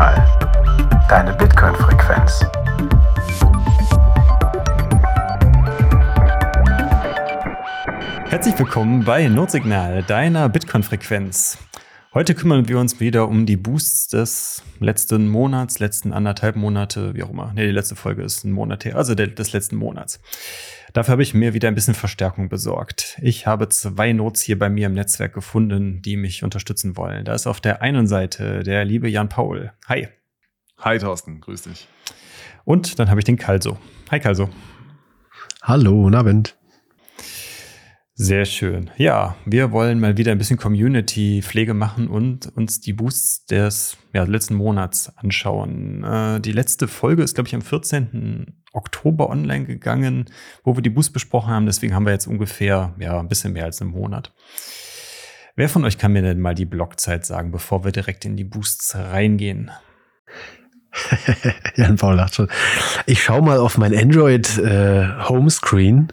Notsignal. 0.00 1.04
Deine 1.10 1.34
Bitcoin-Frequenz. 1.34 2.46
Herzlich 8.30 8.58
willkommen 8.58 9.04
bei 9.04 9.28
Notsignal, 9.28 10.02
deiner 10.04 10.48
Bitcoin-Frequenz. 10.48 11.58
Heute 12.14 12.34
kümmern 12.34 12.66
wir 12.66 12.78
uns 12.78 12.98
wieder 12.98 13.28
um 13.28 13.44
die 13.44 13.58
Boosts 13.58 14.08
des 14.08 14.62
letzten 14.78 15.28
Monats, 15.28 15.80
letzten 15.80 16.14
anderthalb 16.14 16.56
Monate, 16.56 17.14
wie 17.14 17.22
auch 17.22 17.30
immer. 17.30 17.52
Ne, 17.52 17.66
die 17.66 17.72
letzte 17.72 17.94
Folge 17.94 18.22
ist 18.22 18.44
ein 18.44 18.52
Monat 18.52 18.86
her, 18.86 18.96
also 18.96 19.14
des 19.14 19.52
letzten 19.52 19.76
Monats. 19.76 20.18
Dafür 20.92 21.12
habe 21.12 21.22
ich 21.22 21.34
mir 21.34 21.54
wieder 21.54 21.68
ein 21.68 21.74
bisschen 21.74 21.94
Verstärkung 21.94 22.48
besorgt. 22.48 23.18
Ich 23.22 23.46
habe 23.46 23.68
zwei 23.68 24.12
Notes 24.12 24.42
hier 24.42 24.58
bei 24.58 24.68
mir 24.68 24.86
im 24.86 24.94
Netzwerk 24.94 25.32
gefunden, 25.34 26.02
die 26.02 26.16
mich 26.16 26.42
unterstützen 26.42 26.96
wollen. 26.96 27.24
Da 27.24 27.34
ist 27.34 27.46
auf 27.46 27.60
der 27.60 27.82
einen 27.82 28.06
Seite 28.06 28.62
der 28.62 28.84
liebe 28.84 29.08
Jan 29.08 29.28
Paul. 29.28 29.72
Hi. 29.86 30.08
Hi 30.78 30.98
Thorsten, 30.98 31.40
grüß 31.40 31.62
dich. 31.62 31.88
Und 32.64 32.98
dann 32.98 33.10
habe 33.10 33.20
ich 33.20 33.24
den 33.24 33.36
Kalso. 33.36 33.78
Hi 34.10 34.18
Kalso. 34.18 34.50
Hallo, 35.62 36.02
guten 36.02 36.14
Abend. 36.14 36.59
Sehr 38.22 38.44
schön. 38.44 38.90
Ja, 38.98 39.34
wir 39.46 39.72
wollen 39.72 39.98
mal 39.98 40.18
wieder 40.18 40.30
ein 40.30 40.36
bisschen 40.36 40.58
Community-Pflege 40.58 41.72
machen 41.72 42.06
und 42.06 42.54
uns 42.54 42.78
die 42.78 42.92
Boosts 42.92 43.46
des 43.46 43.96
ja, 44.12 44.24
letzten 44.24 44.56
Monats 44.56 45.10
anschauen. 45.16 46.04
Äh, 46.04 46.40
die 46.40 46.52
letzte 46.52 46.86
Folge 46.86 47.22
ist, 47.22 47.34
glaube 47.34 47.48
ich, 47.48 47.54
am 47.54 47.62
14. 47.62 48.60
Oktober 48.74 49.30
online 49.30 49.64
gegangen, 49.64 50.26
wo 50.64 50.76
wir 50.76 50.82
die 50.82 50.90
Boosts 50.90 51.14
besprochen 51.14 51.50
haben. 51.50 51.64
Deswegen 51.64 51.94
haben 51.94 52.04
wir 52.04 52.12
jetzt 52.12 52.26
ungefähr 52.26 52.94
ja, 52.98 53.18
ein 53.18 53.28
bisschen 53.28 53.54
mehr 53.54 53.64
als 53.64 53.80
einen 53.80 53.92
Monat. 53.92 54.34
Wer 55.56 55.70
von 55.70 55.86
euch 55.86 55.96
kann 55.96 56.12
mir 56.12 56.20
denn 56.20 56.40
mal 56.40 56.54
die 56.54 56.66
Blockzeit 56.66 57.24
sagen, 57.24 57.52
bevor 57.52 57.84
wir 57.84 57.90
direkt 57.90 58.26
in 58.26 58.36
die 58.36 58.44
Boosts 58.44 58.96
reingehen? 58.96 59.70
Jan 61.76 61.96
Paul 61.96 62.16
lacht 62.16 62.34
schon. 62.34 62.48
Ich 63.06 63.22
schaue 63.22 63.40
mal 63.42 63.58
auf 63.58 63.78
mein 63.78 63.96
Android 63.96 64.58
äh, 64.58 65.06
Homescreen 65.28 66.12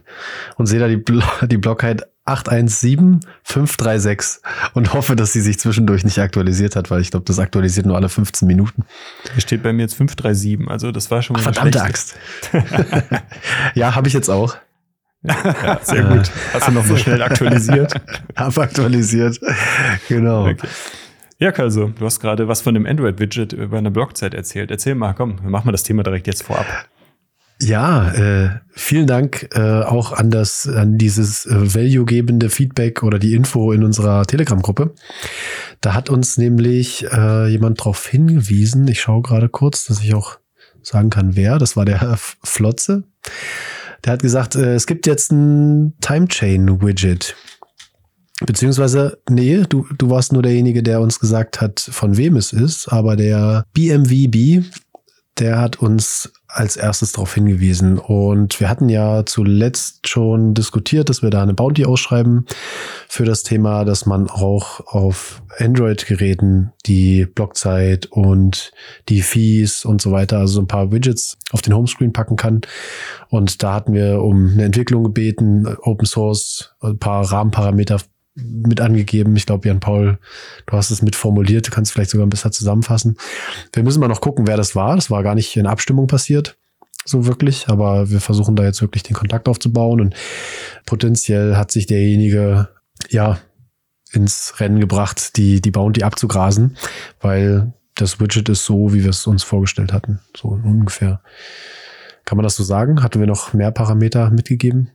und 0.56 0.68
sehe 0.68 0.80
da 0.80 0.88
die, 0.88 0.96
Blo 0.98 1.24
die 1.44 1.58
Blockheit 1.58 2.04
817536 2.26 4.44
und 4.74 4.94
hoffe, 4.94 5.16
dass 5.16 5.34
sie 5.34 5.42
sich 5.42 5.60
zwischendurch 5.60 6.04
nicht 6.04 6.20
aktualisiert 6.20 6.76
hat, 6.76 6.92
weil 6.92 7.02
ich 7.02 7.10
glaube, 7.12 7.26
das 7.26 7.40
aktualisiert 7.40 7.86
nur 7.86 7.96
alle 7.96 8.10
15 8.10 8.46
Minuten. 8.46 8.84
Hier 9.32 9.42
steht 9.42 9.64
bei 9.64 9.72
mir 9.72 9.84
jetzt 9.84 9.96
537, 9.96 10.70
also 10.70 10.92
das 10.92 11.10
war 11.10 11.22
schon 11.22 11.38
Ach, 11.38 11.42
verdammte 11.42 11.82
Axt. 11.82 12.18
ja, 13.76 13.96
habe 13.96 14.10
ich 14.10 14.14
jetzt 14.14 14.28
auch. 14.30 14.58
Ja, 15.24 15.80
sehr 15.82 16.04
gut. 16.04 16.30
Hast 16.54 16.68
du 16.68 16.74
noch 16.74 16.86
so 16.86 16.98
schnell 16.98 17.22
aktualisiert? 17.22 17.94
Hab 18.36 18.58
aktualisiert. 18.58 19.40
Genau. 20.08 20.50
Okay. 20.50 20.68
Ja, 21.40 21.52
also, 21.52 21.90
du 21.90 22.06
hast 22.06 22.20
gerade 22.20 22.48
was 22.48 22.62
von 22.62 22.74
dem 22.74 22.86
Android-Widget 22.86 23.54
über 23.54 23.78
eine 23.78 23.92
Blockzeit 23.92 24.34
erzählt. 24.34 24.72
Erzähl 24.72 24.96
mal, 24.96 25.14
komm, 25.14 25.42
wir 25.42 25.52
machen 25.52 25.68
mal 25.68 25.72
das 25.72 25.84
Thema 25.84 26.02
direkt 26.02 26.26
jetzt 26.26 26.44
vorab. 26.44 26.66
Ja, 27.60 28.12
äh, 28.14 28.60
vielen 28.70 29.08
Dank 29.08 29.50
äh, 29.56 29.82
auch 29.82 30.14
an 30.14 30.30
das, 30.30 30.68
an 30.68 30.98
dieses 30.98 31.46
äh, 31.48 31.76
value-gebende 31.76 32.50
Feedback 32.50 33.02
oder 33.02 33.18
die 33.18 33.34
Info 33.34 33.72
in 33.72 33.84
unserer 33.84 34.26
Telegram-Gruppe. 34.26 34.94
Da 35.82 35.94
hat 35.94 36.10
uns 36.10 36.38
nämlich 36.38 37.06
äh, 37.12 37.48
jemand 37.48 37.80
darauf 37.80 38.06
hingewiesen. 38.08 38.88
Ich 38.88 39.02
schaue 39.02 39.24
gerade 39.24 39.50
kurz, 39.50 39.86
dass 39.86 40.04
ich 40.04 40.14
auch 40.14 40.38
sagen 40.84 41.10
kann, 41.10 41.36
wer. 41.36 41.58
Das 41.58 41.76
war 41.76 41.86
der 41.86 42.02
Herr 42.02 42.18
Flotze. 42.44 43.04
Der 44.06 44.14
hat 44.14 44.22
gesagt, 44.22 44.56
äh, 44.56 44.76
es 44.76 44.86
gibt 44.86 45.08
jetzt 45.08 45.32
ein 45.32 45.94
Time 46.00 46.28
Chain 46.28 46.82
Widget. 46.82 47.36
Beziehungsweise, 48.46 49.18
nee, 49.30 49.64
du, 49.68 49.88
du 49.98 50.10
warst 50.10 50.32
nur 50.32 50.44
derjenige, 50.44 50.84
der 50.84 51.02
uns 51.02 51.20
gesagt 51.20 51.60
hat, 51.60 51.80
von 51.80 52.18
wem 52.18 52.36
es 52.36 52.54
ist, 52.54 52.88
aber 52.88 53.16
der 53.16 53.66
BMVB, 53.74 54.64
der 55.40 55.60
hat 55.60 55.78
uns 55.78 56.32
als 56.48 56.78
erstes 56.78 57.12
darauf 57.12 57.34
hingewiesen. 57.34 58.00
Und 58.00 58.60
wir 58.60 58.70
hatten 58.70 58.90
ja 58.90 59.26
zuletzt 59.26 60.08
schon 60.08 60.54
diskutiert, 60.54 61.10
dass 61.10 61.22
wir 61.22 61.30
da 61.30 61.44
eine 61.44 61.54
Bounty 61.54 61.86
ausschreiben 61.86 62.46
für 63.08 63.26
das 63.26 63.44
Thema, 63.44 63.86
dass 63.86 64.06
man 64.06 64.30
auch 64.30 64.80
auf 64.88 65.42
Android-Geräten 65.60 66.72
die 66.86 67.26
Blockzeit 67.26 68.06
und 68.08 68.72
die 69.10 69.22
Fees 69.22 69.84
und 69.84 70.02
so 70.02 70.12
weiter, 70.12 70.40
also 70.40 70.54
so 70.54 70.62
ein 70.62 70.68
paar 70.68 70.92
Widgets 70.92 71.38
auf 71.52 71.62
den 71.62 71.76
Homescreen 71.76 72.14
packen 72.14 72.36
kann. 72.36 72.62
Und 73.30 73.62
da 73.62 73.74
hatten 73.74 73.94
wir 73.94 74.22
um 74.22 74.52
eine 74.52 74.64
Entwicklung 74.64 75.04
gebeten, 75.04 75.68
Open 75.82 76.08
Source, 76.08 76.76
ein 76.82 76.98
paar 76.98 77.32
Rahmenparameter 77.32 78.00
mit 78.38 78.80
angegeben. 78.80 79.36
Ich 79.36 79.46
glaube, 79.46 79.68
Jan 79.68 79.80
Paul, 79.80 80.20
du 80.66 80.78
hast 80.78 80.92
es 80.92 81.02
mit 81.02 81.16
formuliert. 81.16 81.68
Du 81.68 81.72
kannst 81.72 81.92
vielleicht 81.92 82.12
sogar 82.12 82.28
bisschen 82.28 82.52
zusammenfassen. 82.52 83.18
Wir 83.74 83.84
müssen 83.84 84.00
mal 84.00 84.08
noch 84.08 84.22
gucken, 84.22 84.48
wer 84.48 84.58
das 84.58 84.76
war. 84.76 84.96
Das 84.96 85.10
war 85.10 85.24
gar 85.24 85.36
nicht 85.36 85.56
in 85.58 85.66
Abstimmung 85.66 86.08
passiert. 86.08 86.58
So 87.06 87.26
wirklich. 87.26 87.68
Aber 87.68 88.10
wir 88.10 88.22
versuchen 88.22 88.56
da 88.56 88.64
jetzt 88.64 88.82
wirklich 88.82 89.04
den 89.04 89.16
Kontakt 89.16 89.48
aufzubauen 89.48 90.02
und 90.02 90.16
potenziell 90.86 91.56
hat 91.56 91.72
sich 91.72 91.88
derjenige, 91.88 92.70
ja, 93.10 93.40
ins 94.14 94.54
Rennen 94.60 94.80
gebracht, 94.80 95.36
die, 95.36 95.60
die 95.62 95.72
Bounty 95.72 96.04
abzugrasen, 96.04 96.78
weil 97.20 97.74
das 97.96 98.20
Widget 98.20 98.48
ist 98.50 98.64
so, 98.64 98.94
wie 98.94 99.04
wir 99.04 99.10
es 99.10 99.28
uns 99.28 99.44
vorgestellt 99.44 99.92
hatten. 99.92 100.20
So 100.36 100.50
ungefähr. 100.50 101.22
Kann 102.26 102.38
man 102.38 102.44
das 102.44 102.56
so 102.56 102.64
sagen? 102.64 103.04
Hatten 103.04 103.20
wir 103.20 103.28
noch 103.28 103.54
mehr 103.54 103.72
Parameter 103.72 104.30
mitgegeben? 104.30 104.92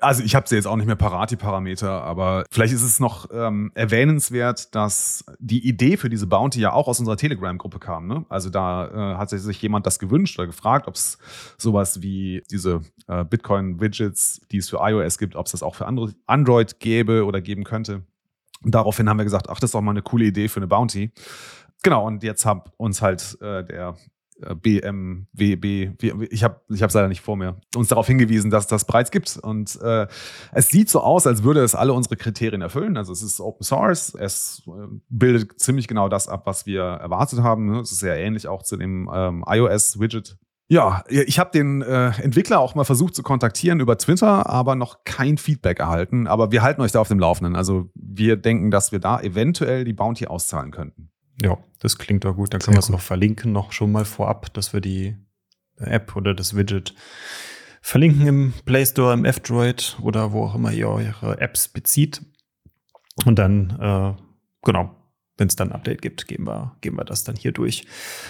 Also 0.00 0.22
ich 0.22 0.34
habe 0.34 0.48
sie 0.48 0.56
jetzt 0.56 0.66
auch 0.66 0.76
nicht 0.76 0.86
mehr 0.86 0.96
parat, 0.96 1.30
die 1.30 1.36
Parameter, 1.36 2.02
aber 2.02 2.44
vielleicht 2.50 2.74
ist 2.74 2.82
es 2.82 3.00
noch 3.00 3.28
ähm, 3.32 3.72
erwähnenswert, 3.74 4.74
dass 4.74 5.24
die 5.38 5.66
Idee 5.66 5.96
für 5.96 6.10
diese 6.10 6.26
Bounty 6.26 6.60
ja 6.60 6.72
auch 6.72 6.88
aus 6.88 6.98
unserer 6.98 7.16
Telegram-Gruppe 7.16 7.78
kam. 7.78 8.06
Ne? 8.06 8.26
Also 8.28 8.50
da 8.50 9.14
äh, 9.14 9.16
hat 9.16 9.30
sich 9.30 9.62
jemand 9.62 9.86
das 9.86 9.98
gewünscht 9.98 10.38
oder 10.38 10.46
gefragt, 10.46 10.86
ob 10.86 10.94
es 10.94 11.18
sowas 11.56 12.02
wie 12.02 12.42
diese 12.50 12.82
äh, 13.08 13.24
Bitcoin-Widgets, 13.24 14.42
die 14.50 14.58
es 14.58 14.68
für 14.68 14.78
iOS 14.80 15.18
gibt, 15.18 15.36
ob 15.36 15.46
es 15.46 15.52
das 15.52 15.62
auch 15.62 15.74
für 15.74 15.86
Android 16.26 16.80
gäbe 16.80 17.24
oder 17.24 17.40
geben 17.40 17.64
könnte. 17.64 18.02
Und 18.62 18.74
daraufhin 18.74 19.08
haben 19.08 19.18
wir 19.18 19.24
gesagt, 19.24 19.48
ach, 19.48 19.58
das 19.58 19.68
ist 19.68 19.74
doch 19.74 19.80
mal 19.80 19.90
eine 19.90 20.02
coole 20.02 20.26
Idee 20.26 20.48
für 20.48 20.60
eine 20.60 20.68
Bounty. 20.68 21.10
Genau, 21.82 22.06
und 22.06 22.22
jetzt 22.22 22.46
hat 22.46 22.72
uns 22.76 23.02
halt 23.02 23.38
äh, 23.40 23.64
der 23.64 23.96
BMWB, 24.54 26.02
ich 26.30 26.44
habe 26.44 26.60
ich 26.68 26.82
es 26.82 26.94
leider 26.94 27.08
nicht 27.08 27.20
vor 27.20 27.36
mir, 27.36 27.56
uns 27.76 27.88
darauf 27.88 28.06
hingewiesen, 28.06 28.50
dass 28.50 28.66
das 28.66 28.84
bereits 28.84 29.10
gibt. 29.10 29.38
Und 29.38 29.80
äh, 29.82 30.06
es 30.52 30.68
sieht 30.68 30.88
so 30.90 31.00
aus, 31.00 31.26
als 31.26 31.42
würde 31.42 31.62
es 31.62 31.74
alle 31.74 31.92
unsere 31.92 32.16
Kriterien 32.16 32.62
erfüllen. 32.62 32.96
Also 32.96 33.12
es 33.12 33.22
ist 33.22 33.40
Open 33.40 33.64
Source, 33.64 34.14
es 34.14 34.62
äh, 34.66 34.70
bildet 35.08 35.60
ziemlich 35.60 35.88
genau 35.88 36.08
das 36.08 36.28
ab, 36.28 36.42
was 36.46 36.66
wir 36.66 36.82
erwartet 36.82 37.40
haben. 37.40 37.70
Ne? 37.70 37.80
Es 37.80 37.92
ist 37.92 38.00
sehr 38.00 38.16
ähnlich 38.16 38.48
auch 38.48 38.62
zu 38.62 38.76
dem 38.76 39.10
ähm, 39.12 39.44
iOS-Widget. 39.46 40.36
Ja, 40.68 41.04
ich 41.08 41.38
habe 41.38 41.50
den 41.50 41.82
äh, 41.82 42.12
Entwickler 42.22 42.58
auch 42.58 42.74
mal 42.74 42.84
versucht 42.84 43.14
zu 43.14 43.22
kontaktieren 43.22 43.80
über 43.80 43.98
Twitter, 43.98 44.48
aber 44.48 44.74
noch 44.74 45.04
kein 45.04 45.36
Feedback 45.36 45.80
erhalten. 45.80 46.26
Aber 46.26 46.50
wir 46.50 46.62
halten 46.62 46.80
euch 46.80 46.92
da 46.92 47.00
auf 47.00 47.08
dem 47.08 47.18
Laufenden. 47.18 47.56
Also 47.56 47.90
wir 47.94 48.36
denken, 48.36 48.70
dass 48.70 48.90
wir 48.90 48.98
da 48.98 49.20
eventuell 49.20 49.84
die 49.84 49.92
Bounty 49.92 50.28
auszahlen 50.28 50.70
könnten. 50.70 51.10
Ja, 51.40 51.58
das 51.78 51.98
klingt 51.98 52.24
doch 52.24 52.34
gut. 52.34 52.52
Dann 52.52 52.60
können 52.60 52.76
wir 52.76 52.80
es 52.80 52.88
noch 52.88 53.00
verlinken, 53.00 53.52
noch 53.52 53.72
schon 53.72 53.92
mal 53.92 54.04
vorab, 54.04 54.52
dass 54.54 54.72
wir 54.72 54.80
die 54.80 55.16
App 55.78 56.14
oder 56.16 56.34
das 56.34 56.56
Widget 56.56 56.94
verlinken 57.80 58.26
im 58.26 58.52
Play 58.64 58.86
Store, 58.86 59.12
im 59.12 59.24
F-Droid 59.24 59.98
oder 60.02 60.32
wo 60.32 60.44
auch 60.44 60.54
immer 60.54 60.72
ihr 60.72 60.88
eure 60.88 61.40
Apps 61.40 61.68
bezieht. 61.68 62.22
Und 63.24 63.38
dann, 63.38 63.70
äh, 63.80 64.22
genau, 64.62 64.94
wenn 65.36 65.48
es 65.48 65.56
dann 65.56 65.70
ein 65.70 65.74
Update 65.74 66.02
gibt, 66.02 66.28
geben 66.28 66.46
wir, 66.46 66.76
geben 66.80 66.96
wir 66.96 67.04
das 67.04 67.24
dann 67.24 67.36
hier 67.36 67.52
durch. 67.52 67.84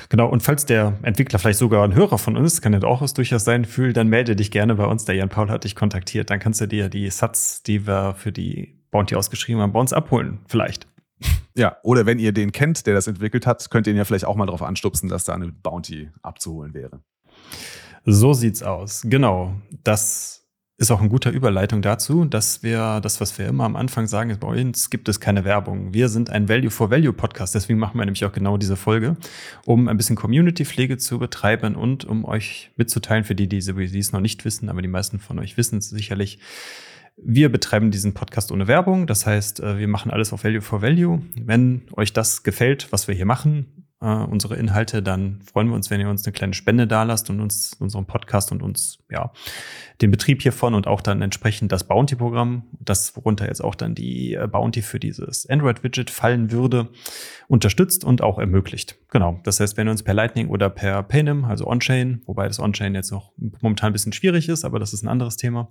Genau, 0.09 0.29
und 0.29 0.43
falls 0.43 0.65
der 0.67 0.99
Entwickler 1.03 1.39
vielleicht 1.39 1.59
sogar 1.59 1.85
ein 1.85 1.95
Hörer 1.95 2.19
von 2.19 2.37
uns, 2.37 2.63
kann 2.63 2.73
ja 2.73 2.83
auch 2.83 3.03
was 3.03 3.13
durchaus 3.13 3.45
sein, 3.45 3.65
fühlt, 3.65 3.97
dann 3.97 4.09
melde 4.09 4.37
dich 4.37 4.51
gerne 4.51 4.75
bei 4.77 4.87
uns. 4.87 5.05
Der 5.05 5.15
Jan 5.15 5.29
Paul 5.29 5.51
hat 5.51 5.65
dich 5.65 5.77
kontaktiert. 5.77 6.31
Dann 6.31 6.39
kannst 6.39 6.61
du 6.61 6.67
dir 6.67 6.89
die 6.89 7.11
Satz, 7.11 7.63
die 7.63 7.87
wir 7.87 8.15
für 8.15 8.33
die 8.33 8.81
Bounty 8.91 9.15
ausgeschrieben 9.15 9.61
haben, 9.61 9.73
bei 9.73 9.81
uns 9.81 9.93
abholen, 9.93 10.41
vielleicht. 10.47 10.87
Ja, 11.55 11.77
oder 11.83 12.07
wenn 12.07 12.19
ihr 12.19 12.33
den 12.33 12.53
kennt, 12.53 12.87
der 12.87 12.95
das 12.95 13.07
entwickelt 13.07 13.47
hat, 13.47 13.71
könnt 13.71 13.87
ihr 13.87 13.93
ihn 13.93 13.97
ja 13.99 14.05
vielleicht 14.05 14.25
auch 14.25 14.37
mal 14.37 14.47
darauf 14.47 14.63
anstupsen, 14.63 15.09
dass 15.09 15.25
da 15.25 15.35
eine 15.35 15.49
Bounty 15.49 16.11
abzuholen 16.23 16.75
wäre. 16.75 17.01
So 18.05 18.33
sieht's 18.33 18.63
aus. 18.63 19.03
Genau. 19.05 19.55
Das 19.85 20.43
ist 20.79 20.91
auch 20.91 21.01
eine 21.01 21.09
gute 21.09 21.31
Überleitung 21.31 21.81
dazu, 21.81 22.25
dass 22.25 22.65
wir 22.65 23.01
das, 23.01 23.21
was 23.21 23.39
wir 23.39 23.47
immer 23.47 23.65
am 23.65 23.77
Anfang 23.77 24.09
sagen, 24.09 24.31
ist, 24.31 24.41
bei 24.41 24.49
uns 24.49 24.91
gibt 24.91 25.09
es 25.09 25.21
keine 25.21 25.45
Werbung. 25.45 25.95
Wir 25.95 26.09
sind 26.09 26.31
ein 26.31 26.49
Value 26.49 26.71
for 26.71 26.91
Value 26.91 27.13
Podcast, 27.13 27.55
deswegen 27.55 27.79
machen 27.79 27.99
wir 27.99 28.05
nämlich 28.05 28.25
auch 28.25 28.33
genau 28.33 28.57
diese 28.57 28.77
Folge, 28.77 29.17
um 29.65 29.87
ein 29.87 29.97
bisschen 29.97 30.17
Community-Pflege 30.17 30.97
zu 30.97 31.21
betreiben 31.21 31.77
und 31.77 32.05
um 32.05 32.25
euch 32.25 32.73
mitzuteilen, 32.77 33.23
für 33.23 33.37
die, 33.37 33.49
die 33.49 33.59
es 33.59 34.13
noch 34.13 34.21
nicht 34.21 34.45
wissen, 34.45 34.69
aber 34.69 34.83
die 34.83 34.89
meisten 34.89 35.21
von 35.21 35.39
euch 35.39 35.57
wissen 35.57 35.79
es 35.79 35.89
sicherlich, 35.91 36.41
wir 37.17 37.51
betreiben 37.51 37.91
diesen 37.91 38.15
Podcast 38.15 38.53
ohne 38.53 38.67
Werbung. 38.67 39.07
Das 39.07 39.27
heißt, 39.27 39.61
äh, 39.61 39.79
wir 39.79 39.89
machen 39.89 40.11
alles 40.11 40.33
auf 40.33 40.45
Value 40.45 40.63
for 40.63 40.83
Value. 40.83 41.23
Wenn 41.37 41.83
euch 41.97 42.13
das 42.13 42.43
gefällt, 42.43 42.91
was 42.91 43.09
wir 43.09 43.15
hier 43.15 43.27
machen, 43.27 43.83
äh, 44.03 44.07
unsere 44.07 44.57
Inhalte, 44.57 45.03
dann 45.03 45.41
freuen 45.43 45.69
wir 45.69 45.77
uns, 45.77 45.89
wenn 45.89 46.01
ihr 46.01 46.09
uns 46.09 46.25
eine 46.27 46.33
kleine 46.33 46.55
Spende 46.55 46.87
dalasst 46.87 47.31
und 47.31 47.41
uns 47.41 47.75
unseren 47.75 48.05
Podcast 48.05 48.51
und 48.51 48.63
uns 48.63 48.99
ja 49.11 49.33
den 50.01 50.11
Betrieb 50.11 50.43
hiervon 50.43 50.75
und 50.75 50.89
auch 50.89 51.01
dann 51.01 51.23
entsprechend 51.23 51.71
das 51.71 51.85
Bounty-Programm, 51.85 52.65
das 52.81 53.15
worunter 53.17 53.47
jetzt 53.47 53.63
auch 53.63 53.77
dann 53.77 53.95
die 53.95 54.35
äh, 54.35 54.49
Bounty 54.49 54.83
für 54.83 54.99
dieses 54.99 55.49
Android-Widget 55.49 56.11
fallen 56.11 56.51
würde, 56.51 56.89
unterstützt 57.47 58.05
und 58.05 58.23
auch 58.23 58.39
ermöglicht. 58.39 58.97
Genau. 59.11 59.39
Das 59.45 59.61
heißt, 59.61 59.77
wenn 59.77 59.87
ihr 59.87 59.93
uns 59.93 60.03
per 60.03 60.15
Lightning 60.15 60.49
oder 60.49 60.69
per 60.69 61.05
Paynim, 61.05 61.45
also 61.45 61.69
On-Chain, 61.69 62.23
wobei 62.27 62.49
das 62.49 62.59
On-Chain 62.59 62.97
jetzt 62.97 63.13
noch 63.13 63.33
momentan 63.61 63.91
ein 63.91 63.93
bisschen 63.93 64.13
schwierig 64.13 64.49
ist, 64.49 64.65
aber 64.65 64.81
das 64.81 64.93
ist 64.93 65.05
ein 65.05 65.09
anderes 65.09 65.37
Thema. 65.37 65.71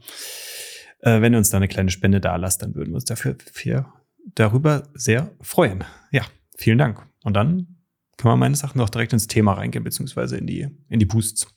Äh, 1.01 1.21
wenn 1.21 1.33
ihr 1.33 1.37
uns 1.37 1.49
da 1.49 1.57
eine 1.57 1.67
kleine 1.67 1.91
Spende 1.91 2.21
da 2.21 2.35
lasst, 2.35 2.61
dann 2.61 2.75
würden 2.75 2.89
wir 2.89 2.95
uns 2.95 3.05
dafür 3.05 3.35
für, 3.51 3.91
darüber 4.35 4.83
sehr 4.93 5.31
freuen. 5.41 5.83
Ja, 6.11 6.23
vielen 6.55 6.77
Dank. 6.77 7.05
Und 7.23 7.33
dann 7.33 7.77
können 8.17 8.33
wir 8.33 8.37
meines 8.37 8.61
Erachtens 8.61 8.81
auch 8.81 8.89
direkt 8.89 9.13
ins 9.13 9.27
Thema 9.27 9.53
reingehen, 9.53 9.83
beziehungsweise 9.83 10.37
in 10.37 10.47
die, 10.47 10.67
in 10.89 10.99
die 10.99 11.05
Boosts. 11.05 11.47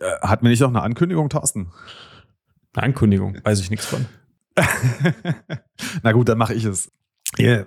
Äh, 0.00 0.20
hatten 0.22 0.44
wir 0.44 0.50
nicht 0.50 0.60
noch 0.60 0.68
eine 0.68 0.82
Ankündigung, 0.82 1.28
Thorsten? 1.28 1.70
Eine 2.72 2.84
Ankündigung, 2.84 3.38
weiß 3.44 3.60
ich 3.60 3.70
nichts 3.70 3.86
von. 3.86 4.06
Na 6.02 6.12
gut, 6.12 6.28
dann 6.28 6.38
mache 6.38 6.54
ich 6.54 6.64
es. 6.64 6.90
Yeah. 7.38 7.66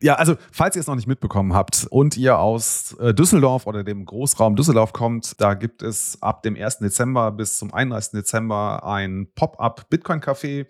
Ja, 0.00 0.16
also 0.16 0.34
falls 0.50 0.74
ihr 0.76 0.80
es 0.80 0.88
noch 0.88 0.96
nicht 0.96 1.06
mitbekommen 1.06 1.54
habt 1.54 1.86
und 1.90 2.16
ihr 2.16 2.38
aus 2.38 2.96
äh, 2.98 3.14
Düsseldorf 3.14 3.66
oder 3.66 3.84
dem 3.84 4.04
Großraum 4.04 4.56
Düsseldorf 4.56 4.92
kommt, 4.92 5.40
da 5.40 5.54
gibt 5.54 5.82
es 5.82 6.18
ab 6.20 6.42
dem 6.42 6.56
1. 6.56 6.78
Dezember 6.78 7.30
bis 7.30 7.58
zum 7.58 7.72
31. 7.72 8.12
Dezember 8.12 8.84
ein 8.84 9.28
Pop-up 9.34 9.86
Bitcoin-Café. 9.90 10.66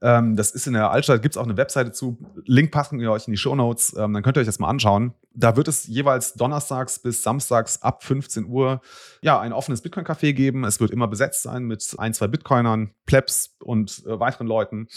Ähm, 0.00 0.36
das 0.36 0.52
ist 0.52 0.66
in 0.66 0.74
der 0.74 0.90
Altstadt, 0.90 1.22
gibt 1.22 1.34
es 1.34 1.38
auch 1.38 1.44
eine 1.44 1.56
Webseite 1.56 1.92
zu. 1.92 2.18
Link 2.44 2.70
packen 2.70 3.00
wir 3.00 3.10
euch 3.10 3.26
in 3.26 3.32
die 3.32 3.38
Show 3.38 3.54
Notes. 3.54 3.96
Ähm, 3.96 4.12
dann 4.12 4.22
könnt 4.22 4.36
ihr 4.36 4.40
euch 4.40 4.46
das 4.46 4.58
mal 4.58 4.68
anschauen. 4.68 5.14
Da 5.32 5.56
wird 5.56 5.66
es 5.66 5.86
jeweils 5.86 6.34
donnerstags 6.34 6.98
bis 7.00 7.22
samstags 7.22 7.82
ab 7.82 8.04
15 8.04 8.46
Uhr 8.46 8.80
ja, 9.22 9.40
ein 9.40 9.52
offenes 9.52 9.82
Bitcoin-Café 9.82 10.34
geben. 10.34 10.64
Es 10.64 10.78
wird 10.78 10.90
immer 10.90 11.08
besetzt 11.08 11.42
sein 11.42 11.64
mit 11.64 11.94
ein, 11.98 12.14
zwei 12.14 12.28
Bitcoinern, 12.28 12.90
Plebs 13.06 13.56
und 13.60 14.04
äh, 14.06 14.20
weiteren 14.20 14.46
Leuten. 14.46 14.88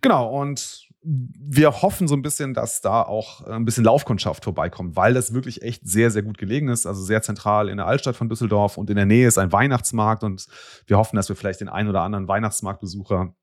Genau, 0.00 0.40
und 0.40 0.88
wir 1.04 1.82
hoffen 1.82 2.08
so 2.08 2.14
ein 2.14 2.22
bisschen, 2.22 2.54
dass 2.54 2.80
da 2.80 3.02
auch 3.02 3.42
ein 3.46 3.64
bisschen 3.66 3.84
Laufkundschaft 3.84 4.42
vorbeikommt, 4.42 4.96
weil 4.96 5.12
das 5.12 5.34
wirklich 5.34 5.62
echt 5.62 5.86
sehr, 5.86 6.10
sehr 6.10 6.22
gut 6.22 6.38
gelegen 6.38 6.68
ist. 6.68 6.86
Also 6.86 7.02
sehr 7.02 7.20
zentral 7.20 7.68
in 7.68 7.76
der 7.76 7.86
Altstadt 7.86 8.16
von 8.16 8.28
Düsseldorf 8.28 8.78
und 8.78 8.88
in 8.88 8.96
der 8.96 9.04
Nähe 9.04 9.28
ist 9.28 9.36
ein 9.36 9.52
Weihnachtsmarkt 9.52 10.24
und 10.24 10.46
wir 10.86 10.96
hoffen, 10.96 11.16
dass 11.16 11.28
wir 11.28 11.36
vielleicht 11.36 11.60
den 11.60 11.68
einen 11.68 11.90
oder 11.90 12.00
anderen 12.00 12.26
Weihnachtsmarktbesucher 12.26 13.34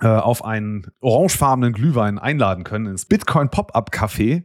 äh, 0.00 0.06
auf 0.06 0.44
einen 0.44 0.86
orangefarbenen 1.00 1.74
Glühwein 1.74 2.18
einladen 2.18 2.64
können 2.64 2.86
ins 2.86 3.04
Bitcoin 3.04 3.50
Pop-Up 3.50 3.90
Café. 3.92 4.44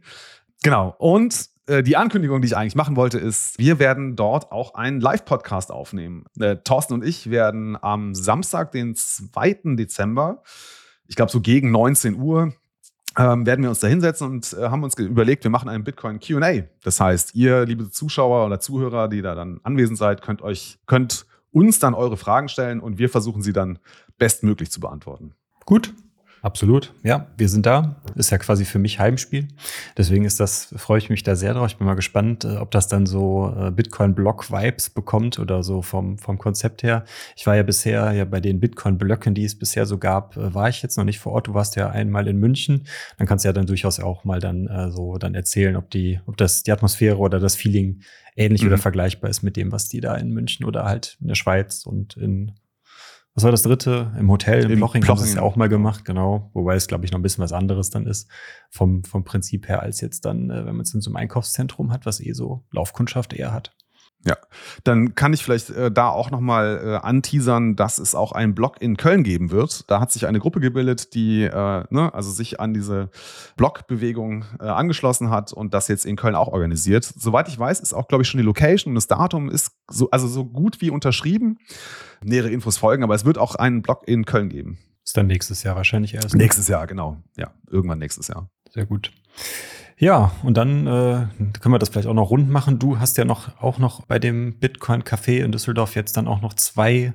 Genau. 0.62 0.94
Und 0.98 1.48
äh, 1.66 1.82
die 1.82 1.96
Ankündigung, 1.96 2.42
die 2.42 2.48
ich 2.48 2.56
eigentlich 2.56 2.74
machen 2.74 2.96
wollte, 2.96 3.18
ist, 3.18 3.58
wir 3.58 3.78
werden 3.78 4.14
dort 4.14 4.52
auch 4.52 4.74
einen 4.74 5.00
Live-Podcast 5.00 5.70
aufnehmen. 5.70 6.24
Äh, 6.38 6.56
Thorsten 6.64 6.94
und 6.94 7.04
ich 7.04 7.30
werden 7.30 7.82
am 7.82 8.14
Samstag, 8.14 8.72
den 8.72 8.94
2. 8.94 9.76
Dezember, 9.76 10.42
ich 11.08 11.16
glaube 11.16 11.32
so 11.32 11.40
gegen 11.40 11.70
19 11.70 12.14
Uhr, 12.16 12.52
ähm, 13.18 13.46
werden 13.46 13.62
wir 13.62 13.70
uns 13.70 13.80
da 13.80 13.88
hinsetzen 13.88 14.28
und 14.28 14.52
äh, 14.52 14.68
haben 14.68 14.84
uns 14.84 14.96
überlegt, 14.96 15.42
wir 15.42 15.50
machen 15.50 15.68
einen 15.68 15.82
Bitcoin 15.82 16.20
QA. 16.20 16.62
Das 16.84 17.00
heißt, 17.00 17.34
ihr, 17.34 17.64
liebe 17.66 17.90
Zuschauer 17.90 18.46
oder 18.46 18.60
Zuhörer, 18.60 19.08
die 19.08 19.22
da 19.22 19.34
dann 19.34 19.60
anwesend 19.64 19.98
seid, 19.98 20.22
könnt 20.22 20.42
euch, 20.42 20.78
könnt 20.86 21.26
uns 21.50 21.80
dann 21.80 21.94
eure 21.94 22.16
Fragen 22.16 22.48
stellen 22.48 22.78
und 22.78 22.98
wir 22.98 23.08
versuchen 23.08 23.42
sie 23.42 23.52
dann 23.52 23.78
bestmöglich 24.18 24.70
zu 24.70 24.78
beantworten. 24.78 25.32
Gut, 25.64 25.92
Absolut, 26.42 26.92
ja, 27.02 27.26
wir 27.36 27.48
sind 27.48 27.66
da. 27.66 27.96
Ist 28.14 28.30
ja 28.30 28.38
quasi 28.38 28.64
für 28.64 28.78
mich 28.78 28.98
Heimspiel. 28.98 29.48
Deswegen 29.96 30.24
ist 30.24 30.40
das, 30.40 30.74
freue 30.76 30.98
ich 30.98 31.10
mich 31.10 31.22
da 31.22 31.34
sehr 31.36 31.54
drauf. 31.54 31.68
Ich 31.68 31.76
bin 31.76 31.86
mal 31.86 31.94
gespannt, 31.94 32.44
äh, 32.44 32.56
ob 32.56 32.70
das 32.70 32.88
dann 32.88 33.06
so 33.06 33.54
äh, 33.58 33.70
Bitcoin-Block-Vibes 33.70 34.90
bekommt 34.90 35.38
oder 35.38 35.62
so 35.62 35.82
vom, 35.82 36.18
vom 36.18 36.38
Konzept 36.38 36.82
her. 36.82 37.04
Ich 37.36 37.46
war 37.46 37.56
ja 37.56 37.62
bisher, 37.62 38.12
ja 38.12 38.24
bei 38.24 38.40
den 38.40 38.60
Bitcoin-Blöcken, 38.60 39.34
die 39.34 39.44
es 39.44 39.58
bisher 39.58 39.86
so 39.86 39.98
gab, 39.98 40.36
äh, 40.36 40.54
war 40.54 40.68
ich 40.68 40.82
jetzt 40.82 40.96
noch 40.96 41.04
nicht 41.04 41.18
vor 41.18 41.32
Ort. 41.32 41.48
Du 41.48 41.54
warst 41.54 41.76
ja 41.76 41.90
einmal 41.90 42.28
in 42.28 42.38
München. 42.38 42.86
Dann 43.16 43.26
kannst 43.26 43.44
du 43.44 43.48
ja 43.48 43.52
dann 43.52 43.66
durchaus 43.66 43.98
auch 44.00 44.24
mal 44.24 44.40
dann 44.40 44.66
äh, 44.66 44.90
so 44.90 45.18
dann 45.18 45.34
erzählen, 45.34 45.76
ob 45.76 45.90
die, 45.90 46.20
ob 46.26 46.36
das 46.36 46.62
die 46.62 46.72
Atmosphäre 46.72 47.18
oder 47.18 47.40
das 47.40 47.56
Feeling 47.56 48.02
ähnlich 48.36 48.62
mhm. 48.62 48.68
oder 48.68 48.78
vergleichbar 48.78 49.30
ist 49.30 49.42
mit 49.42 49.56
dem, 49.56 49.72
was 49.72 49.88
die 49.88 50.00
da 50.00 50.14
in 50.14 50.30
München 50.30 50.64
oder 50.64 50.84
halt 50.84 51.16
in 51.20 51.28
der 51.28 51.34
Schweiz 51.34 51.84
und 51.84 52.16
in 52.16 52.52
was 53.34 53.44
war 53.44 53.50
das 53.50 53.62
dritte? 53.62 54.12
Im 54.18 54.30
Hotel, 54.30 54.64
im, 54.64 54.72
Im 54.72 54.78
Loching, 54.80 55.06
haben 55.06 55.18
sie 55.18 55.24
es 55.24 55.34
ja 55.34 55.42
auch 55.42 55.54
mal 55.54 55.68
gemacht, 55.68 56.04
genau. 56.04 56.50
Wobei 56.54 56.74
es, 56.74 56.88
glaube 56.88 57.04
ich, 57.04 57.12
noch 57.12 57.18
ein 57.18 57.22
bisschen 57.22 57.44
was 57.44 57.52
anderes 57.52 57.90
dann 57.90 58.06
ist 58.06 58.28
vom, 58.70 59.04
vom 59.04 59.24
Prinzip 59.24 59.68
her, 59.68 59.82
als 59.82 60.00
jetzt 60.00 60.24
dann, 60.24 60.50
äh, 60.50 60.66
wenn 60.66 60.74
man 60.74 60.80
es 60.80 60.94
in 60.94 61.00
so 61.00 61.10
einem 61.10 61.16
Einkaufszentrum 61.16 61.92
hat, 61.92 62.04
was 62.04 62.20
eh 62.20 62.32
so 62.32 62.64
Laufkundschaft 62.72 63.32
eher 63.32 63.52
hat. 63.52 63.76
Ja, 64.24 64.36
dann 64.82 65.14
kann 65.14 65.32
ich 65.32 65.44
vielleicht 65.44 65.70
äh, 65.70 65.92
da 65.92 66.08
auch 66.08 66.30
nochmal 66.30 66.80
äh, 66.84 67.06
anteasern, 67.06 67.76
dass 67.76 67.98
es 67.98 68.16
auch 68.16 68.32
einen 68.32 68.54
Blog 68.54 68.82
in 68.82 68.96
Köln 68.96 69.22
geben 69.22 69.52
wird. 69.52 69.88
Da 69.88 70.00
hat 70.00 70.10
sich 70.10 70.26
eine 70.26 70.40
Gruppe 70.40 70.58
gebildet, 70.58 71.14
die 71.14 71.44
äh, 71.44 71.84
ne, 71.90 72.12
also 72.12 72.30
sich 72.30 72.58
an 72.58 72.74
diese 72.74 73.10
Blogbewegung 73.56 74.44
äh, 74.58 74.64
angeschlossen 74.64 75.30
hat 75.30 75.52
und 75.52 75.72
das 75.72 75.86
jetzt 75.86 76.04
in 76.04 76.16
Köln 76.16 76.34
auch 76.34 76.48
organisiert. 76.48 77.04
Soweit 77.04 77.48
ich 77.48 77.58
weiß, 77.58 77.78
ist 77.78 77.94
auch, 77.94 78.08
glaube 78.08 78.22
ich, 78.22 78.28
schon 78.28 78.38
die 78.38 78.44
Location 78.44 78.90
und 78.90 78.96
das 78.96 79.06
Datum 79.06 79.48
ist 79.48 79.70
so, 79.88 80.10
also 80.10 80.26
so 80.26 80.44
gut 80.44 80.80
wie 80.80 80.90
unterschrieben. 80.90 81.58
Nähere 82.22 82.50
Infos 82.50 82.76
folgen, 82.76 83.04
aber 83.04 83.14
es 83.14 83.24
wird 83.24 83.38
auch 83.38 83.54
einen 83.54 83.82
Blog 83.82 84.02
in 84.06 84.24
Köln 84.24 84.48
geben. 84.48 84.78
Ist 85.04 85.16
dann 85.16 85.28
nächstes 85.28 85.62
Jahr 85.62 85.76
wahrscheinlich 85.76 86.14
erst. 86.14 86.34
Nächstes 86.34 86.66
Jahr, 86.66 86.86
genau. 86.88 87.16
Ja, 87.36 87.52
irgendwann 87.70 87.98
nächstes 87.98 88.28
Jahr. 88.28 88.50
Sehr 88.74 88.84
gut. 88.84 89.12
Ja, 89.98 90.30
und 90.44 90.56
dann 90.56 90.86
äh, 90.86 91.26
können 91.60 91.74
wir 91.74 91.78
das 91.78 91.88
vielleicht 91.88 92.06
auch 92.06 92.14
noch 92.14 92.30
rund 92.30 92.48
machen. 92.48 92.78
Du 92.78 92.98
hast 92.98 93.18
ja 93.18 93.24
noch 93.24 93.60
auch 93.60 93.78
noch 93.78 94.06
bei 94.06 94.18
dem 94.18 94.58
Bitcoin 94.58 95.02
Café 95.02 95.42
in 95.44 95.50
Düsseldorf 95.52 95.96
jetzt 95.96 96.16
dann 96.16 96.28
auch 96.28 96.40
noch 96.40 96.54
zwei, 96.54 97.12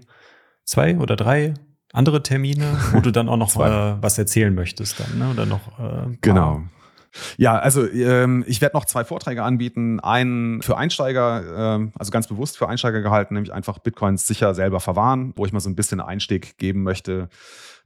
zwei 0.66 0.98
oder 0.98 1.16
drei 1.16 1.54
andere 1.94 2.24
Termine, 2.24 2.78
wo 2.92 3.00
du 3.00 3.12
dann 3.12 3.30
auch 3.30 3.38
noch 3.38 3.56
äh, 3.56 4.02
was 4.02 4.18
erzählen 4.18 4.54
möchtest 4.54 5.00
dann, 5.00 5.18
ne? 5.18 5.30
Oder 5.30 5.46
noch 5.46 5.80
äh, 5.80 6.18
genau. 6.22 6.64
Ja, 7.38 7.58
also 7.58 7.88
ähm, 7.88 8.44
ich 8.48 8.62
werde 8.62 8.76
noch 8.76 8.86
zwei 8.86 9.04
Vorträge 9.04 9.44
anbieten. 9.44 10.00
Einen 10.00 10.62
für 10.62 10.78
Einsteiger, 10.78 11.76
ähm, 11.76 11.92
also 11.98 12.12
ganz 12.12 12.28
bewusst 12.28 12.58
für 12.58 12.68
Einsteiger 12.68 13.02
gehalten, 13.02 13.34
nämlich 13.34 13.54
einfach 13.54 13.80
Bitcoins 13.80 14.28
sicher 14.28 14.54
selber 14.56 14.80
verwahren, 14.80 15.34
wo 15.36 15.46
ich 15.46 15.54
mal 15.54 15.60
so 15.60 15.70
ein 15.70 15.76
bisschen 15.76 16.00
Einstieg 16.00 16.58
geben 16.58 16.84
möchte 16.84 17.30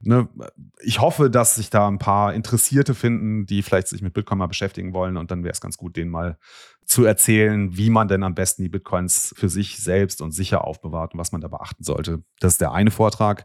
ne, 0.00 0.28
ich 0.80 1.00
hoffe, 1.00 1.30
dass 1.30 1.56
sich 1.56 1.70
da 1.70 1.88
ein 1.88 1.98
paar 1.98 2.34
Interessierte 2.34 2.94
finden, 2.94 3.46
die 3.46 3.62
vielleicht 3.62 3.88
sich 3.88 4.02
mit 4.02 4.14
Bitcoin 4.14 4.38
mal 4.38 4.46
beschäftigen 4.46 4.92
wollen. 4.92 5.16
Und 5.16 5.30
dann 5.30 5.44
wäre 5.44 5.52
es 5.52 5.60
ganz 5.60 5.76
gut, 5.76 5.96
denen 5.96 6.10
mal 6.10 6.38
zu 6.88 7.04
erzählen, 7.04 7.76
wie 7.76 7.90
man 7.90 8.08
denn 8.08 8.22
am 8.22 8.34
besten 8.34 8.62
die 8.62 8.70
Bitcoins 8.70 9.34
für 9.36 9.50
sich 9.50 9.78
selbst 9.78 10.22
und 10.22 10.32
sicher 10.32 10.64
aufbewahrt 10.64 11.12
und 11.12 11.20
was 11.20 11.32
man 11.32 11.42
da 11.42 11.48
beachten 11.48 11.84
sollte. 11.84 12.22
Das 12.40 12.54
ist 12.54 12.62
der 12.62 12.72
eine 12.72 12.90
Vortrag. 12.90 13.44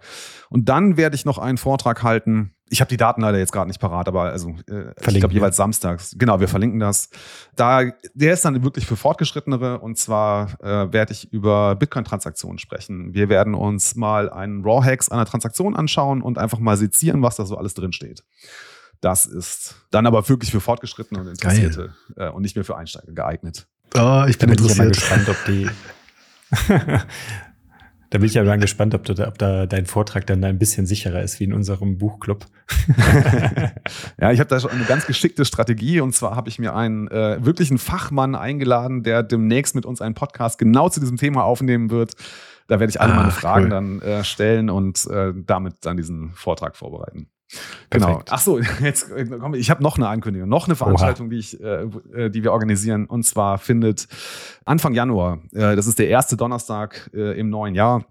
Und 0.50 0.70
dann 0.70 0.96
werde 0.96 1.18
ich 1.18 1.26
noch 1.26 1.40
einen 1.40 1.58
Vortrag 1.58 2.04
halten. 2.04 2.56
Ich 2.70 2.80
habe 2.80 2.88
die 2.88 2.96
Daten 2.96 3.22
leider 3.22 3.38
jetzt 3.38 3.52
gerade 3.52 3.68
nicht 3.68 3.82
parat, 3.82 4.08
aber 4.08 4.32
also 4.32 4.56
äh, 4.70 4.94
ich 4.98 5.20
glaube 5.20 5.34
jeweils 5.34 5.58
samstags. 5.58 6.16
Genau, 6.18 6.40
wir 6.40 6.48
verlinken 6.48 6.80
das. 6.80 7.10
Da 7.58 7.84
der 8.14 8.34
ist 8.34 8.46
dann 8.46 8.64
wirklich 8.64 8.86
für 8.86 8.96
Fortgeschrittenere 8.96 9.80
und 9.80 9.98
zwar 9.98 10.58
äh, 10.62 10.94
werde 10.94 11.12
ich 11.12 11.32
über 11.34 11.76
Bitcoin-Transaktionen 11.76 12.60
sprechen. 12.60 13.14
Wir 13.14 13.28
werden 13.28 13.56
uns 13.56 13.96
mal 13.96 14.30
einen 14.30 14.64
Raw-Hacks 14.64 15.10
einer 15.10 15.26
Transaktion 15.26 15.76
anschauen 15.76 16.22
und 16.22 16.38
einfach 16.38 16.60
mal 16.60 16.78
sezieren, 16.78 17.22
was 17.22 17.36
da 17.36 17.46
so 17.46 17.58
alles 17.58 17.74
drin 17.74 17.92
steht. 17.92 18.24
Das 19.04 19.26
ist 19.26 19.76
dann 19.92 20.08
aber 20.08 20.30
wirklich 20.30 20.50
für 20.50 20.62
Fortgeschrittene 20.62 21.20
und 21.20 21.28
Interessierte 21.28 21.94
äh, 22.16 22.30
und 22.30 22.42
nicht 22.42 22.56
mehr 22.56 22.64
für 22.64 22.78
Einsteiger 22.78 23.12
geeignet. 23.12 23.68
Oh, 23.98 24.24
ich 24.30 24.38
bin, 24.38 24.50
bin 24.50 24.58
interessiert. 24.58 24.96
Ich 24.96 25.02
gespannt, 25.02 25.28
ob 25.28 25.36
die. 25.46 25.70
da 28.10 28.18
bin 28.18 28.24
ich 28.24 28.34
ja 28.34 28.46
mal 28.46 28.58
gespannt, 28.58 28.96
ob, 28.96 29.04
du, 29.04 29.28
ob 29.28 29.38
da 29.38 29.66
dein 29.66 29.88
Vortrag 29.88 30.26
dann 30.28 30.42
ein 30.46 30.58
bisschen 30.58 30.86
sicherer 30.86 31.22
ist 31.22 31.42
wie 31.42 31.44
in 31.44 31.52
unserem 31.52 31.98
Buchclub. 31.98 32.46
ja, 34.22 34.32
ich 34.32 34.40
habe 34.40 34.48
da 34.48 34.62
schon 34.62 34.72
eine 34.72 34.86
ganz 34.86 35.06
geschickte 35.06 35.44
Strategie 35.44 36.00
und 36.00 36.16
zwar 36.16 36.38
habe 36.38 36.48
ich 36.48 36.58
mir 36.58 36.74
einen 36.74 37.10
äh, 37.10 37.44
wirklichen 37.44 37.80
Fachmann 37.80 38.36
eingeladen, 38.36 39.04
der 39.04 39.22
demnächst 39.22 39.76
mit 39.76 39.86
uns 39.86 40.00
einen 40.00 40.16
Podcast 40.16 40.58
genau 40.58 40.88
zu 40.88 41.02
diesem 41.02 41.18
Thema 41.18 41.44
aufnehmen 41.44 41.90
wird. 41.90 42.14
Da 42.68 42.80
werde 42.80 42.90
ich 42.90 43.02
alle 43.02 43.12
Ach, 43.12 43.18
meine 43.18 43.32
Fragen 43.32 43.66
cool. 43.66 43.70
dann 43.70 44.02
äh, 44.02 44.24
stellen 44.24 44.70
und 44.70 45.06
äh, 45.08 45.34
damit 45.36 45.76
dann 45.82 45.98
diesen 45.98 46.32
Vortrag 46.36 46.78
vorbereiten. 46.78 47.28
Genau. 47.90 48.22
Ach 48.30 48.40
so, 48.40 48.60
jetzt 48.82 49.12
komm, 49.40 49.54
ich 49.54 49.70
habe 49.70 49.84
noch 49.84 49.98
eine 49.98 50.08
Ankündigung, 50.08 50.50
noch 50.50 50.68
eine 50.68 50.76
Veranstaltung, 50.76 51.30
die 51.30 51.38
ich, 51.38 51.62
äh, 51.62 51.84
äh, 52.14 52.30
die 52.30 52.44
wir 52.44 52.52
organisieren. 52.52 53.06
Und 53.06 53.24
zwar 53.24 53.58
findet 53.58 54.08
Anfang 54.66 54.94
Januar, 54.94 55.40
äh, 55.52 55.76
das 55.76 55.88
ist 55.88 56.00
der 56.00 56.08
erste 56.08 56.38
Donnerstag 56.38 57.10
äh, 57.14 57.40
im 57.40 57.50
neuen 57.50 57.76
Jahr, 57.76 58.06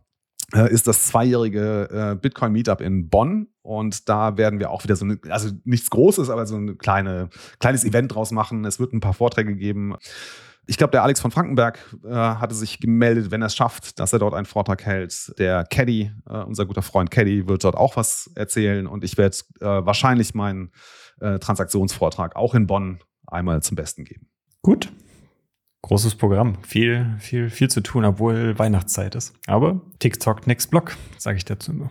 äh, 0.55 0.71
ist 0.73 0.87
das 0.87 1.07
zweijährige 1.07 2.13
äh, 2.13 2.17
Bitcoin 2.17 2.53
Meetup 2.53 2.81
in 2.81 3.09
Bonn. 3.09 3.49
Und 3.63 4.09
da 4.09 4.37
werden 4.37 4.59
wir 4.59 4.71
auch 4.71 4.83
wieder 4.83 4.97
so 4.97 5.05
eine, 5.05 5.19
also 5.29 5.51
nichts 5.65 5.89
Großes, 5.91 6.31
aber 6.31 6.47
so 6.47 6.57
ein 6.57 6.79
kleine, 6.79 7.29
kleines 7.61 7.85
Event 7.85 8.15
draus 8.15 8.33
machen. 8.33 8.65
Es 8.65 8.81
wird 8.81 8.93
ein 8.93 9.01
paar 9.01 9.15
Vorträge 9.15 9.55
geben. 9.55 9.95
Ich 10.67 10.77
glaube, 10.77 10.93
der 10.93 11.03
Alex 11.03 11.21
von 11.21 11.31
Frankenberg 11.31 11.79
äh, 12.05 12.09
hatte 12.09 12.55
sich 12.55 12.79
gemeldet, 12.79 13.31
wenn 13.31 13.43
er 13.43 13.47
es 13.47 13.57
schafft, 13.57 13.99
dass 13.99 14.13
er 14.13 14.21
dort 14.21 14.35
einen 14.35 14.47
Vortrag 14.47 14.85
hält. 14.85 15.33
Der 15.39 15.65
Caddy, 15.65 16.13
äh, 16.29 16.39
unser 16.39 16.67
guter 16.67 16.83
Freund 16.83 17.11
Caddy, 17.11 17.49
wird 17.49 17.65
dort 17.65 17.77
auch 17.77 17.97
was 17.97 18.31
erzählen 18.37 18.87
und 18.87 19.03
ich 19.03 19.19
werde 19.19 19.37
äh, 19.61 19.65
wahrscheinlich 19.67 20.35
meinen 20.35 20.71
äh, 21.21 21.39
Transaktionsvortrag 21.39 22.37
auch 22.37 22.55
in 22.55 22.67
Bonn 22.67 23.01
einmal 23.27 23.63
zum 23.63 23.77
Besten 23.77 24.05
geben. 24.05 24.29
Gut. 24.63 24.93
Großes 25.83 26.15
Programm, 26.15 26.63
viel, 26.63 27.17
viel, 27.19 27.51
viel 27.51 27.69
zu 27.69 27.81
tun, 27.81 28.05
obwohl 28.05 28.57
Weihnachtszeit 28.57 29.17
ist. 29.17 29.35
Aber 29.49 29.81
TikTok 29.99 30.47
Next 30.47 30.71
Block, 30.71 30.97
sage 31.19 31.39
ich 31.39 31.45
dazu 31.45 31.73
nur. 31.73 31.91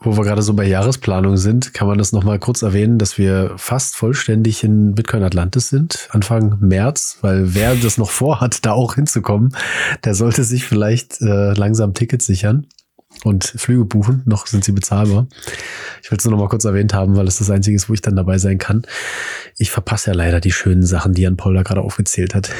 Wo 0.00 0.16
wir 0.16 0.24
gerade 0.24 0.42
so 0.42 0.52
bei 0.52 0.66
Jahresplanung 0.66 1.36
sind, 1.36 1.72
kann 1.72 1.86
man 1.86 1.96
das 1.96 2.12
nochmal 2.12 2.38
kurz 2.38 2.62
erwähnen, 2.62 2.98
dass 2.98 3.16
wir 3.16 3.54
fast 3.56 3.96
vollständig 3.96 4.62
in 4.62 4.94
Bitcoin 4.94 5.22
Atlantis 5.22 5.70
sind, 5.70 6.08
Anfang 6.10 6.58
März, 6.60 7.18
weil 7.22 7.54
wer 7.54 7.74
das 7.74 7.96
noch 7.96 8.10
vorhat, 8.10 8.66
da 8.66 8.72
auch 8.72 8.96
hinzukommen, 8.96 9.56
der 10.04 10.14
sollte 10.14 10.44
sich 10.44 10.64
vielleicht 10.66 11.22
äh, 11.22 11.54
langsam 11.54 11.94
Tickets 11.94 12.26
sichern 12.26 12.66
und 13.22 13.44
Flüge 13.44 13.84
buchen. 13.84 14.22
Noch 14.26 14.46
sind 14.46 14.64
sie 14.64 14.72
bezahlbar. 14.72 15.28
Ich 16.02 16.10
will 16.10 16.18
es 16.18 16.24
nur 16.24 16.32
noch 16.32 16.40
mal 16.40 16.48
kurz 16.48 16.64
erwähnt 16.64 16.92
haben, 16.92 17.16
weil 17.16 17.28
es 17.28 17.38
das 17.38 17.50
Einzige 17.50 17.76
ist, 17.76 17.88
wo 17.88 17.94
ich 17.94 18.02
dann 18.02 18.16
dabei 18.16 18.38
sein 18.38 18.58
kann. 18.58 18.82
Ich 19.56 19.70
verpasse 19.70 20.10
ja 20.10 20.16
leider 20.16 20.40
die 20.40 20.52
schönen 20.52 20.84
Sachen, 20.84 21.14
die 21.14 21.22
Jan 21.22 21.36
Paul 21.36 21.54
da 21.54 21.62
gerade 21.62 21.80
aufgezählt 21.80 22.34
hat. 22.34 22.50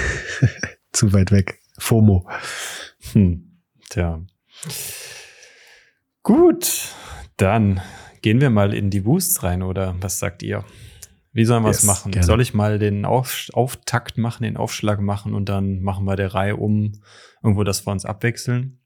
Zu 0.93 1.12
weit 1.12 1.33
weg. 1.33 1.61
FOMO. 1.79 2.26
Hm. 3.12 3.61
Tja. 3.91 4.21
Gut, 6.23 6.95
dann 7.37 7.81
gehen 8.23 8.41
wir 8.41 8.50
mal 8.50 8.75
in 8.75 8.91
die 8.91 9.00
Boosts 9.00 9.43
rein, 9.43 9.62
oder 9.62 9.95
was 10.00 10.19
sagt 10.19 10.43
ihr? 10.43 10.64
Wie 11.33 11.45
sollen 11.45 11.64
wir 11.64 11.71
es 11.71 11.83
yes, 11.83 11.87
machen? 11.87 12.12
Gerne. 12.12 12.26
Soll 12.26 12.41
ich 12.41 12.55
mal 12.55 12.79
den 12.79 13.05
Auf 13.05 13.49
Auftakt 13.53 14.19
machen, 14.19 14.45
den 14.45 14.57
Aufschlag 14.57 15.00
machen 15.00 15.35
und 15.35 15.49
dann 15.49 15.83
machen 15.83 16.05
wir 16.05 16.14
der 16.14 16.33
Reihe 16.33 16.57
um 16.57 16.93
irgendwo, 17.43 17.64
dass 17.64 17.85
wir 17.87 17.91
uns 17.91 18.05
abwechseln? 18.05 18.79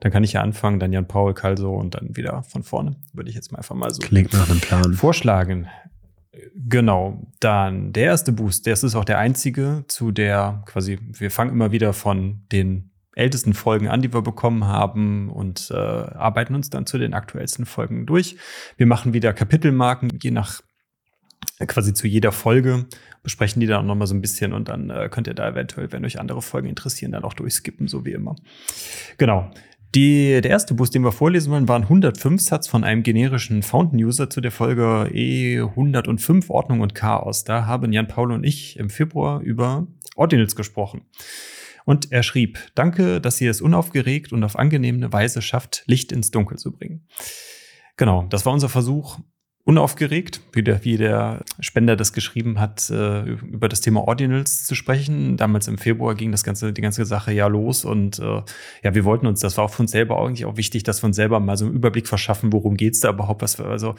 Dann 0.00 0.10
kann 0.10 0.24
ich 0.24 0.32
ja 0.32 0.40
anfangen, 0.40 0.80
dann 0.80 0.92
Jan 0.92 1.06
Paul, 1.06 1.34
Kalso 1.34 1.74
und 1.74 1.94
dann 1.94 2.16
wieder 2.16 2.42
von 2.44 2.62
vorne. 2.62 2.96
Würde 3.12 3.28
ich 3.28 3.36
jetzt 3.36 3.52
mal 3.52 3.58
einfach 3.58 3.74
mal 3.74 3.90
so 3.92 4.00
Klingt 4.00 4.32
nach 4.32 4.48
einem 4.48 4.60
Plan. 4.60 4.94
vorschlagen. 4.94 5.68
Genau, 6.54 7.26
dann 7.40 7.92
der 7.92 8.04
erste 8.04 8.32
Boost, 8.32 8.66
das 8.66 8.82
ist 8.82 8.94
auch 8.94 9.04
der 9.04 9.18
einzige 9.18 9.84
zu 9.86 10.12
der 10.12 10.62
quasi, 10.66 10.98
wir 11.00 11.30
fangen 11.30 11.50
immer 11.50 11.72
wieder 11.72 11.92
von 11.92 12.42
den 12.50 12.91
ältesten 13.14 13.54
Folgen 13.54 13.88
an, 13.88 14.02
die 14.02 14.12
wir 14.12 14.22
bekommen 14.22 14.66
haben 14.66 15.30
und 15.30 15.70
äh, 15.70 15.76
arbeiten 15.76 16.54
uns 16.54 16.70
dann 16.70 16.86
zu 16.86 16.98
den 16.98 17.14
aktuellsten 17.14 17.66
Folgen 17.66 18.06
durch. 18.06 18.36
Wir 18.76 18.86
machen 18.86 19.12
wieder 19.12 19.32
Kapitelmarken, 19.32 20.18
je 20.22 20.30
nach 20.30 20.62
quasi 21.66 21.92
zu 21.92 22.06
jeder 22.06 22.32
Folge, 22.32 22.86
besprechen 23.22 23.60
die 23.60 23.66
dann 23.66 23.82
auch 23.82 23.86
nochmal 23.86 24.06
so 24.06 24.14
ein 24.14 24.20
bisschen 24.20 24.52
und 24.52 24.68
dann 24.68 24.90
äh, 24.90 25.08
könnt 25.10 25.26
ihr 25.26 25.34
da 25.34 25.48
eventuell, 25.48 25.92
wenn 25.92 26.04
euch 26.04 26.18
andere 26.18 26.42
Folgen 26.42 26.68
interessieren, 26.68 27.12
dann 27.12 27.24
auch 27.24 27.34
durchskippen, 27.34 27.88
so 27.88 28.04
wie 28.04 28.12
immer. 28.12 28.36
Genau. 29.18 29.50
Die, 29.94 30.40
der 30.40 30.50
erste 30.50 30.72
Boost, 30.72 30.94
den 30.94 31.04
wir 31.04 31.12
vorlesen 31.12 31.52
wollen, 31.52 31.68
waren 31.68 31.82
105 31.82 32.40
Satz 32.40 32.66
von 32.66 32.82
einem 32.82 33.02
generischen 33.02 33.62
Fountain-User 33.62 34.30
zu 34.30 34.40
der 34.40 34.50
Folge 34.50 35.10
E105 35.12 36.48
Ordnung 36.48 36.80
und 36.80 36.94
Chaos. 36.94 37.44
Da 37.44 37.66
haben 37.66 37.92
Jan 37.92 38.08
Paul 38.08 38.32
und 38.32 38.42
ich 38.42 38.78
im 38.78 38.88
Februar 38.88 39.40
über 39.40 39.86
Ordinals 40.16 40.56
gesprochen. 40.56 41.02
Und 41.84 42.12
er 42.12 42.22
schrieb, 42.22 42.58
danke, 42.74 43.20
dass 43.20 43.40
ihr 43.40 43.50
es 43.50 43.60
unaufgeregt 43.60 44.32
und 44.32 44.44
auf 44.44 44.56
angenehme 44.56 45.12
Weise 45.12 45.42
schafft, 45.42 45.82
Licht 45.86 46.12
ins 46.12 46.30
Dunkel 46.30 46.58
zu 46.58 46.72
bringen. 46.72 47.06
Genau, 47.96 48.26
das 48.30 48.46
war 48.46 48.52
unser 48.52 48.68
Versuch, 48.68 49.18
unaufgeregt, 49.64 50.40
wie 50.52 50.62
der, 50.62 50.84
wie 50.84 50.96
der 50.96 51.44
Spender 51.60 51.94
das 51.94 52.12
geschrieben 52.12 52.58
hat, 52.58 52.90
äh, 52.90 53.22
über 53.22 53.68
das 53.68 53.80
Thema 53.80 54.00
Ordinals 54.08 54.64
zu 54.64 54.74
sprechen. 54.74 55.36
Damals 55.36 55.68
im 55.68 55.78
Februar 55.78 56.16
ging 56.16 56.32
das 56.32 56.42
ganze, 56.42 56.72
die 56.72 56.80
ganze 56.80 57.04
Sache 57.04 57.32
ja 57.32 57.46
los 57.46 57.84
und 57.84 58.18
äh, 58.18 58.42
ja, 58.82 58.94
wir 58.94 59.04
wollten 59.04 59.26
uns, 59.26 59.40
das 59.40 59.56
war 59.58 59.64
auch 59.64 59.78
uns 59.78 59.92
selber 59.92 60.18
eigentlich 60.18 60.46
auch 60.46 60.56
wichtig, 60.56 60.82
dass 60.82 61.02
wir 61.02 61.06
uns 61.06 61.16
selber 61.16 61.38
mal 61.38 61.56
so 61.56 61.66
einen 61.66 61.74
Überblick 61.74 62.08
verschaffen, 62.08 62.52
worum 62.52 62.76
geht's 62.76 63.00
da 63.00 63.10
überhaupt, 63.10 63.42
was 63.42 63.58
wir, 63.58 63.66
also 63.66 63.94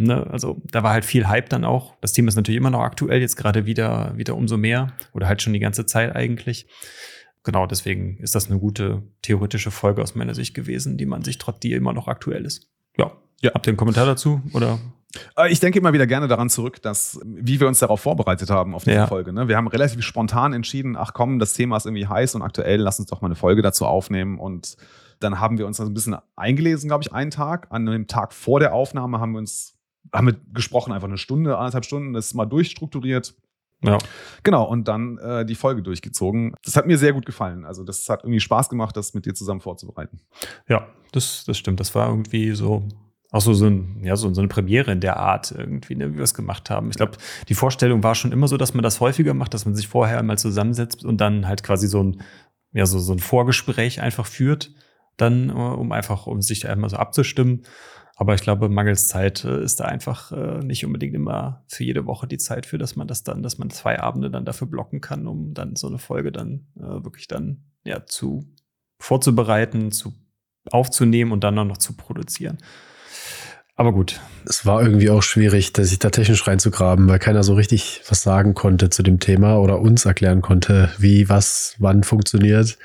Ne, 0.00 0.28
also 0.30 0.62
da 0.70 0.84
war 0.84 0.92
halt 0.92 1.04
viel 1.04 1.26
Hype 1.26 1.48
dann 1.48 1.64
auch. 1.64 1.96
Das 2.00 2.12
Thema 2.12 2.28
ist 2.28 2.36
natürlich 2.36 2.58
immer 2.58 2.70
noch 2.70 2.82
aktuell, 2.82 3.20
jetzt 3.20 3.34
gerade 3.34 3.66
wieder, 3.66 4.12
wieder 4.16 4.36
umso 4.36 4.56
mehr 4.56 4.92
oder 5.12 5.26
halt 5.26 5.42
schon 5.42 5.54
die 5.54 5.58
ganze 5.58 5.86
Zeit 5.86 6.14
eigentlich. 6.14 6.68
Genau, 7.48 7.66
deswegen 7.66 8.18
ist 8.18 8.34
das 8.34 8.50
eine 8.50 8.58
gute 8.58 9.04
theoretische 9.22 9.70
Folge 9.70 10.02
aus 10.02 10.14
meiner 10.14 10.34
Sicht 10.34 10.52
gewesen, 10.52 10.98
die 10.98 11.06
man 11.06 11.22
sich 11.22 11.38
trotz 11.38 11.60
die 11.60 11.72
immer 11.72 11.94
noch 11.94 12.06
aktuell 12.06 12.44
ist. 12.44 12.68
Ja, 12.98 13.12
ja. 13.40 13.54
Habt 13.54 13.66
ihr 13.66 13.70
einen 13.70 13.78
Kommentar 13.78 14.04
dazu 14.04 14.42
oder 14.52 14.78
äh, 15.34 15.50
ich 15.50 15.58
denke 15.58 15.78
immer 15.78 15.94
wieder 15.94 16.06
gerne 16.06 16.28
daran 16.28 16.50
zurück, 16.50 16.82
dass, 16.82 17.18
wie 17.24 17.58
wir 17.58 17.66
uns 17.66 17.78
darauf 17.78 18.02
vorbereitet 18.02 18.50
haben 18.50 18.74
auf 18.74 18.84
diese 18.84 18.96
ja. 18.96 19.06
Folge. 19.06 19.32
Ne? 19.32 19.48
Wir 19.48 19.56
haben 19.56 19.66
relativ 19.66 20.02
spontan 20.02 20.52
entschieden, 20.52 20.94
ach 20.94 21.14
komm, 21.14 21.38
das 21.38 21.54
Thema 21.54 21.78
ist 21.78 21.86
irgendwie 21.86 22.06
heiß 22.06 22.34
und 22.34 22.42
aktuell, 22.42 22.82
lass 22.82 22.98
uns 22.98 23.08
doch 23.08 23.22
mal 23.22 23.28
eine 23.28 23.34
Folge 23.34 23.62
dazu 23.62 23.86
aufnehmen. 23.86 24.38
Und 24.38 24.76
dann 25.18 25.40
haben 25.40 25.56
wir 25.56 25.66
uns 25.66 25.80
ein 25.80 25.94
bisschen 25.94 26.18
eingelesen, 26.36 26.88
glaube 26.88 27.04
ich, 27.04 27.14
einen 27.14 27.30
Tag. 27.30 27.68
An 27.70 27.86
dem 27.86 28.08
Tag 28.08 28.34
vor 28.34 28.60
der 28.60 28.74
Aufnahme 28.74 29.20
haben 29.20 29.32
wir 29.32 29.38
uns 29.38 29.74
haben 30.12 30.26
wir 30.26 30.36
gesprochen, 30.52 30.92
einfach 30.92 31.08
eine 31.08 31.16
Stunde, 31.16 31.56
anderthalb 31.56 31.86
Stunden, 31.86 32.12
das 32.12 32.34
mal 32.34 32.44
durchstrukturiert. 32.44 33.34
Ja. 33.82 33.98
Genau, 34.42 34.64
und 34.64 34.88
dann 34.88 35.18
äh, 35.18 35.44
die 35.46 35.54
Folge 35.54 35.82
durchgezogen. 35.82 36.54
Das 36.64 36.76
hat 36.76 36.86
mir 36.86 36.98
sehr 36.98 37.12
gut 37.12 37.26
gefallen. 37.26 37.64
Also, 37.64 37.84
das 37.84 38.08
hat 38.08 38.24
irgendwie 38.24 38.40
Spaß 38.40 38.68
gemacht, 38.68 38.96
das 38.96 39.14
mit 39.14 39.26
dir 39.26 39.34
zusammen 39.34 39.60
vorzubereiten. 39.60 40.20
Ja, 40.68 40.88
das, 41.12 41.44
das 41.44 41.58
stimmt. 41.58 41.78
Das 41.78 41.94
war 41.94 42.08
irgendwie 42.08 42.52
so 42.52 42.88
auch 43.30 43.42
so, 43.42 43.52
so, 43.52 43.66
ein, 43.66 44.00
ja, 44.02 44.16
so, 44.16 44.32
so 44.32 44.40
eine 44.40 44.48
Premiere 44.48 44.90
in 44.90 45.00
der 45.00 45.18
Art 45.18 45.52
irgendwie, 45.52 45.94
ne, 45.94 46.12
wie 46.12 46.16
wir 46.16 46.24
es 46.24 46.32
gemacht 46.32 46.70
haben. 46.70 46.88
Ich 46.90 46.96
glaube, 46.96 47.18
die 47.48 47.54
Vorstellung 47.54 48.02
war 48.02 48.14
schon 48.14 48.32
immer 48.32 48.48
so, 48.48 48.56
dass 48.56 48.72
man 48.72 48.82
das 48.82 49.00
häufiger 49.00 49.34
macht, 49.34 49.52
dass 49.52 49.66
man 49.66 49.74
sich 49.74 49.86
vorher 49.86 50.18
einmal 50.18 50.38
zusammensetzt 50.38 51.04
und 51.04 51.20
dann 51.20 51.46
halt 51.46 51.62
quasi 51.62 51.88
so 51.88 52.02
ein, 52.02 52.22
ja, 52.72 52.86
so, 52.86 52.98
so 52.98 53.12
ein 53.12 53.18
Vorgespräch 53.18 54.00
einfach 54.00 54.26
führt, 54.26 54.72
dann, 55.18 55.50
äh, 55.50 55.52
um 55.52 55.92
einfach, 55.92 56.26
um 56.26 56.40
sich 56.40 56.68
einmal 56.68 56.88
so 56.88 56.96
abzustimmen. 56.96 57.64
Aber 58.20 58.34
ich 58.34 58.40
glaube, 58.42 58.68
mangels 58.68 59.06
Zeit 59.06 59.44
äh, 59.44 59.62
ist 59.62 59.78
da 59.78 59.84
einfach 59.84 60.32
äh, 60.32 60.58
nicht 60.58 60.84
unbedingt 60.84 61.14
immer 61.14 61.62
für 61.68 61.84
jede 61.84 62.04
Woche 62.04 62.26
die 62.26 62.36
Zeit 62.36 62.66
für, 62.66 62.76
dass 62.76 62.96
man 62.96 63.06
das 63.06 63.22
dann, 63.22 63.44
dass 63.44 63.58
man 63.58 63.70
zwei 63.70 64.00
Abende 64.00 64.28
dann 64.28 64.44
dafür 64.44 64.66
blocken 64.66 65.00
kann, 65.00 65.28
um 65.28 65.54
dann 65.54 65.76
so 65.76 65.86
eine 65.86 65.98
Folge 65.98 66.32
dann 66.32 66.66
äh, 66.76 67.04
wirklich 67.04 67.28
dann 67.28 67.62
ja 67.84 68.04
zu 68.06 68.52
vorzubereiten, 68.98 69.92
zu 69.92 70.14
aufzunehmen 70.72 71.30
und 71.30 71.44
dann 71.44 71.56
auch 71.60 71.64
noch 71.64 71.76
zu 71.76 71.96
produzieren. 71.96 72.58
Aber 73.76 73.92
gut. 73.92 74.20
Es 74.44 74.66
war 74.66 74.82
irgendwie 74.82 75.10
auch 75.10 75.22
schwierig, 75.22 75.72
sich 75.76 76.00
da 76.00 76.10
technisch 76.10 76.44
reinzugraben, 76.48 77.08
weil 77.08 77.20
keiner 77.20 77.44
so 77.44 77.54
richtig 77.54 78.02
was 78.08 78.22
sagen 78.22 78.54
konnte 78.54 78.90
zu 78.90 79.04
dem 79.04 79.20
Thema 79.20 79.58
oder 79.58 79.80
uns 79.80 80.04
erklären 80.04 80.42
konnte, 80.42 80.90
wie, 80.98 81.28
was, 81.28 81.76
wann 81.78 82.02
funktioniert. 82.02 82.78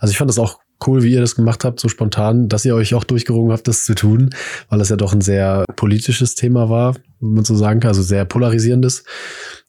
Also 0.00 0.10
ich 0.10 0.18
fand 0.18 0.28
das 0.28 0.40
auch 0.40 0.59
cool, 0.86 1.02
wie 1.02 1.12
ihr 1.12 1.20
das 1.20 1.36
gemacht 1.36 1.64
habt, 1.64 1.80
so 1.80 1.88
spontan, 1.88 2.48
dass 2.48 2.64
ihr 2.64 2.74
euch 2.74 2.94
auch 2.94 3.04
durchgerungen 3.04 3.52
habt, 3.52 3.68
das 3.68 3.84
zu 3.84 3.94
tun, 3.94 4.30
weil 4.68 4.78
das 4.78 4.88
ja 4.88 4.96
doch 4.96 5.12
ein 5.12 5.20
sehr 5.20 5.64
politisches 5.76 6.34
Thema 6.34 6.68
war, 6.68 6.94
wenn 7.20 7.34
man 7.34 7.44
so 7.44 7.54
sagen 7.54 7.80
kann, 7.80 7.88
also 7.88 8.02
sehr 8.02 8.24
polarisierendes. 8.24 9.04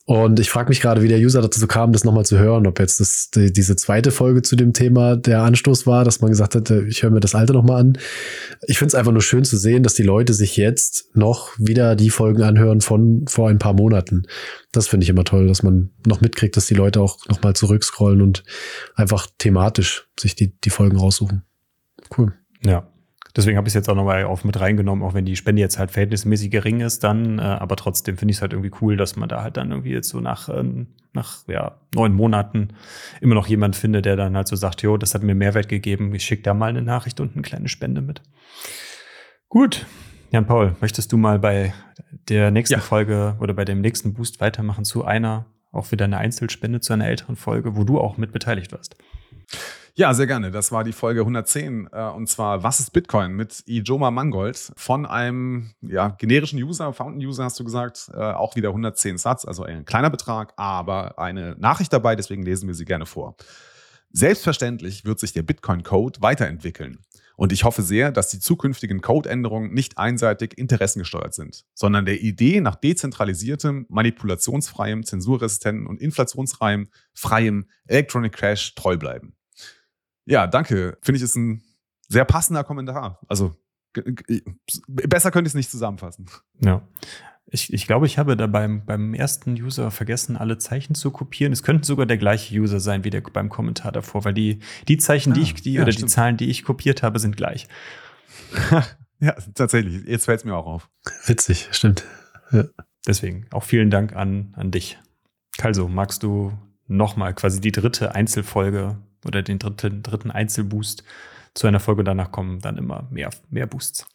Und 0.04 0.40
ich 0.40 0.50
frage 0.50 0.68
mich 0.68 0.80
gerade, 0.80 1.02
wie 1.02 1.08
der 1.08 1.20
User 1.20 1.40
dazu 1.40 1.64
kam, 1.68 1.92
das 1.92 2.02
nochmal 2.02 2.24
zu 2.24 2.36
hören, 2.36 2.66
ob 2.66 2.80
jetzt 2.80 2.98
das, 2.98 3.30
die, 3.30 3.52
diese 3.52 3.76
zweite 3.76 4.10
Folge 4.10 4.42
zu 4.42 4.56
dem 4.56 4.72
Thema 4.72 5.16
der 5.16 5.42
Anstoß 5.42 5.86
war, 5.86 6.04
dass 6.04 6.20
man 6.20 6.30
gesagt 6.30 6.56
hat, 6.56 6.70
ich 6.70 7.04
höre 7.04 7.10
mir 7.10 7.20
das 7.20 7.36
alte 7.36 7.52
nochmal 7.52 7.80
an. 7.80 7.98
Ich 8.66 8.78
finde 8.78 8.88
es 8.88 8.94
einfach 8.96 9.12
nur 9.12 9.22
schön 9.22 9.44
zu 9.44 9.56
sehen, 9.56 9.84
dass 9.84 9.94
die 9.94 10.02
Leute 10.02 10.34
sich 10.34 10.56
jetzt 10.56 11.14
noch 11.14 11.50
wieder 11.56 11.94
die 11.94 12.10
Folgen 12.10 12.42
anhören 12.42 12.80
von 12.80 13.24
vor 13.28 13.48
ein 13.48 13.60
paar 13.60 13.74
Monaten. 13.74 14.24
Das 14.72 14.88
finde 14.88 15.04
ich 15.04 15.10
immer 15.10 15.24
toll, 15.24 15.46
dass 15.46 15.62
man 15.62 15.90
noch 16.04 16.20
mitkriegt, 16.20 16.56
dass 16.56 16.66
die 16.66 16.74
Leute 16.74 17.00
auch 17.00 17.18
nochmal 17.28 17.54
zurückscrollen 17.54 18.22
und 18.22 18.42
einfach 18.96 19.28
thematisch 19.38 20.08
sich 20.18 20.34
die, 20.34 20.58
die 20.58 20.70
Folgen 20.70 20.96
raussuchen. 20.96 21.44
Cool. 22.16 22.32
Ja, 22.64 22.91
Deswegen 23.34 23.56
habe 23.56 23.66
ich 23.66 23.70
es 23.70 23.74
jetzt 23.74 23.88
auch 23.88 23.94
nochmal 23.94 24.24
auf 24.24 24.44
mit 24.44 24.60
reingenommen, 24.60 25.02
auch 25.02 25.14
wenn 25.14 25.24
die 25.24 25.36
Spende 25.36 25.62
jetzt 25.62 25.78
halt 25.78 25.90
verhältnismäßig 25.90 26.50
gering 26.50 26.80
ist, 26.80 27.02
dann, 27.02 27.38
äh, 27.38 27.42
aber 27.42 27.76
trotzdem 27.76 28.18
finde 28.18 28.32
ich 28.32 28.38
es 28.38 28.42
halt 28.42 28.52
irgendwie 28.52 28.72
cool, 28.82 28.96
dass 28.96 29.16
man 29.16 29.28
da 29.28 29.42
halt 29.42 29.56
dann 29.56 29.70
irgendwie 29.70 29.92
jetzt 29.92 30.10
so 30.10 30.20
nach, 30.20 30.50
ähm, 30.50 30.88
nach 31.14 31.48
ja, 31.48 31.78
neun 31.94 32.12
Monaten 32.12 32.68
immer 33.22 33.34
noch 33.34 33.46
jemand 33.46 33.74
findet, 33.74 34.04
der 34.04 34.16
dann 34.16 34.36
halt 34.36 34.48
so 34.48 34.56
sagt, 34.56 34.82
jo, 34.82 34.98
das 34.98 35.14
hat 35.14 35.22
mir 35.22 35.34
Mehrwert 35.34 35.68
gegeben, 35.68 36.14
ich 36.14 36.24
schicke 36.24 36.42
da 36.42 36.52
mal 36.52 36.68
eine 36.70 36.82
Nachricht 36.82 37.20
und 37.20 37.32
eine 37.32 37.42
kleine 37.42 37.68
Spende 37.68 38.02
mit. 38.02 38.22
Gut. 39.48 39.86
Jan 40.30 40.46
Paul, 40.46 40.76
möchtest 40.80 41.12
du 41.12 41.16
mal 41.16 41.38
bei 41.38 41.74
der 42.28 42.50
nächsten 42.50 42.74
ja. 42.74 42.80
Folge 42.80 43.36
oder 43.40 43.54
bei 43.54 43.64
dem 43.64 43.80
nächsten 43.80 44.14
Boost 44.14 44.40
weitermachen 44.40 44.84
zu 44.84 45.04
einer, 45.04 45.46
auch 45.70 45.90
wieder 45.92 46.04
eine 46.04 46.18
Einzelspende 46.18 46.80
zu 46.80 46.92
einer 46.92 47.06
älteren 47.06 47.36
Folge, 47.36 47.76
wo 47.76 47.84
du 47.84 47.98
auch 47.98 48.16
mit 48.16 48.32
beteiligt 48.32 48.72
warst? 48.72 48.96
Ja, 49.94 50.14
sehr 50.14 50.26
gerne. 50.26 50.50
Das 50.50 50.72
war 50.72 50.84
die 50.84 50.92
Folge 50.92 51.20
110 51.20 51.90
äh, 51.92 52.02
und 52.04 52.26
zwar 52.26 52.62
Was 52.62 52.80
ist 52.80 52.94
Bitcoin 52.94 53.32
mit 53.32 53.62
Ijoma 53.66 54.10
Mangold 54.10 54.72
von 54.74 55.04
einem 55.04 55.72
ja, 55.82 56.08
generischen 56.08 56.62
User, 56.62 56.94
Fountain-User 56.94 57.44
hast 57.44 57.60
du 57.60 57.64
gesagt, 57.64 58.10
äh, 58.14 58.16
auch 58.16 58.56
wieder 58.56 58.70
110 58.70 59.18
Satz, 59.18 59.44
also 59.44 59.64
ein 59.64 59.84
kleiner 59.84 60.08
Betrag, 60.08 60.54
aber 60.56 61.18
eine 61.18 61.56
Nachricht 61.58 61.92
dabei, 61.92 62.16
deswegen 62.16 62.42
lesen 62.42 62.68
wir 62.68 62.74
sie 62.74 62.86
gerne 62.86 63.04
vor. 63.04 63.36
Selbstverständlich 64.12 65.04
wird 65.04 65.20
sich 65.20 65.34
der 65.34 65.42
Bitcoin-Code 65.42 66.22
weiterentwickeln. 66.22 66.98
Und 67.36 67.52
ich 67.52 67.64
hoffe 67.64 67.82
sehr, 67.82 68.12
dass 68.12 68.28
die 68.28 68.40
zukünftigen 68.40 69.02
Codeänderungen 69.02 69.74
nicht 69.74 69.98
einseitig 69.98 70.56
interessengesteuert 70.56 71.34
sind, 71.34 71.64
sondern 71.74 72.06
der 72.06 72.20
Idee 72.22 72.62
nach 72.62 72.76
dezentralisiertem, 72.76 73.84
manipulationsfreiem, 73.90 75.04
zensurresistenten 75.04 75.86
und 75.86 76.00
inflationsfreiem, 76.00 76.88
freiem 77.12 77.66
Electronic 77.86 78.32
Crash 78.32 78.74
treu 78.74 78.96
bleiben. 78.96 79.34
Ja, 80.32 80.46
danke. 80.46 80.96
Finde 81.02 81.18
ich 81.18 81.22
ist 81.22 81.36
ein 81.36 81.62
sehr 82.08 82.24
passender 82.24 82.64
Kommentar. 82.64 83.20
Also 83.28 83.54
besser 84.88 85.30
könnte 85.30 85.48
ich 85.48 85.50
es 85.50 85.54
nicht 85.54 85.70
zusammenfassen. 85.70 86.24
Ja. 86.58 86.88
Ich, 87.44 87.70
ich 87.70 87.86
glaube, 87.86 88.06
ich 88.06 88.16
habe 88.16 88.34
da 88.34 88.46
beim, 88.46 88.86
beim 88.86 89.12
ersten 89.12 89.52
User 89.60 89.90
vergessen, 89.90 90.38
alle 90.38 90.56
Zeichen 90.56 90.94
zu 90.94 91.10
kopieren. 91.10 91.52
Es 91.52 91.62
könnte 91.62 91.86
sogar 91.86 92.06
der 92.06 92.16
gleiche 92.16 92.58
User 92.58 92.80
sein 92.80 93.04
wie 93.04 93.10
der 93.10 93.20
beim 93.20 93.50
Kommentar 93.50 93.92
davor, 93.92 94.24
weil 94.24 94.32
die, 94.32 94.60
die 94.88 94.96
Zeichen, 94.96 95.32
Ah, 95.32 95.34
die 95.34 95.42
ich, 95.42 95.54
die, 95.54 95.74
ja, 95.74 95.82
oder 95.82 95.92
stimmt. 95.92 96.08
die 96.08 96.14
Zahlen, 96.14 96.36
die 96.38 96.48
ich 96.48 96.64
kopiert 96.64 97.02
habe, 97.02 97.18
sind 97.18 97.36
gleich. 97.36 97.68
ja, 99.20 99.34
tatsächlich. 99.54 100.06
Jetzt 100.06 100.24
fällt 100.24 100.38
es 100.38 100.44
mir 100.46 100.54
auch 100.56 100.64
auf. 100.66 100.88
Witzig, 101.26 101.68
stimmt. 101.72 102.06
Deswegen 103.06 103.46
auch 103.50 103.64
vielen 103.64 103.90
Dank 103.90 104.16
an, 104.16 104.54
an 104.56 104.70
dich. 104.70 104.98
Kalso, 105.58 105.88
magst 105.88 106.22
du 106.22 106.52
nochmal 106.86 107.34
quasi 107.34 107.60
die 107.60 107.72
dritte 107.72 108.14
Einzelfolge 108.14 108.96
oder 109.26 109.42
den 109.42 109.58
dritten, 109.58 110.02
dritten 110.02 110.30
Einzelboost 110.30 111.04
zu 111.54 111.66
einer 111.66 111.80
Folge 111.80 112.04
danach 112.04 112.32
kommen, 112.32 112.60
dann 112.60 112.76
immer 112.76 113.06
mehr, 113.10 113.30
mehr 113.50 113.66
Boosts. 113.66 114.06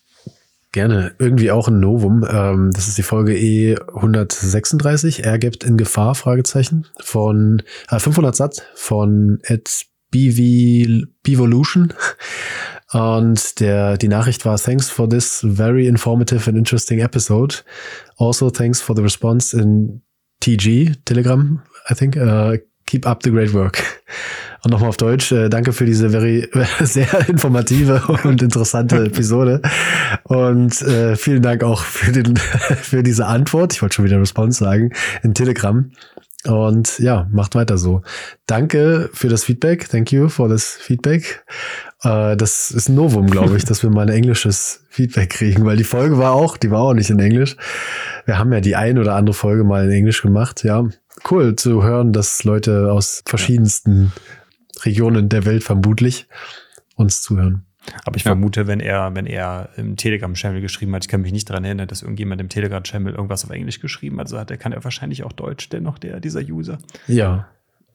Gerne. 0.72 1.16
Irgendwie 1.18 1.52
auch 1.52 1.68
ein 1.70 1.80
Novum. 1.80 2.26
Ähm, 2.30 2.72
das 2.74 2.88
ist 2.88 2.98
die 2.98 3.04
Folge 3.04 3.34
E136. 3.34 5.24
Er 5.24 5.40
gibt 5.40 5.64
in 5.64 5.78
Gefahr, 5.78 6.14
Fragezeichen, 6.14 6.86
von 7.00 7.64
äh, 7.90 8.00
500 8.00 8.36
Satz 8.36 8.62
von 8.76 9.40
Ed 9.44 9.86
BV, 10.12 11.08
Bevolution. 11.24 11.94
Und 12.92 13.60
der, 13.60 13.98
die 13.98 14.08
Nachricht 14.08 14.46
war, 14.46 14.58
thanks 14.58 14.90
for 14.90 15.10
this 15.10 15.46
very 15.48 15.88
informative 15.88 16.50
and 16.50 16.58
interesting 16.58 17.00
episode. 17.00 17.58
Also 18.18 18.50
thanks 18.50 18.82
for 18.82 18.96
the 18.96 19.02
response 19.02 19.58
in 19.58 20.02
TG, 20.42 20.96
Telegram, 21.06 21.62
I 21.90 21.96
think. 21.96 22.16
Uh, 22.16 22.58
keep 22.86 23.06
up 23.06 23.24
the 23.24 23.32
great 23.32 23.54
work. 23.54 23.82
Und 24.64 24.72
nochmal 24.72 24.90
auf 24.90 24.98
Deutsch, 24.98 25.32
äh, 25.32 25.50
danke 25.50 25.74
für 25.74 25.86
diese 25.86 26.10
very, 26.10 26.50
sehr 26.82 27.30
informative 27.30 28.02
und 28.24 28.42
interessante 28.42 29.06
Episode. 29.06 29.62
Und 30.24 30.82
äh, 30.82 31.16
vielen 31.16 31.42
Dank 31.42 31.64
auch 31.64 31.82
für, 31.82 32.12
den, 32.12 32.38
für 32.82 33.04
diese 33.04 33.26
Antwort. 33.26 33.74
Ich 33.74 33.82
wollte 33.82 33.96
schon 33.96 34.06
wieder 34.06 34.20
Response 34.20 34.60
sagen, 34.60 34.92
in 35.24 35.34
Telegram. 35.34 35.92
Und 36.46 37.00
ja, 37.00 37.28
macht 37.32 37.56
weiter 37.56 37.78
so. 37.78 38.04
Danke 38.46 39.10
für 39.14 39.28
das 39.28 39.44
Feedback. 39.44 39.90
Thank 39.90 40.12
you 40.12 40.30
for 40.30 40.48
this 40.48 40.78
feedback. 40.80 41.44
Äh, 42.04 42.38
das 42.38 42.72
ist 42.72 42.90
ein 42.90 42.96
Novum, 42.96 43.28
glaube 43.28 43.58
ich, 43.58 43.66
dass 43.66 43.84
wir 43.84 43.90
mal 43.90 44.04
ein 44.04 44.14
englisches 44.14 44.84
Feedback 44.90 45.32
kriegen, 45.32 45.66
weil 45.66 45.78
die 45.78 45.84
Folge 45.84 46.18
war 46.18 46.34
auch, 46.34 46.58
die 46.58 46.72
war 46.72 46.82
auch 46.82 46.94
nicht 46.94 47.10
in 47.10 47.20
Englisch. 47.20 47.58
Wir 48.26 48.38
haben 48.38 48.54
ja 48.54 48.62
die 48.62 48.76
ein 48.76 48.98
oder 48.98 49.16
andere 49.16 49.34
Folge 49.34 49.64
mal 49.64 49.86
in 49.86 49.92
Englisch 49.92 50.22
gemacht. 50.22 50.64
Ja, 50.64 50.88
cool 51.30 51.56
zu 51.56 51.84
hören, 51.84 52.14
dass 52.14 52.44
Leute 52.44 52.92
aus 52.92 53.24
verschiedensten 53.26 54.14
Regionen 54.86 55.30
der 55.30 55.46
Welt 55.46 55.64
vermutlich 55.64 56.28
uns 56.96 57.22
zuhören. 57.22 57.64
Aber 58.06 58.18
ich 58.18 58.24
Ja. 58.24 58.32
vermute, 58.32 58.68
wenn 58.68 58.80
er, 58.82 59.16
wenn 59.16 59.26
er 59.26 59.70
im 59.78 59.96
Telegram-Channel 59.96 60.60
geschrieben 60.62 60.94
hat, 60.94 61.06
ich 61.06 61.08
kann 61.08 61.22
mich 61.22 61.32
nicht 61.32 61.50
daran 61.50 61.64
erinnern, 61.64 61.88
dass 61.88 62.02
irgendjemand 62.02 62.42
im 62.42 62.50
Telegram-Channel 62.50 63.14
irgendwas 63.14 63.46
auf 63.46 63.50
Englisch 63.52 63.80
geschrieben 63.80 64.18
hat, 64.20 64.26
also 64.28 64.40
hat 64.40 64.52
er, 64.52 64.58
kann 64.58 64.74
er 64.74 64.84
wahrscheinlich 64.84 65.24
auch 65.24 65.32
Deutsch, 65.32 65.70
dennoch 65.70 65.98
der, 65.98 66.20
dieser 66.20 66.42
User. 66.42 66.80
Ja, 67.08 67.48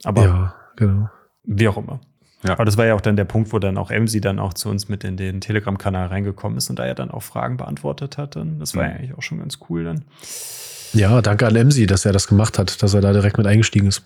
Aber 0.05 0.25
ja, 0.25 0.55
genau. 0.77 1.11
wie 1.45 1.69
auch 1.69 1.77
immer. 1.77 2.01
Ja. 2.45 2.55
Aber 2.55 2.65
das 2.65 2.77
war 2.77 2.87
ja 2.87 2.95
auch 2.95 3.01
dann 3.03 3.17
der 3.17 3.25
Punkt, 3.27 3.53
wo 3.53 3.59
dann 3.61 3.77
auch 3.79 3.91
Emsi 3.91 4.21
dann 4.21 4.39
auch 4.41 4.55
zu 4.55 4.69
uns 4.71 4.89
mit 4.89 5.05
in 5.05 5.17
den 5.17 5.41
Telegram-Kanal 5.41 6.07
reingekommen 6.09 6.57
ist 6.59 6.71
und 6.71 6.79
da 6.79 6.87
er 6.87 6.95
dann 6.95 7.11
auch 7.11 7.23
Fragen 7.23 7.57
beantwortet 7.59 8.17
hat. 8.19 8.35
Dann. 8.35 8.59
Das 8.59 8.75
war 8.75 8.85
Mhm. 8.85 8.91
ja 8.91 8.97
eigentlich 8.97 9.15
auch 9.19 9.23
schon 9.23 9.39
ganz 9.39 9.59
cool 9.69 9.85
dann. 9.85 10.05
Ja, 10.95 11.23
danke 11.23 11.47
an 11.47 11.55
Emsi, 11.55 11.87
dass 11.87 12.05
er 12.05 12.13
das 12.13 12.27
gemacht 12.29 12.59
hat, 12.59 12.83
dass 12.83 12.95
er 12.95 13.01
da 13.01 13.13
direkt 13.13 13.39
mit 13.39 13.47
eingestiegen 13.47 13.87
ist. 13.89 14.03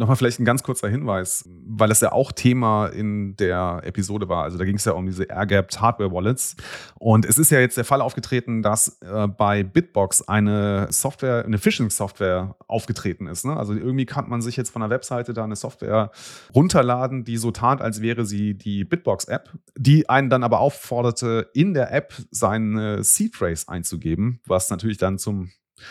Nochmal 0.00 0.16
vielleicht 0.16 0.40
ein 0.40 0.46
ganz 0.46 0.62
kurzer 0.62 0.88
Hinweis, 0.88 1.46
weil 1.66 1.90
das 1.90 2.00
ja 2.00 2.12
auch 2.12 2.32
Thema 2.32 2.86
in 2.86 3.36
der 3.36 3.82
Episode 3.84 4.30
war. 4.30 4.44
Also 4.44 4.56
da 4.56 4.64
ging 4.64 4.76
es 4.76 4.86
ja 4.86 4.92
um 4.92 5.04
diese 5.04 5.24
Air-Gapped 5.24 5.78
Hardware-Wallets. 5.78 6.56
Und 6.98 7.26
es 7.26 7.36
ist 7.36 7.50
ja 7.50 7.60
jetzt 7.60 7.76
der 7.76 7.84
Fall 7.84 8.00
aufgetreten, 8.00 8.62
dass 8.62 8.98
äh, 9.02 9.28
bei 9.28 9.62
Bitbox 9.62 10.22
eine 10.22 10.90
Software, 10.90 11.44
eine 11.44 11.58
Phishing-Software 11.58 12.56
aufgetreten 12.66 13.26
ist. 13.26 13.44
Ne? 13.44 13.54
Also 13.54 13.74
irgendwie 13.74 14.06
kann 14.06 14.30
man 14.30 14.40
sich 14.40 14.56
jetzt 14.56 14.70
von 14.70 14.80
der 14.80 14.88
Webseite 14.88 15.34
da 15.34 15.44
eine 15.44 15.54
Software 15.54 16.12
runterladen, 16.54 17.24
die 17.24 17.36
so 17.36 17.50
tat, 17.50 17.82
als 17.82 18.00
wäre 18.00 18.24
sie 18.24 18.54
die 18.54 18.86
Bitbox-App, 18.86 19.50
die 19.76 20.08
einen 20.08 20.30
dann 20.30 20.44
aber 20.44 20.60
aufforderte, 20.60 21.50
in 21.52 21.74
der 21.74 21.92
App 21.92 22.14
seine 22.30 23.04
Seed-Phrase 23.04 23.68
einzugeben, 23.68 24.40
was 24.46 24.70
natürlich 24.70 24.96
dann 24.96 25.18
zum 25.18 25.50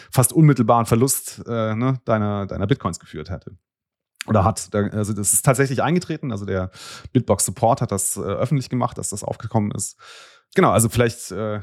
fast 0.10 0.34
unmittelbaren 0.34 0.88
Verlust 0.88 1.44
äh, 1.48 1.76
ne, 1.76 2.02
deiner, 2.06 2.48
deiner 2.48 2.66
Bitcoins 2.66 3.00
geführt 3.00 3.30
hätte 3.30 3.56
oder 4.30 4.44
hat. 4.44 4.70
Also 4.74 5.14
das 5.14 5.34
ist 5.34 5.46
tatsächlich 5.46 5.84
eingetreten. 5.84 6.32
Also 6.32 6.46
der 6.46 6.72
Bitbox 7.12 7.46
Support 7.46 7.82
hat 7.82 7.92
das 7.92 8.18
äh, 8.18 8.22
öffentlich 8.22 8.70
gemacht, 8.70 8.98
dass 8.98 9.10
das 9.10 9.24
aufgekommen 9.24 9.72
ist. 9.72 9.98
Genau, 10.56 10.72
also 10.72 10.90
vielleicht 10.90 11.32
äh, 11.32 11.60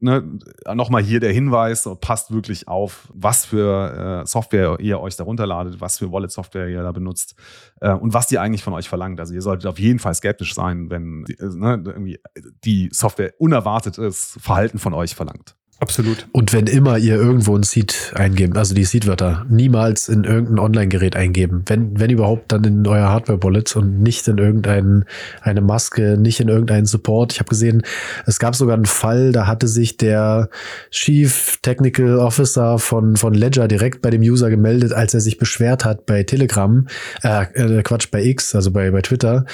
ne, 0.00 0.38
nochmal 0.74 1.02
hier 1.02 1.20
der 1.20 1.32
Hinweis, 1.32 1.88
passt 2.00 2.32
wirklich 2.32 2.68
auf, 2.68 3.08
was 3.12 3.44
für 3.44 4.22
äh, 4.22 4.26
Software 4.26 4.78
ihr 4.80 5.00
euch 5.00 5.16
da 5.16 5.24
runterladet, 5.24 5.80
was 5.80 5.98
für 5.98 6.12
Wallet-Software 6.12 6.68
ihr 6.68 6.82
da 6.82 6.92
benutzt 6.92 7.34
äh, 7.80 7.92
und 7.92 8.14
was 8.14 8.26
die 8.26 8.38
eigentlich 8.38 8.62
von 8.62 8.74
euch 8.74 8.88
verlangt. 8.88 9.20
Also 9.20 9.34
ihr 9.34 9.42
solltet 9.42 9.66
auf 9.66 9.78
jeden 9.78 9.98
Fall 9.98 10.14
skeptisch 10.14 10.54
sein, 10.54 10.90
wenn 10.90 11.24
die, 11.24 11.38
äh, 11.38 11.48
ne, 11.48 11.82
irgendwie 11.84 12.20
die 12.64 12.90
Software 12.92 13.34
unerwartetes 13.38 14.38
Verhalten 14.40 14.78
von 14.78 14.94
euch 14.94 15.14
verlangt. 15.14 15.57
Absolut. 15.80 16.26
Und 16.32 16.52
wenn 16.52 16.66
immer 16.66 16.98
ihr 16.98 17.14
irgendwo 17.14 17.56
ein 17.56 17.62
Seed 17.62 18.12
eingebt, 18.16 18.56
also 18.56 18.74
die 18.74 18.84
Seed-Wörter, 18.84 19.46
niemals 19.48 20.08
in 20.08 20.24
irgendein 20.24 20.58
Online-Gerät 20.58 21.14
eingeben. 21.14 21.62
Wenn, 21.66 22.00
wenn 22.00 22.10
überhaupt, 22.10 22.50
dann 22.50 22.64
in 22.64 22.84
euer 22.84 23.08
Hardware-Wallet 23.08 23.76
und 23.76 24.02
nicht 24.02 24.26
in 24.26 24.38
irgendeine 24.38 25.04
eine 25.40 25.60
Maske, 25.60 26.16
nicht 26.18 26.40
in 26.40 26.48
irgendeinen 26.48 26.86
Support. 26.86 27.32
Ich 27.32 27.38
habe 27.38 27.48
gesehen, 27.48 27.82
es 28.26 28.40
gab 28.40 28.56
sogar 28.56 28.74
einen 28.74 28.86
Fall, 28.86 29.30
da 29.30 29.46
hatte 29.46 29.68
sich 29.68 29.96
der 29.96 30.50
Chief 30.90 31.58
Technical 31.62 32.18
Officer 32.18 32.80
von, 32.80 33.16
von 33.16 33.32
Ledger 33.32 33.68
direkt 33.68 34.02
bei 34.02 34.10
dem 34.10 34.22
User 34.22 34.50
gemeldet, 34.50 34.92
als 34.92 35.14
er 35.14 35.20
sich 35.20 35.38
beschwert 35.38 35.84
hat 35.84 36.06
bei 36.06 36.24
Telegram, 36.24 36.88
äh, 37.22 37.44
äh 37.54 37.82
Quatsch, 37.84 38.10
bei 38.10 38.24
X, 38.24 38.56
also 38.56 38.72
bei, 38.72 38.90
bei 38.90 39.02
Twitter, 39.02 39.44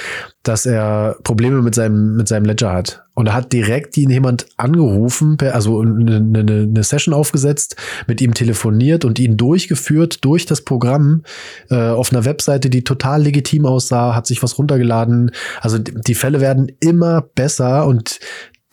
dass 0.43 0.65
er 0.65 1.17
Probleme 1.23 1.61
mit 1.61 1.75
seinem, 1.75 2.17
mit 2.17 2.29
seinem 2.29 2.47
Ledger 2.47 2.73
hat. 2.73 3.05
Und 3.14 3.29
er 3.29 3.35
hat 3.35 3.53
direkt 3.53 3.96
ihn 3.96 4.11
jemand 4.11 4.46
angerufen, 4.57 5.37
also 5.40 5.81
eine, 5.81 6.16
eine, 6.16 6.62
eine 6.62 6.83
Session 6.83 7.14
aufgesetzt, 7.14 7.77
mit 8.09 8.20
ihm 8.20 8.35
telefoniert 8.35 9.05
und 9.05 9.20
ihn 9.20 9.37
durchgeführt 9.37 10.24
durch 10.24 10.46
das 10.46 10.62
Programm 10.62 11.22
äh, 11.70 11.77
auf 11.77 12.12
einer 12.12 12.24
Webseite, 12.24 12.70
die 12.70 12.83
total 12.83 13.22
legitim 13.22 13.66
aussah, 13.66 14.16
hat 14.16 14.27
sich 14.27 14.42
was 14.42 14.59
runtergeladen. 14.59 15.31
Also 15.61 15.79
die, 15.79 15.94
die 15.94 16.14
Fälle 16.14 16.40
werden 16.40 16.72
immer 16.81 17.22
besser 17.22 17.87
und 17.87 18.18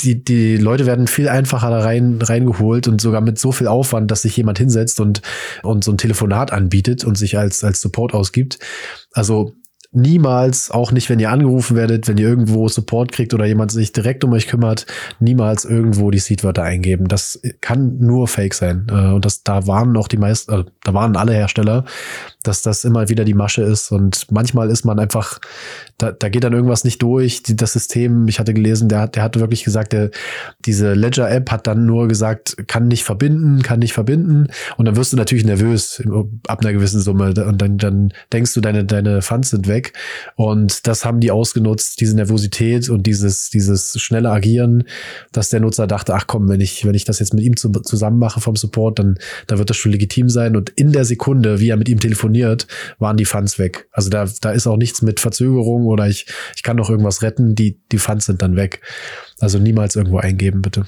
die, 0.04 0.24
die 0.24 0.58
Leute 0.58 0.86
werden 0.86 1.08
viel 1.08 1.30
einfacher 1.30 1.70
da 1.70 1.80
rein, 1.80 2.20
reingeholt 2.22 2.88
und 2.88 3.00
sogar 3.00 3.22
mit 3.22 3.38
so 3.38 3.52
viel 3.52 3.68
Aufwand, 3.68 4.10
dass 4.10 4.24
sich 4.24 4.36
jemand 4.36 4.58
hinsetzt 4.58 5.00
und, 5.00 5.22
und 5.64 5.84
so 5.84 5.92
ein 5.92 5.98
Telefonat 5.98 6.52
anbietet 6.52 7.04
und 7.04 7.18
sich 7.18 7.38
als, 7.38 7.64
als 7.64 7.82
Support 7.82 8.14
ausgibt. 8.14 8.58
Also 9.14 9.54
niemals, 9.94 10.72
auch 10.72 10.92
nicht, 10.92 11.10
wenn 11.10 11.20
ihr 11.20 11.32
angerufen 11.32 11.76
werdet, 11.76 12.08
wenn 12.08 12.18
ihr 12.18 12.28
irgendwo 12.28 12.68
Support 12.70 13.12
kriegt 13.12 13.34
oder 13.34 13.46
jemand 13.46 13.72
sich 13.72 13.92
direkt 13.92 14.24
um 14.24 14.32
euch 14.32 14.48
kümmert, 14.48 14.86
niemals 15.20 15.66
irgendwo 15.66 16.12
die 16.12 16.20
Seedwörter 16.20 16.64
eingeben. 16.64 17.08
Das 17.08 17.42
kann 17.60 17.98
nur 18.00 18.28
Fake 18.28 18.54
sein. 18.54 18.88
Äh, 18.90 19.12
Und 19.14 19.26
das, 19.26 19.44
da 19.44 19.68
waren 19.68 19.98
auch 19.98 20.08
die 20.08 20.18
meisten, 20.18 20.52
äh, 20.54 20.64
da 20.84 20.94
waren 20.94 21.18
alle 21.18 21.34
Hersteller, 21.34 21.84
dass 22.44 22.62
das 22.62 22.86
immer 22.86 23.10
wieder 23.10 23.26
die 23.26 23.34
Masche 23.34 23.64
ist. 23.64 23.92
Und 23.92 24.32
manchmal 24.32 24.70
ist 24.70 24.86
man 24.86 24.98
einfach, 24.98 25.40
da, 25.98 26.12
da 26.12 26.30
geht 26.30 26.44
dann 26.44 26.54
irgendwas 26.54 26.86
nicht 26.86 27.02
durch. 27.02 27.44
Die, 27.44 27.56
das 27.56 27.74
System, 27.74 28.28
ich 28.30 28.40
hatte 28.40 28.54
gelesen, 28.54 28.88
der 28.88 29.08
der 29.08 29.24
hatte 29.24 29.40
wirklich 29.42 29.64
gesagt, 29.64 29.94
der, 29.94 30.10
diese 30.66 30.94
Ledger-App 30.94 31.52
hat 31.52 31.68
dann 31.68 31.86
nur 31.86 32.08
gesagt, 32.08 32.56
kann 32.68 32.88
nicht 32.88 33.04
verbinden, 33.04 33.62
kann 33.62 33.80
nicht 33.80 33.94
verbinden. 33.94 34.48
Und 34.78 34.86
dann 34.86 34.96
wirst 34.96 35.12
du 35.12 35.18
natürlich 35.18 35.44
nervös 35.44 36.02
ab 36.48 36.62
einer 36.62 36.72
gewissen 36.72 37.02
Summe. 37.02 37.34
Und 37.46 37.62
dann, 37.62 37.78
dann 37.78 38.14
denkst 38.32 38.54
du, 38.54 38.62
deine, 38.62 38.86
deine 38.86 39.22
Funds 39.22 39.50
sind 39.50 39.68
weg. 39.68 39.81
Und 40.36 40.88
das 40.88 41.06
haben 41.06 41.20
die 41.20 41.32
ausgenutzt, 41.32 42.00
diese 42.00 42.16
Nervosität 42.16 42.90
und 42.90 43.08
dieses, 43.08 43.50
dieses 43.50 44.00
schnelle 44.02 44.32
Agieren, 44.32 44.84
dass 45.32 45.50
der 45.50 45.60
Nutzer 45.60 45.88
dachte, 45.88 46.14
ach 46.14 46.28
komm, 46.28 46.50
wenn 46.50 46.62
ich, 46.62 46.86
wenn 46.86 46.96
ich 46.96 47.06
das 47.06 47.20
jetzt 47.20 47.34
mit 47.34 47.44
ihm 47.44 47.58
zu, 47.58 47.70
zusammen 47.72 48.20
mache 48.20 48.42
vom 48.42 48.56
Support, 48.56 49.00
dann, 49.00 49.18
dann 49.48 49.58
wird 49.58 49.70
das 49.70 49.78
schon 49.78 49.92
legitim 49.92 50.30
sein. 50.30 50.56
Und 50.56 50.70
in 50.70 50.92
der 50.92 51.06
Sekunde, 51.06 51.60
wie 51.60 51.70
er 51.70 51.78
mit 51.78 51.90
ihm 51.90 52.00
telefoniert, 52.00 52.68
waren 53.00 53.18
die 53.18 53.26
Funds 53.26 53.60
weg. 53.60 53.88
Also 53.92 54.10
da, 54.10 54.28
da 54.42 54.52
ist 54.52 54.68
auch 54.68 54.78
nichts 54.78 55.02
mit 55.02 55.20
Verzögerung 55.20 55.86
oder 55.86 56.08
ich, 56.08 56.26
ich 56.56 56.64
kann 56.64 56.78
noch 56.78 56.90
irgendwas 56.90 57.22
retten, 57.22 57.56
die, 57.56 57.82
die 57.92 57.98
Funds 57.98 58.26
sind 58.26 58.42
dann 58.42 58.56
weg. 58.56 58.82
Also 59.40 59.60
niemals 59.60 59.96
irgendwo 59.96 60.18
eingeben, 60.18 60.62
bitte. 60.62 60.86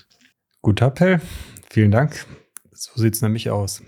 Guter 0.61 0.87
Appell. 0.87 1.21
Vielen 1.69 1.91
Dank. 1.91 2.25
So 2.71 2.91
sieht's 2.95 3.21
nämlich 3.21 3.49
aus. 3.49 3.81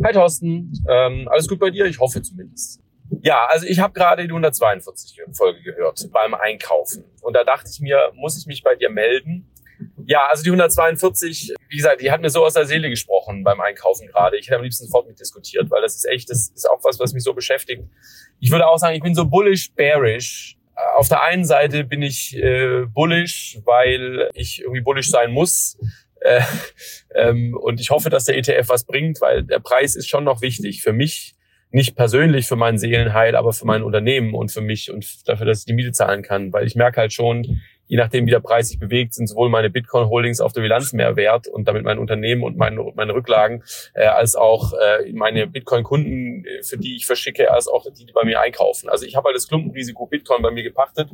Hi 0.04 0.14
Thorsten, 0.14 0.74
ähm, 0.88 1.28
alles 1.32 1.48
gut 1.48 1.60
bei 1.60 1.72
dir? 1.72 1.86
Ich 1.86 2.00
hoffe 2.00 2.22
zumindest. 2.22 2.82
Ja, 3.22 3.48
also 3.50 3.66
ich 3.66 3.80
habe 3.80 3.94
gerade 3.94 4.24
die 4.24 4.30
142 4.30 5.22
Folge 5.32 5.62
gehört 5.64 6.08
beim 6.12 6.34
Einkaufen 6.34 7.06
und 7.22 7.34
da 7.34 7.44
dachte 7.44 7.70
ich 7.72 7.80
mir, 7.80 8.12
muss 8.16 8.38
ich 8.38 8.46
mich 8.46 8.64
bei 8.64 8.76
dir 8.76 8.90
melden, 8.90 9.50
ja, 10.06 10.26
also 10.30 10.44
die 10.44 10.50
142, 10.50 11.54
wie 11.70 11.76
gesagt, 11.78 12.02
die 12.02 12.12
hat 12.12 12.22
mir 12.22 12.30
so 12.30 12.46
aus 12.46 12.54
der 12.54 12.66
Seele 12.66 12.90
gesprochen 12.90 13.44
beim 13.44 13.60
Einkaufen 13.60 14.08
gerade. 14.08 14.38
Ich 14.38 14.48
hätte 14.48 14.58
am 14.58 14.64
liebsten 14.64 14.86
sofort 14.86 15.08
mit 15.08 15.20
diskutiert, 15.20 15.70
weil 15.70 15.82
das 15.82 15.96
ist 15.96 16.06
echt, 16.06 16.30
das 16.30 16.50
ist 16.50 16.70
auch 16.70 16.80
was, 16.84 17.00
was 17.00 17.14
mich 17.14 17.24
so 17.24 17.34
beschäftigt. 17.34 17.84
Ich 18.40 18.52
würde 18.52 18.68
auch 18.68 18.78
sagen, 18.78 18.96
ich 18.96 19.02
bin 19.02 19.16
so 19.16 19.26
bullish, 19.26 19.72
bearish. 19.74 20.58
Auf 20.96 21.10
der 21.10 21.24
einen 21.24 21.44
Seite 21.44 21.84
bin 21.84 22.02
ich 22.02 22.36
äh, 22.38 22.86
bullish, 22.86 23.60
weil 23.66 24.30
ich 24.34 24.62
irgendwie 24.62 24.82
bullish 24.82 25.10
sein 25.10 25.32
muss. 25.32 25.78
Äh, 26.22 26.42
ähm, 27.16 27.58
und 27.60 27.80
ich 27.80 27.90
hoffe, 27.90 28.10
dass 28.10 28.26
der 28.26 28.38
ETF 28.38 28.70
was 28.70 28.86
bringt, 28.86 29.20
weil 29.22 29.44
der 29.44 29.60
Preis 29.60 29.96
ist 29.96 30.08
schon 30.08 30.24
noch 30.24 30.42
wichtig 30.42 30.82
für 30.82 30.94
mich 30.94 31.36
nicht 31.72 31.96
persönlich 31.96 32.48
für 32.48 32.56
mein 32.56 32.78
Seelenheil, 32.78 33.36
aber 33.36 33.52
für 33.52 33.66
mein 33.66 33.84
Unternehmen 33.84 34.34
und 34.34 34.52
für 34.52 34.62
mich 34.62 34.90
und 34.92 35.28
dafür, 35.28 35.46
dass 35.46 35.60
ich 35.60 35.66
die 35.66 35.74
Miete 35.74 35.92
zahlen 35.92 36.22
kann. 36.24 36.54
Weil 36.54 36.66
ich 36.66 36.76
merke 36.76 37.02
halt 37.02 37.14
schon, 37.14 37.62
je 37.88 37.98
nachdem, 37.98 38.26
wie 38.26 38.32
der 38.32 38.40
Preis 38.40 38.70
sich 38.70 38.80
bewegt, 38.80 39.14
sind 39.14 39.28
sowohl 39.28 39.50
meine 39.50 39.70
Bitcoin-Holdings 39.70 40.42
auf 40.42 40.54
der 40.54 40.62
Bilanz 40.62 40.94
mehr 40.94 41.16
wert 41.16 41.48
und 41.48 41.68
damit 41.68 41.84
mein 41.84 41.98
Unternehmen 41.98 42.44
und 42.44 42.58
meine, 42.58 42.92
meine 42.96 43.14
Rücklagen, 43.14 43.64
äh, 43.94 44.06
als 44.06 44.36
auch 44.36 44.74
äh, 44.74 45.12
meine 45.14 45.48
Bitcoin-Kunden, 45.48 46.46
äh, 46.46 46.64
für 46.64 46.78
die 46.78 46.96
ich 46.96 47.06
verschicke, 47.06 47.52
als 47.52 47.68
auch 47.68 47.86
die, 47.92 48.06
die 48.06 48.12
bei 48.12 48.24
mir 48.26 48.42
einkaufen. 48.42 48.90
Also 48.90 49.06
ich 49.06 49.16
habe 49.16 49.28
halt 49.28 49.36
das 49.36 49.48
Klumpenrisiko 49.48 50.06
Bitcoin 50.06 50.42
bei 50.42 50.52
mir 50.52 50.64
gepachtet. 50.64 51.10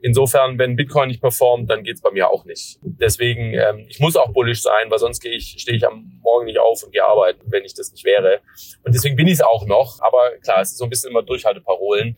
Insofern, 0.00 0.58
wenn 0.58 0.76
Bitcoin 0.76 1.08
nicht 1.08 1.20
performt, 1.20 1.68
dann 1.70 1.82
geht's 1.82 2.00
bei 2.00 2.10
mir 2.10 2.30
auch 2.30 2.44
nicht. 2.44 2.78
Deswegen, 2.82 3.54
ähm, 3.54 3.86
ich 3.88 3.98
muss 4.00 4.16
auch 4.16 4.32
bullish 4.32 4.62
sein, 4.62 4.90
weil 4.90 4.98
sonst 4.98 5.20
gehe 5.20 5.32
ich, 5.32 5.56
stehe 5.58 5.76
ich 5.76 5.86
am 5.86 6.20
Morgen 6.22 6.46
nicht 6.46 6.58
auf 6.58 6.82
und 6.84 6.92
gehe 6.92 7.04
arbeiten, 7.04 7.40
wenn 7.46 7.64
ich 7.64 7.74
das 7.74 7.90
nicht 7.90 8.04
wäre. 8.04 8.40
Und 8.84 8.94
deswegen 8.94 9.16
bin 9.16 9.26
ich 9.26 9.34
es 9.34 9.40
auch 9.42 9.66
noch. 9.66 10.00
Aber 10.00 10.30
klar, 10.42 10.60
es 10.60 10.70
ist 10.70 10.78
so 10.78 10.84
ein 10.84 10.90
bisschen 10.90 11.10
immer 11.10 11.22
Durchhalteparolen 11.22 12.16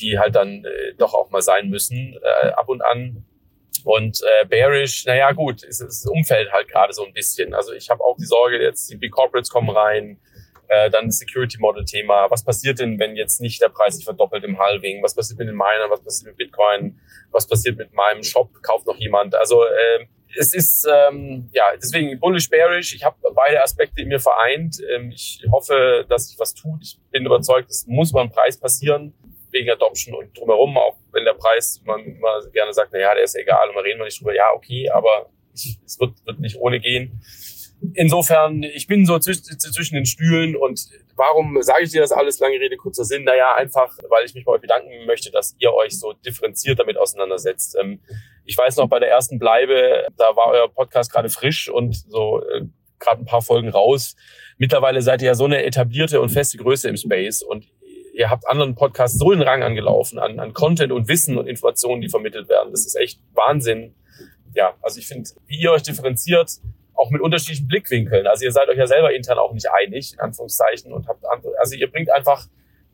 die 0.00 0.16
halt 0.18 0.36
dann 0.36 0.64
äh, 0.64 0.94
doch 0.96 1.12
auch 1.12 1.30
mal 1.30 1.42
sein 1.42 1.70
müssen, 1.70 2.16
äh, 2.22 2.50
ab 2.50 2.68
und 2.68 2.82
an. 2.82 3.24
Und 3.84 4.20
äh, 4.22 4.46
bearish, 4.46 5.04
naja 5.06 5.32
gut, 5.32 5.62
ist 5.62 5.80
das 5.80 6.06
Umfeld 6.06 6.52
halt 6.52 6.68
gerade 6.68 6.92
so 6.92 7.04
ein 7.04 7.12
bisschen. 7.12 7.54
Also 7.54 7.72
ich 7.72 7.90
habe 7.90 8.02
auch 8.02 8.16
die 8.16 8.26
Sorge, 8.26 8.62
jetzt 8.62 8.90
die 8.90 8.96
Big 8.96 9.12
Corporates 9.12 9.50
kommen 9.50 9.70
rein, 9.70 10.18
äh, 10.68 10.90
dann 10.90 11.06
das 11.06 11.18
Security 11.18 11.58
Model 11.58 11.84
Thema. 11.84 12.30
Was 12.30 12.44
passiert 12.44 12.78
denn, 12.78 12.98
wenn 12.98 13.16
jetzt 13.16 13.40
nicht 13.40 13.60
der 13.60 13.68
Preis 13.68 13.96
sich 13.96 14.04
verdoppelt 14.04 14.44
im 14.44 14.58
Halving? 14.58 15.02
Was 15.02 15.14
passiert 15.14 15.38
mit 15.38 15.48
den 15.48 15.56
Minern? 15.56 15.90
Was 15.90 16.02
passiert 16.02 16.28
mit 16.28 16.36
Bitcoin? 16.36 17.00
Was 17.30 17.46
passiert 17.46 17.76
mit 17.78 17.92
meinem 17.92 18.22
Shop? 18.22 18.50
Kauft 18.62 18.86
noch 18.86 18.96
jemand? 18.96 19.34
Also 19.34 19.64
äh, 19.64 20.06
es 20.36 20.52
ist 20.52 20.86
ähm, 20.90 21.48
ja 21.52 21.64
deswegen 21.76 22.18
bullish 22.20 22.50
bearish. 22.50 22.94
Ich 22.94 23.04
habe 23.04 23.16
beide 23.34 23.62
Aspekte 23.62 24.02
in 24.02 24.08
mir 24.08 24.20
vereint. 24.20 24.78
Ähm, 24.94 25.10
ich 25.10 25.42
hoffe, 25.50 26.04
dass 26.08 26.28
sich 26.28 26.38
was 26.38 26.54
tut. 26.54 26.82
Ich 26.82 26.98
bin 27.10 27.24
überzeugt, 27.24 27.70
es 27.70 27.86
muss 27.86 28.12
beim 28.12 28.30
Preis 28.30 28.58
passieren 28.58 29.14
wegen 29.50 29.70
Adoption 29.70 30.14
und 30.14 30.36
drumherum, 30.38 30.76
auch 30.76 30.96
wenn 31.12 31.24
der 31.24 31.34
Preis, 31.34 31.80
man 31.84 32.04
immer 32.04 32.40
gerne 32.52 32.72
sagt, 32.72 32.90
na 32.92 32.98
ja, 32.98 33.14
der 33.14 33.24
ist 33.24 33.36
egal 33.36 33.68
und 33.68 33.74
wir 33.74 33.84
reden 33.84 33.98
wir 33.98 34.04
nicht 34.04 34.20
drüber, 34.20 34.34
ja, 34.34 34.52
okay, 34.54 34.88
aber 34.90 35.30
es 35.54 35.98
wird, 35.98 36.14
wird 36.26 36.40
nicht 36.40 36.56
ohne 36.56 36.80
gehen. 36.80 37.20
Insofern, 37.94 38.64
ich 38.64 38.88
bin 38.88 39.06
so 39.06 39.18
zwischen, 39.20 39.44
zwischen 39.58 39.94
den 39.94 40.06
Stühlen 40.06 40.56
und 40.56 40.88
warum 41.14 41.62
sage 41.62 41.84
ich 41.84 41.90
dir 41.90 42.00
das 42.00 42.10
alles, 42.10 42.40
lange 42.40 42.58
Rede, 42.58 42.76
kurzer 42.76 43.04
Sinn? 43.04 43.24
Naja, 43.24 43.54
einfach, 43.54 43.96
weil 44.08 44.24
ich 44.24 44.34
mich 44.34 44.44
bei 44.44 44.52
euch 44.52 44.60
bedanken 44.60 45.06
möchte, 45.06 45.30
dass 45.30 45.54
ihr 45.60 45.72
euch 45.72 45.98
so 45.98 46.12
differenziert 46.12 46.80
damit 46.80 46.96
auseinandersetzt. 46.96 47.76
Ähm, 47.80 48.00
ich 48.44 48.58
weiß 48.58 48.76
noch, 48.76 48.88
bei 48.88 48.98
der 48.98 49.10
ersten 49.10 49.38
Bleibe, 49.38 50.06
da 50.16 50.34
war 50.34 50.48
euer 50.48 50.68
Podcast 50.68 51.12
gerade 51.12 51.28
frisch 51.28 51.68
und 51.68 51.94
so 52.10 52.42
äh, 52.42 52.62
gerade 52.98 53.22
ein 53.22 53.26
paar 53.26 53.42
Folgen 53.42 53.68
raus. 53.68 54.16
Mittlerweile 54.56 55.02
seid 55.02 55.22
ihr 55.22 55.28
ja 55.28 55.34
so 55.34 55.44
eine 55.44 55.62
etablierte 55.64 56.20
und 56.20 56.30
feste 56.30 56.58
Größe 56.58 56.88
im 56.88 56.96
Space 56.96 57.42
und 57.42 57.66
ihr 58.18 58.30
habt 58.30 58.48
anderen 58.48 58.74
Podcasts 58.74 59.16
so 59.16 59.30
den 59.30 59.42
Rang 59.42 59.62
angelaufen 59.62 60.18
an, 60.18 60.40
an 60.40 60.52
Content 60.52 60.90
und 60.90 61.06
Wissen 61.06 61.38
und 61.38 61.46
Informationen, 61.46 62.00
die 62.00 62.08
vermittelt 62.08 62.48
werden. 62.48 62.72
Das 62.72 62.84
ist 62.84 62.96
echt 62.96 63.20
Wahnsinn. 63.32 63.94
Ja, 64.54 64.74
also 64.82 64.98
ich 64.98 65.06
finde, 65.06 65.30
wie 65.46 65.60
ihr 65.60 65.70
euch 65.70 65.84
differenziert, 65.84 66.50
auch 66.94 67.10
mit 67.10 67.22
unterschiedlichen 67.22 67.68
Blickwinkeln. 67.68 68.26
Also 68.26 68.44
ihr 68.44 68.50
seid 68.50 68.68
euch 68.68 68.76
ja 68.76 68.88
selber 68.88 69.14
intern 69.14 69.38
auch 69.38 69.52
nicht 69.52 69.70
einig, 69.70 70.14
in 70.14 70.18
Anführungszeichen, 70.18 70.92
und 70.92 71.06
habt 71.06 71.24
andere, 71.30 71.52
also 71.60 71.76
ihr 71.76 71.88
bringt 71.88 72.10
einfach 72.10 72.48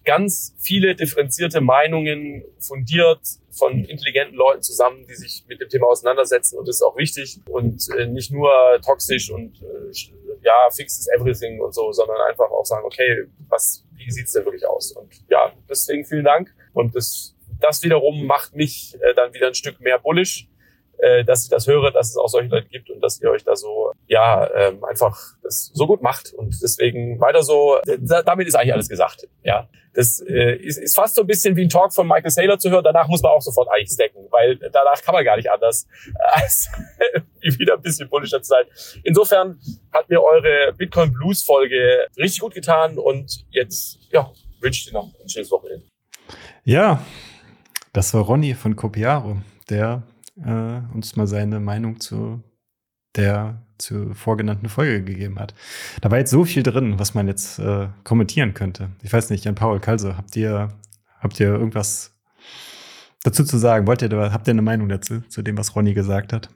ganz 0.05 0.55
viele 0.59 0.95
differenzierte 0.95 1.61
Meinungen 1.61 2.45
fundiert 2.59 3.21
von 3.51 3.85
intelligenten 3.85 4.37
Leuten 4.37 4.63
zusammen, 4.63 5.07
die 5.09 5.15
sich 5.15 5.45
mit 5.49 5.61
dem 5.61 5.69
Thema 5.69 5.87
auseinandersetzen 5.87 6.59
und 6.59 6.69
das 6.69 6.77
ist 6.77 6.83
auch 6.83 6.97
wichtig. 6.97 7.41
Und 7.49 7.89
äh, 7.97 8.07
nicht 8.07 8.31
nur 8.33 8.51
toxisch 8.85 9.31
und 9.31 9.63
äh, 9.63 9.93
ja, 10.43 10.69
fixes 10.75 11.09
everything 11.09 11.61
und 11.61 11.75
so, 11.75 11.91
sondern 11.93 12.21
einfach 12.29 12.51
auch 12.51 12.65
sagen, 12.65 12.85
okay, 12.85 13.25
was, 13.49 13.85
wie 13.97 14.11
sieht's 14.11 14.33
denn 14.33 14.45
wirklich 14.45 14.67
aus? 14.67 14.93
Und 14.93 15.09
ja, 15.29 15.53
deswegen 15.69 16.05
vielen 16.05 16.25
Dank. 16.25 16.55
Und 16.73 16.95
das, 16.95 17.35
das 17.61 17.83
wiederum 17.83 18.27
macht 18.27 18.55
mich 18.55 18.97
äh, 19.01 19.15
dann 19.15 19.33
wieder 19.33 19.47
ein 19.49 19.55
Stück 19.55 19.81
mehr 19.81 19.99
bullish 19.99 20.49
äh, 20.99 21.25
dass 21.25 21.45
ich 21.45 21.51
das 21.51 21.67
höre, 21.67 21.91
dass 21.91 22.11
es 22.11 22.17
auch 22.17 22.29
solche 22.29 22.49
Leute 22.49 22.69
gibt 22.69 22.91
und 22.91 23.01
dass 23.01 23.21
ihr 23.21 23.31
euch 23.31 23.45
da 23.45 23.57
so, 23.57 23.93
ja, 24.07 24.49
ähm, 24.55 24.85
einfach 24.85 25.19
das 25.43 25.71
so 25.75 25.87
gut 25.87 26.03
macht. 26.03 26.33
Und 26.35 26.57
deswegen 26.63 27.21
weiter 27.21 27.43
so, 27.43 27.79
da, 27.85 28.23
damit 28.23 28.47
ist 28.47 28.55
eigentlich 28.55 28.75
alles 28.75 28.89
gesagt. 28.89 29.29
Ja, 29.43 29.69
das 29.95 30.21
äh, 30.21 30.57
ist, 30.57 30.79
ist 30.79 30.97
fast 30.97 31.15
so 31.15 31.23
ein 31.23 31.27
bisschen 31.27 31.57
wie 31.57 31.63
ein 31.63 31.69
Talk 31.69 31.95
von 31.95 32.07
Michael 32.07 32.31
Saylor 32.31 32.59
zu 32.59 32.71
hören. 32.71 32.85
Danach 32.85 33.09
muss 33.09 33.23
man 33.23 33.33
auch 33.33 33.41
sofort 33.41 33.69
eigentlich 33.71 33.91
stacken, 33.91 34.27
weil 34.31 34.57
danach 34.73 35.01
kann 35.03 35.15
man 35.15 35.25
gar 35.25 35.37
nicht 35.37 35.51
anders, 35.51 35.87
als 36.33 36.69
wieder 37.41 37.75
ein 37.75 37.83
bisschen 37.83 38.09
bullischer 38.09 38.43
zu 38.43 38.49
sein. 38.49 38.65
Insofern 39.05 39.59
hat 39.93 40.09
mir 40.09 40.23
eure 40.23 40.73
Bitcoin 40.77 41.13
Blues 41.13 41.45
Folge 41.45 42.07
richtig 42.17 42.41
gut 42.41 42.55
getan 42.55 42.99
und 42.99 43.45
jetzt, 43.51 43.99
ja, 44.11 44.31
wünsche 44.61 44.81
ich 44.81 44.87
dir 44.87 44.95
noch 44.95 45.13
ein 45.23 45.29
schönes 45.29 45.51
Wochenende. 45.51 45.87
Ja, 46.65 47.05
das 47.93 48.13
war 48.15 48.23
Ronny 48.23 48.55
von 48.55 48.75
Copiaro, 48.75 49.37
der 49.69 50.03
äh, 50.37 50.81
uns 50.93 51.17
mal 51.17 51.27
seine 51.27 51.61
Meinung 51.61 52.01
zu 52.01 52.43
der 53.17 53.63
zur 53.79 54.15
vorgenannten 54.15 54.69
Folge 54.69 55.03
gegeben 55.03 55.39
hat. 55.39 55.55
Da 56.01 56.11
war 56.11 56.19
jetzt 56.19 56.31
so 56.31 56.45
viel 56.45 56.63
drin, 56.63 56.99
was 56.99 57.15
man 57.15 57.27
jetzt 57.27 57.59
äh, 57.59 57.89
kommentieren 58.05 58.55
könnte. 58.55 58.91
Ich 59.03 59.13
weiß 59.13 59.31
nicht, 59.31 59.45
Jan 59.45 59.55
Paul 59.55 59.81
Kalse, 59.81 60.17
habt 60.17 60.37
ihr, 60.37 60.69
habt 61.21 61.39
ihr 61.41 61.49
irgendwas 61.49 62.15
dazu 63.23 63.45
zu 63.45 63.59
sagen? 63.59 63.87
Wollt 63.87 64.03
ihr, 64.03 64.33
habt 64.33 64.47
ihr 64.47 64.53
eine 64.53 64.63
Meinung 64.63 64.89
dazu, 64.89 65.21
zu 65.29 65.43
dem, 65.43 65.59
was 65.59 65.75
Ronny 65.75 65.95
gesagt 65.95 66.33
hat? 66.33 66.51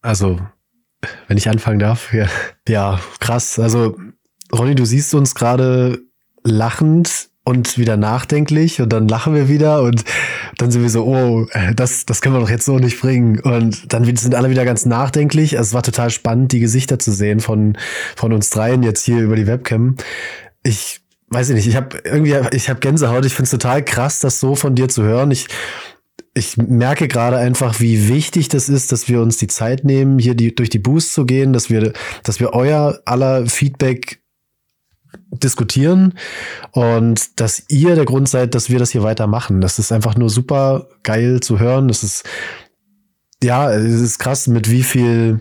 Also, 0.00 0.40
wenn 1.28 1.36
ich 1.36 1.48
anfangen 1.48 1.78
darf, 1.78 2.12
ja, 2.12 2.26
ja 2.68 3.00
krass. 3.20 3.58
Also, 3.58 3.96
Ronny, 4.52 4.74
du 4.74 4.84
siehst 4.84 5.14
uns 5.14 5.34
gerade 5.34 5.98
lachend 6.42 7.30
und 7.44 7.76
wieder 7.76 7.96
nachdenklich 7.96 8.80
und 8.80 8.92
dann 8.92 9.08
lachen 9.08 9.34
wir 9.34 9.48
wieder 9.48 9.82
und 9.82 10.04
dann 10.58 10.70
sind 10.70 10.82
wir 10.82 10.90
so, 10.90 11.04
oh, 11.04 11.46
das, 11.74 12.06
das 12.06 12.20
können 12.20 12.36
wir 12.36 12.40
doch 12.40 12.50
jetzt 12.50 12.64
so 12.64 12.78
nicht 12.78 13.00
bringen. 13.00 13.40
Und 13.40 13.92
dann 13.92 14.04
sind 14.16 14.34
alle 14.34 14.50
wieder 14.50 14.64
ganz 14.64 14.86
nachdenklich. 14.86 15.58
Also 15.58 15.70
es 15.70 15.74
war 15.74 15.82
total 15.82 16.10
spannend, 16.10 16.52
die 16.52 16.60
Gesichter 16.60 16.98
zu 16.98 17.10
sehen 17.10 17.40
von, 17.40 17.76
von 18.14 18.32
uns 18.32 18.50
dreien 18.50 18.82
jetzt 18.82 19.04
hier 19.04 19.18
über 19.20 19.34
die 19.34 19.46
Webcam. 19.46 19.96
Ich 20.62 21.00
weiß 21.32 21.48
ich 21.48 21.54
nicht, 21.56 21.66
ich 21.66 21.76
habe 21.76 21.98
irgendwie, 22.04 22.36
ich 22.52 22.68
habe 22.68 22.80
Gänsehaut. 22.80 23.24
Ich 23.24 23.34
finde 23.34 23.44
es 23.44 23.50
total 23.50 23.84
krass, 23.84 24.20
das 24.20 24.38
so 24.38 24.54
von 24.54 24.74
dir 24.74 24.88
zu 24.88 25.02
hören. 25.02 25.30
Ich, 25.30 25.48
ich 26.34 26.56
merke 26.56 27.08
gerade 27.08 27.38
einfach, 27.38 27.80
wie 27.80 28.08
wichtig 28.08 28.48
das 28.48 28.68
ist, 28.68 28.92
dass 28.92 29.08
wir 29.08 29.20
uns 29.20 29.38
die 29.38 29.48
Zeit 29.48 29.84
nehmen, 29.84 30.18
hier 30.18 30.34
die, 30.34 30.54
durch 30.54 30.70
die 30.70 30.78
Boost 30.78 31.14
zu 31.14 31.26
gehen, 31.26 31.52
dass 31.52 31.70
wir, 31.70 31.92
dass 32.22 32.38
wir 32.38 32.52
euer 32.52 33.00
aller 33.04 33.46
Feedback 33.46 34.21
diskutieren 35.30 36.14
und 36.72 37.40
dass 37.40 37.64
ihr 37.68 37.94
der 37.94 38.04
Grund 38.04 38.28
seid, 38.28 38.54
dass 38.54 38.70
wir 38.70 38.78
das 38.78 38.90
hier 38.90 39.02
weitermachen. 39.02 39.60
Das 39.60 39.78
ist 39.78 39.92
einfach 39.92 40.16
nur 40.16 40.30
super 40.30 40.88
geil 41.02 41.40
zu 41.40 41.58
hören. 41.58 41.88
Das 41.88 42.02
ist, 42.02 42.24
ja, 43.42 43.72
es 43.72 44.00
ist 44.00 44.18
krass, 44.18 44.46
mit 44.46 44.70
wie 44.70 44.82
viel, 44.82 45.40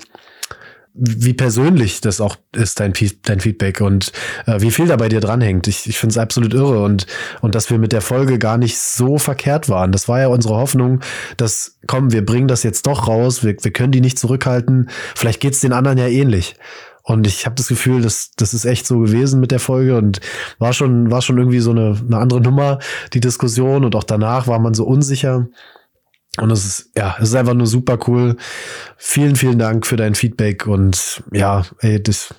wie 0.94 1.34
persönlich 1.34 2.02
das 2.02 2.20
auch 2.20 2.36
ist, 2.56 2.80
dein, 2.80 2.94
dein 3.24 3.40
Feedback 3.40 3.82
und 3.82 4.12
äh, 4.46 4.60
wie 4.62 4.72
viel 4.72 4.88
da 4.88 4.98
bei 4.98 5.08
dir 5.08 5.20
dranhängt. 5.20 5.68
Ich, 5.68 5.88
ich 5.88 5.98
finde 5.98 6.12
es 6.12 6.18
absolut 6.18 6.54
irre 6.54 6.84
und, 6.84 7.06
und 7.42 7.56
dass 7.56 7.70
wir 7.70 7.78
mit 7.78 7.92
der 7.92 8.02
Folge 8.02 8.40
gar 8.40 8.58
nicht 8.58 8.78
so 8.78 9.18
verkehrt 9.18 9.70
waren. 9.70 9.92
Das 9.92 10.08
war 10.08 10.20
ja 10.20 10.28
unsere 10.28 10.56
Hoffnung, 10.56 11.02
dass, 11.38 11.78
komm, 11.88 12.12
wir 12.12 12.26
bringen 12.26 12.48
das 12.48 12.64
jetzt 12.64 12.88
doch 12.88 13.08
raus, 13.08 13.44
wir, 13.44 13.56
wir 13.62 13.72
können 13.72 13.92
die 13.92 14.02
nicht 14.02 14.20
zurückhalten. 14.20 14.90
Vielleicht 15.16 15.40
geht's 15.40 15.62
den 15.62 15.74
anderen 15.74 15.98
ja 15.98 16.08
ähnlich. 16.08 16.56
Und 17.04 17.26
ich 17.28 17.46
habe 17.46 17.56
das 17.56 17.68
Gefühl, 17.68 18.02
dass 18.02 18.32
das 18.36 18.54
ist 18.54 18.66
echt 18.66 18.86
so 18.86 19.00
gewesen 19.00 19.40
mit 19.40 19.52
der 19.52 19.60
Folge 19.60 19.98
und 19.98 20.20
war 20.60 20.74
schon 20.74 21.12
war 21.12 21.22
schon 21.22 21.38
irgendwie 21.38 21.60
so 21.60 21.72
eine, 21.72 22.00
eine 22.06 22.18
andere 22.18 22.42
Nummer 22.42 22.80
die 23.14 23.20
Diskussion 23.20 23.84
und 23.84 23.96
auch 23.96 24.04
danach 24.04 24.48
war 24.48 24.60
man 24.60 24.74
so 24.74 24.86
unsicher. 24.86 25.48
Und 26.38 26.50
es 26.52 26.66
ist 26.66 26.92
ja, 26.96 27.16
es 27.20 27.30
ist 27.30 27.36
einfach 27.36 27.54
nur 27.54 27.68
super 27.68 27.98
cool. 28.08 28.38
Vielen 28.98 29.36
vielen 29.36 29.60
Dank 29.60 29.86
für 29.86 29.98
dein 29.98 30.16
Feedback 30.16 30.68
und 30.68 31.24
ja, 31.32 31.66
ey, 31.80 32.02
das 32.02 32.34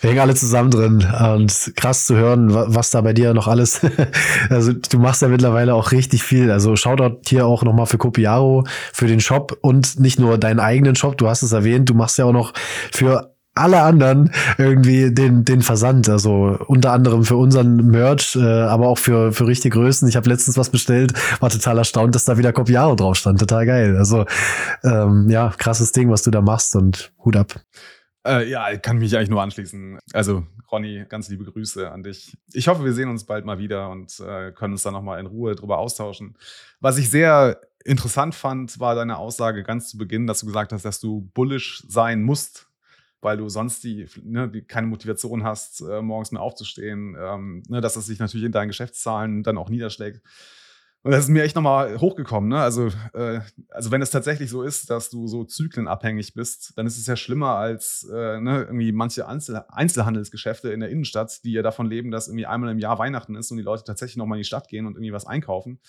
wir 0.00 0.10
hängen 0.10 0.20
alle 0.20 0.34
zusammen 0.34 0.70
drin 0.70 1.06
und 1.36 1.72
krass 1.76 2.06
zu 2.06 2.16
hören, 2.16 2.48
was 2.52 2.90
da 2.90 3.00
bei 3.00 3.12
dir 3.12 3.34
noch 3.34 3.46
alles. 3.46 3.80
also 4.50 4.72
du 4.72 4.98
machst 4.98 5.22
ja 5.22 5.28
mittlerweile 5.28 5.74
auch 5.74 5.92
richtig 5.92 6.22
viel. 6.22 6.50
Also 6.50 6.74
Shoutout 6.74 7.20
hier 7.28 7.46
auch 7.46 7.62
nochmal 7.62 7.86
für 7.86 7.98
Copiaro, 7.98 8.64
für 8.92 9.06
den 9.06 9.20
Shop 9.20 9.56
und 9.60 10.00
nicht 10.00 10.18
nur 10.18 10.38
deinen 10.38 10.60
eigenen 10.60 10.96
Shop. 10.96 11.16
Du 11.18 11.28
hast 11.28 11.42
es 11.42 11.52
erwähnt, 11.52 11.88
du 11.88 11.94
machst 11.94 12.18
ja 12.18 12.24
auch 12.24 12.32
noch 12.32 12.52
für 12.92 13.32
alle 13.54 13.82
anderen 13.82 14.32
irgendwie 14.56 15.12
den, 15.12 15.44
den 15.44 15.62
Versand. 15.62 16.08
Also 16.08 16.58
unter 16.66 16.92
anderem 16.92 17.24
für 17.24 17.36
unseren 17.36 17.76
Merch, 17.88 18.36
äh, 18.36 18.40
aber 18.40 18.88
auch 18.88 18.98
für, 18.98 19.32
für 19.32 19.46
richtige 19.46 19.78
Größen. 19.78 20.08
Ich 20.08 20.16
habe 20.16 20.28
letztens 20.28 20.56
was 20.56 20.70
bestellt, 20.70 21.12
war 21.40 21.50
total 21.50 21.78
erstaunt, 21.78 22.14
dass 22.14 22.24
da 22.24 22.38
wieder 22.38 22.52
Copiaro 22.52 22.94
drauf 22.94 23.16
stand. 23.16 23.40
Total 23.40 23.66
geil. 23.66 23.96
Also 23.96 24.24
ähm, 24.84 25.28
ja, 25.28 25.52
krasses 25.56 25.92
Ding, 25.92 26.10
was 26.10 26.22
du 26.22 26.30
da 26.30 26.40
machst 26.40 26.74
und 26.76 27.12
Hut 27.24 27.36
ab. 27.36 27.60
Äh, 28.26 28.48
ja, 28.48 28.76
kann 28.76 28.98
mich 28.98 29.16
eigentlich 29.16 29.30
nur 29.30 29.42
anschließen. 29.42 29.98
Also 30.12 30.46
Ronny, 30.70 31.04
ganz 31.08 31.28
liebe 31.28 31.44
Grüße 31.44 31.90
an 31.90 32.02
dich. 32.02 32.36
Ich 32.52 32.68
hoffe, 32.68 32.84
wir 32.84 32.94
sehen 32.94 33.10
uns 33.10 33.24
bald 33.24 33.44
mal 33.44 33.58
wieder 33.58 33.90
und 33.90 34.18
äh, 34.20 34.52
können 34.52 34.72
uns 34.72 34.82
dann 34.82 34.94
nochmal 34.94 35.20
in 35.20 35.26
Ruhe 35.26 35.54
drüber 35.54 35.78
austauschen. 35.78 36.36
Was 36.80 36.98
ich 36.98 37.10
sehr 37.10 37.60
interessant 37.84 38.34
fand, 38.34 38.80
war 38.80 38.94
deine 38.94 39.18
Aussage 39.18 39.64
ganz 39.64 39.88
zu 39.88 39.98
Beginn, 39.98 40.26
dass 40.26 40.40
du 40.40 40.46
gesagt 40.46 40.72
hast, 40.72 40.84
dass 40.84 41.00
du 41.00 41.28
bullish 41.34 41.84
sein 41.88 42.22
musst 42.22 42.68
weil 43.22 43.36
du 43.36 43.48
sonst 43.48 43.84
die, 43.84 44.06
ne, 44.22 44.48
die 44.48 44.62
keine 44.62 44.88
Motivation 44.88 45.44
hast, 45.44 45.80
äh, 45.80 46.02
morgens 46.02 46.32
mehr 46.32 46.42
aufzustehen, 46.42 47.16
ähm, 47.18 47.62
ne, 47.68 47.80
dass 47.80 47.94
das 47.94 48.06
sich 48.06 48.18
natürlich 48.18 48.46
in 48.46 48.52
deinen 48.52 48.68
Geschäftszahlen 48.68 49.42
dann 49.42 49.56
auch 49.56 49.70
niederschlägt. 49.70 50.20
Und 51.04 51.10
das 51.10 51.24
ist 51.24 51.30
mir 51.30 51.42
echt 51.42 51.56
nochmal 51.56 52.00
hochgekommen. 52.00 52.48
Ne? 52.48 52.60
Also, 52.60 52.88
äh, 53.12 53.40
also 53.70 53.90
wenn 53.90 54.02
es 54.02 54.10
tatsächlich 54.10 54.50
so 54.50 54.62
ist, 54.62 54.88
dass 54.88 55.10
du 55.10 55.26
so 55.26 55.44
zyklenabhängig 55.44 56.32
bist, 56.34 56.74
dann 56.76 56.86
ist 56.86 56.96
es 56.96 57.06
ja 57.06 57.16
schlimmer 57.16 57.56
als 57.56 58.08
äh, 58.08 58.40
ne, 58.40 58.62
irgendwie 58.62 58.92
manche 58.92 59.26
Einzel 59.26 59.64
Einzelhandelsgeschäfte 59.68 60.72
in 60.72 60.78
der 60.78 60.90
Innenstadt, 60.90 61.42
die 61.42 61.52
ja 61.52 61.62
davon 61.62 61.86
leben, 61.86 62.12
dass 62.12 62.28
irgendwie 62.28 62.46
einmal 62.46 62.70
im 62.70 62.78
Jahr 62.78 63.00
Weihnachten 63.00 63.34
ist 63.34 63.50
und 63.50 63.56
die 63.56 63.64
Leute 63.64 63.82
tatsächlich 63.82 64.16
nochmal 64.16 64.38
in 64.38 64.42
die 64.42 64.46
Stadt 64.46 64.68
gehen 64.68 64.86
und 64.86 64.94
irgendwie 64.94 65.12
was 65.12 65.26
einkaufen. 65.26 65.80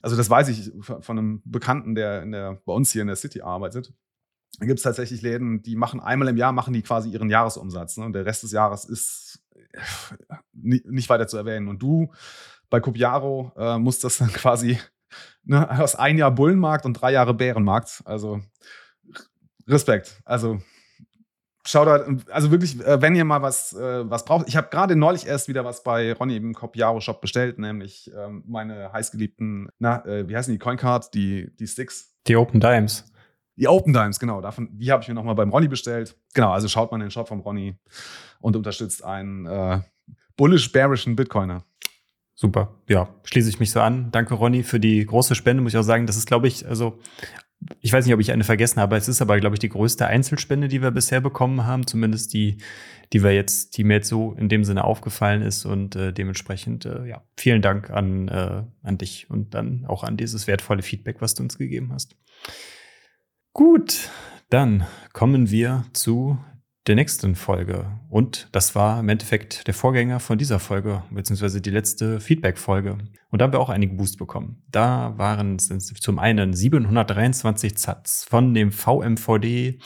Also 0.00 0.16
das 0.16 0.30
weiß 0.30 0.48
ich 0.48 0.72
von 0.80 1.18
einem 1.18 1.42
Bekannten, 1.44 1.94
der, 1.94 2.22
in 2.22 2.32
der 2.32 2.60
bei 2.64 2.72
uns 2.72 2.90
hier 2.90 3.02
in 3.02 3.08
der 3.08 3.16
City 3.16 3.42
arbeitet. 3.42 3.92
Da 4.58 4.66
gibt 4.66 4.78
es 4.78 4.82
tatsächlich 4.84 5.22
Läden, 5.22 5.62
die 5.62 5.76
machen 5.76 6.00
einmal 6.00 6.28
im 6.28 6.36
Jahr, 6.36 6.52
machen 6.52 6.72
die 6.72 6.82
quasi 6.82 7.10
ihren 7.10 7.30
Jahresumsatz. 7.30 7.96
Ne? 7.96 8.04
Und 8.04 8.12
der 8.12 8.26
Rest 8.26 8.42
des 8.42 8.52
Jahres 8.52 8.84
ist 8.84 9.42
äh, 9.52 10.80
nicht 10.84 11.08
weiter 11.08 11.26
zu 11.26 11.36
erwähnen. 11.36 11.68
Und 11.68 11.82
du 11.82 12.12
bei 12.70 12.80
Copiaro 12.80 13.52
äh, 13.56 13.78
musst 13.78 14.04
das 14.04 14.18
dann 14.18 14.32
quasi 14.32 14.78
ne, 15.44 15.68
aus 15.80 15.96
ein 15.96 16.18
Jahr 16.18 16.30
Bullenmarkt 16.30 16.86
und 16.86 16.94
drei 16.94 17.12
Jahre 17.12 17.34
Bärenmarkt. 17.34 18.02
Also 18.04 18.40
Respekt. 19.66 20.20
Also 20.24 20.60
Shoutout, 21.66 22.30
also 22.30 22.50
wirklich, 22.50 22.78
äh, 22.84 23.00
wenn 23.00 23.14
ihr 23.14 23.24
mal 23.24 23.40
was, 23.40 23.72
äh, 23.72 24.10
was 24.10 24.26
braucht. 24.26 24.48
Ich 24.48 24.56
habe 24.56 24.68
gerade 24.70 24.96
neulich 24.96 25.26
erst 25.26 25.48
wieder 25.48 25.64
was 25.64 25.82
bei 25.82 26.12
Ronny 26.12 26.36
im 26.36 26.52
Copiaro 26.52 27.00
Shop 27.00 27.22
bestellt, 27.22 27.58
nämlich 27.58 28.10
ähm, 28.14 28.44
meine 28.46 28.92
heißgeliebten, 28.92 29.70
na, 29.78 30.04
äh, 30.04 30.28
wie 30.28 30.36
heißen 30.36 30.52
die, 30.52 30.58
Coincard, 30.58 31.14
die, 31.14 31.56
die 31.56 31.66
Sticks. 31.66 32.14
Die 32.26 32.36
Open 32.36 32.60
Dimes. 32.60 33.10
Die 33.56 33.68
Open 33.68 33.92
Dimes, 33.92 34.18
genau. 34.18 34.40
Davon, 34.40 34.68
die 34.72 34.90
habe 34.90 35.02
ich 35.02 35.08
mir 35.08 35.14
nochmal 35.14 35.34
beim 35.34 35.50
Ronny 35.50 35.68
bestellt. 35.68 36.16
Genau, 36.34 36.50
also 36.50 36.68
schaut 36.68 36.90
mal 36.90 36.96
in 36.96 37.02
den 37.02 37.10
Shop 37.10 37.28
vom 37.28 37.40
Ronny 37.40 37.76
und 38.40 38.56
unterstützt 38.56 39.04
einen 39.04 39.46
äh, 39.46 39.80
bullish-bearischen 40.36 41.16
Bitcoiner. 41.16 41.64
Super, 42.36 42.74
ja, 42.88 43.08
schließe 43.22 43.48
ich 43.48 43.60
mich 43.60 43.70
so 43.70 43.80
an. 43.80 44.10
Danke, 44.10 44.34
Ronny, 44.34 44.64
für 44.64 44.80
die 44.80 45.06
große 45.06 45.36
Spende, 45.36 45.62
muss 45.62 45.72
ich 45.72 45.78
auch 45.78 45.84
sagen. 45.84 46.06
Das 46.06 46.16
ist, 46.16 46.26
glaube 46.26 46.48
ich, 46.48 46.66
also 46.66 46.98
ich 47.80 47.92
weiß 47.92 48.04
nicht, 48.04 48.14
ob 48.14 48.20
ich 48.20 48.32
eine 48.32 48.44
vergessen 48.44 48.80
habe, 48.80 48.96
es 48.96 49.08
ist 49.08 49.22
aber, 49.22 49.38
glaube 49.40 49.54
ich, 49.54 49.60
die 49.60 49.68
größte 49.68 50.06
Einzelspende, 50.06 50.68
die 50.68 50.82
wir 50.82 50.90
bisher 50.90 51.20
bekommen 51.20 51.64
haben, 51.64 51.86
zumindest 51.86 52.34
die, 52.34 52.58
die 53.12 53.22
wir 53.22 53.32
jetzt, 53.32 53.76
die 53.76 53.84
mir 53.84 53.94
jetzt 53.94 54.08
so 54.08 54.32
in 54.32 54.48
dem 54.48 54.64
Sinne 54.64 54.84
aufgefallen 54.84 55.42
ist 55.42 55.64
und 55.64 55.96
äh, 55.96 56.12
dementsprechend, 56.12 56.84
äh, 56.84 57.06
ja, 57.06 57.22
vielen 57.36 57.62
Dank 57.62 57.90
an, 57.90 58.28
äh, 58.28 58.64
an 58.82 58.98
dich 58.98 59.30
und 59.30 59.54
dann 59.54 59.84
auch 59.86 60.04
an 60.04 60.16
dieses 60.16 60.46
wertvolle 60.46 60.82
Feedback, 60.82 61.16
was 61.20 61.34
du 61.34 61.42
uns 61.42 61.56
gegeben 61.56 61.92
hast. 61.92 62.16
Gut, 63.56 64.10
dann 64.50 64.84
kommen 65.12 65.48
wir 65.48 65.84
zu 65.92 66.36
der 66.88 66.96
nächsten 66.96 67.36
Folge. 67.36 67.86
Und 68.10 68.48
das 68.50 68.74
war 68.74 68.98
im 68.98 69.08
Endeffekt 69.08 69.68
der 69.68 69.74
Vorgänger 69.74 70.18
von 70.18 70.38
dieser 70.38 70.58
Folge, 70.58 71.04
beziehungsweise 71.12 71.60
die 71.60 71.70
letzte 71.70 72.18
Feedback-Folge. 72.18 72.98
Und 73.30 73.38
da 73.38 73.44
haben 73.44 73.52
wir 73.52 73.60
auch 73.60 73.68
einige 73.68 73.94
Boost 73.94 74.18
bekommen. 74.18 74.64
Da 74.72 75.16
waren 75.18 75.54
es 75.54 75.68
zum 75.68 76.18
einen 76.18 76.52
723 76.52 77.78
Satz 77.78 78.26
von 78.28 78.54
dem 78.54 78.72
VMVD 78.72 79.78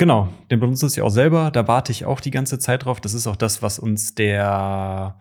Genau, 0.00 0.28
den 0.50 0.60
benutze 0.60 0.86
ich 0.86 1.02
auch 1.02 1.10
selber. 1.10 1.50
Da 1.50 1.68
warte 1.68 1.92
ich 1.92 2.06
auch 2.06 2.20
die 2.20 2.30
ganze 2.30 2.58
Zeit 2.58 2.86
drauf. 2.86 3.02
Das 3.02 3.12
ist 3.12 3.26
auch 3.26 3.36
das, 3.36 3.60
was 3.60 3.78
uns 3.78 4.14
der 4.14 5.20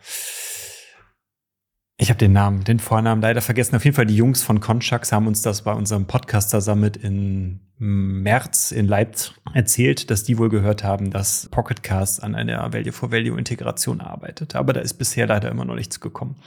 ich 1.97 2.09
habe 2.09 2.17
den 2.17 2.31
Namen, 2.31 2.63
den 2.63 2.79
Vornamen 2.79 3.21
leider 3.21 3.41
vergessen. 3.41 3.75
Auf 3.75 3.83
jeden 3.83 3.97
Fall 3.97 4.05
die 4.05 4.15
Jungs 4.15 4.41
von 4.41 4.61
Conchax 4.61 5.11
haben 5.11 5.27
uns 5.27 5.41
das 5.41 5.63
bei 5.63 5.73
unserem 5.73 6.05
Podcaster 6.05 6.61
Summit 6.61 6.95
in 6.95 7.59
März 7.77 8.71
in 8.71 8.87
Leipzig 8.87 9.33
erzählt, 9.53 10.09
dass 10.09 10.23
die 10.23 10.37
wohl 10.37 10.47
gehört 10.47 10.85
haben, 10.85 11.11
dass 11.11 11.49
Pocketcast 11.51 12.23
an 12.23 12.33
einer 12.33 12.71
Value 12.71 12.93
for 12.93 13.11
Value 13.11 13.37
Integration 13.37 13.99
arbeitet. 13.99 14.55
Aber 14.55 14.71
da 14.71 14.79
ist 14.79 14.93
bisher 14.93 15.27
leider 15.27 15.51
immer 15.51 15.65
noch 15.65 15.75
nichts 15.75 15.99
gekommen. 15.99 16.37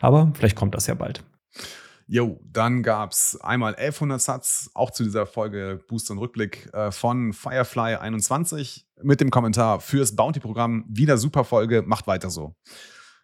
Aber 0.00 0.32
vielleicht 0.34 0.56
kommt 0.56 0.74
das 0.74 0.88
ja 0.88 0.94
bald. 0.94 1.22
Jo, 2.08 2.40
dann 2.44 2.84
gab 2.84 3.10
es 3.10 3.36
einmal 3.40 3.74
1100 3.74 4.20
Satz, 4.20 4.70
auch 4.74 4.92
zu 4.92 5.02
dieser 5.02 5.26
Folge 5.26 5.80
Boost 5.88 6.08
und 6.12 6.18
Rückblick 6.18 6.72
äh, 6.72 6.92
von 6.92 7.32
Firefly21 7.32 8.84
mit 9.02 9.20
dem 9.20 9.30
Kommentar 9.30 9.80
fürs 9.80 10.14
Bounty-Programm. 10.14 10.84
Wieder 10.88 11.18
super 11.18 11.42
Folge, 11.42 11.82
macht 11.82 12.06
weiter 12.06 12.30
so. 12.30 12.54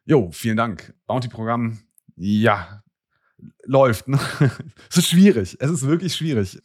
Jo, 0.04 0.30
vielen 0.32 0.56
Dank. 0.56 0.94
Bounty-Programm, 1.06 1.78
ja, 2.16 2.82
läuft. 3.64 4.08
Ne? 4.08 4.18
es 4.90 4.96
ist 4.96 5.08
schwierig, 5.08 5.56
es 5.60 5.70
ist 5.70 5.86
wirklich 5.86 6.16
schwierig. 6.16 6.60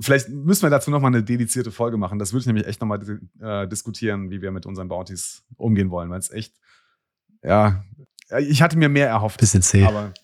Vielleicht 0.00 0.28
müssen 0.28 0.62
wir 0.62 0.70
dazu 0.70 0.92
nochmal 0.92 1.10
eine 1.10 1.24
dedizierte 1.24 1.72
Folge 1.72 1.96
machen. 1.96 2.20
Das 2.20 2.32
würde 2.32 2.42
ich 2.42 2.46
nämlich 2.46 2.66
echt 2.66 2.80
nochmal 2.80 3.00
äh, 3.40 3.66
diskutieren, 3.66 4.30
wie 4.30 4.40
wir 4.42 4.52
mit 4.52 4.64
unseren 4.64 4.86
Bounties 4.86 5.42
umgehen 5.56 5.90
wollen, 5.90 6.08
weil 6.08 6.20
es 6.20 6.30
echt, 6.30 6.54
ja, 7.42 7.84
ich 8.38 8.62
hatte 8.62 8.78
mir 8.78 8.88
mehr 8.88 9.08
erhofft. 9.08 9.40
Bisschen 9.40 9.62
zäh. 9.62 9.84
Aber 9.84 10.14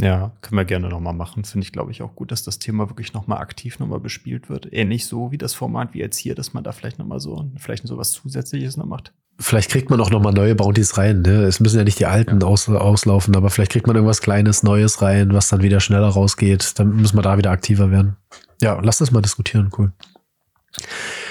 ja, 0.00 0.32
können 0.40 0.58
wir 0.58 0.64
gerne 0.64 0.88
nochmal 0.88 1.14
machen. 1.14 1.44
Finde 1.44 1.64
ich, 1.64 1.72
glaube 1.72 1.90
ich, 1.90 2.02
auch 2.02 2.14
gut, 2.14 2.32
dass 2.32 2.42
das 2.42 2.58
Thema 2.58 2.88
wirklich 2.88 3.12
nochmal 3.12 3.38
aktiv 3.38 3.78
nochmal 3.78 4.00
bespielt 4.00 4.48
wird. 4.48 4.72
Ähnlich 4.72 5.06
so 5.06 5.30
wie 5.32 5.38
das 5.38 5.54
Format 5.54 5.94
wie 5.94 5.98
jetzt 5.98 6.16
hier, 6.16 6.34
dass 6.34 6.54
man 6.54 6.64
da 6.64 6.72
vielleicht 6.72 6.98
nochmal 6.98 7.20
so, 7.20 7.50
vielleicht 7.56 7.86
so 7.86 7.96
was 7.96 8.12
Zusätzliches 8.12 8.76
noch 8.76 8.86
macht. 8.86 9.12
Vielleicht 9.40 9.70
kriegt 9.70 9.88
man 9.88 10.00
auch 10.00 10.10
nochmal 10.10 10.32
neue 10.32 10.56
Bounties 10.56 10.98
rein. 10.98 11.22
Ne? 11.22 11.44
Es 11.44 11.60
müssen 11.60 11.78
ja 11.78 11.84
nicht 11.84 12.00
die 12.00 12.06
alten 12.06 12.40
ja. 12.40 12.46
aus, 12.46 12.68
auslaufen, 12.68 13.36
aber 13.36 13.50
vielleicht 13.50 13.70
kriegt 13.70 13.86
man 13.86 13.94
irgendwas 13.94 14.20
Kleines, 14.20 14.64
Neues 14.64 15.00
rein, 15.00 15.32
was 15.32 15.48
dann 15.48 15.62
wieder 15.62 15.78
schneller 15.78 16.08
rausgeht. 16.08 16.78
Dann 16.78 16.96
müssen 16.96 17.16
wir 17.16 17.22
da 17.22 17.38
wieder 17.38 17.52
aktiver 17.52 17.90
werden. 17.90 18.16
Ja, 18.60 18.80
lass 18.82 18.98
das 18.98 19.12
mal 19.12 19.22
diskutieren, 19.22 19.70
cool. 19.78 19.92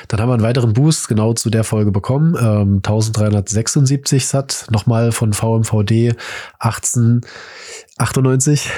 Dann 0.08 0.20
haben 0.20 0.30
wir 0.30 0.34
einen 0.34 0.44
weiteren 0.44 0.74
Boost 0.74 1.08
genau 1.08 1.34
zu 1.34 1.50
der 1.50 1.64
Folge 1.64 1.92
bekommen. 1.92 2.36
Ähm, 2.36 2.78
1376 2.78 4.26
Sat, 4.26 4.66
nochmal 4.70 5.12
von 5.12 5.34
VMVD 5.34 6.16
1898. 6.60 8.70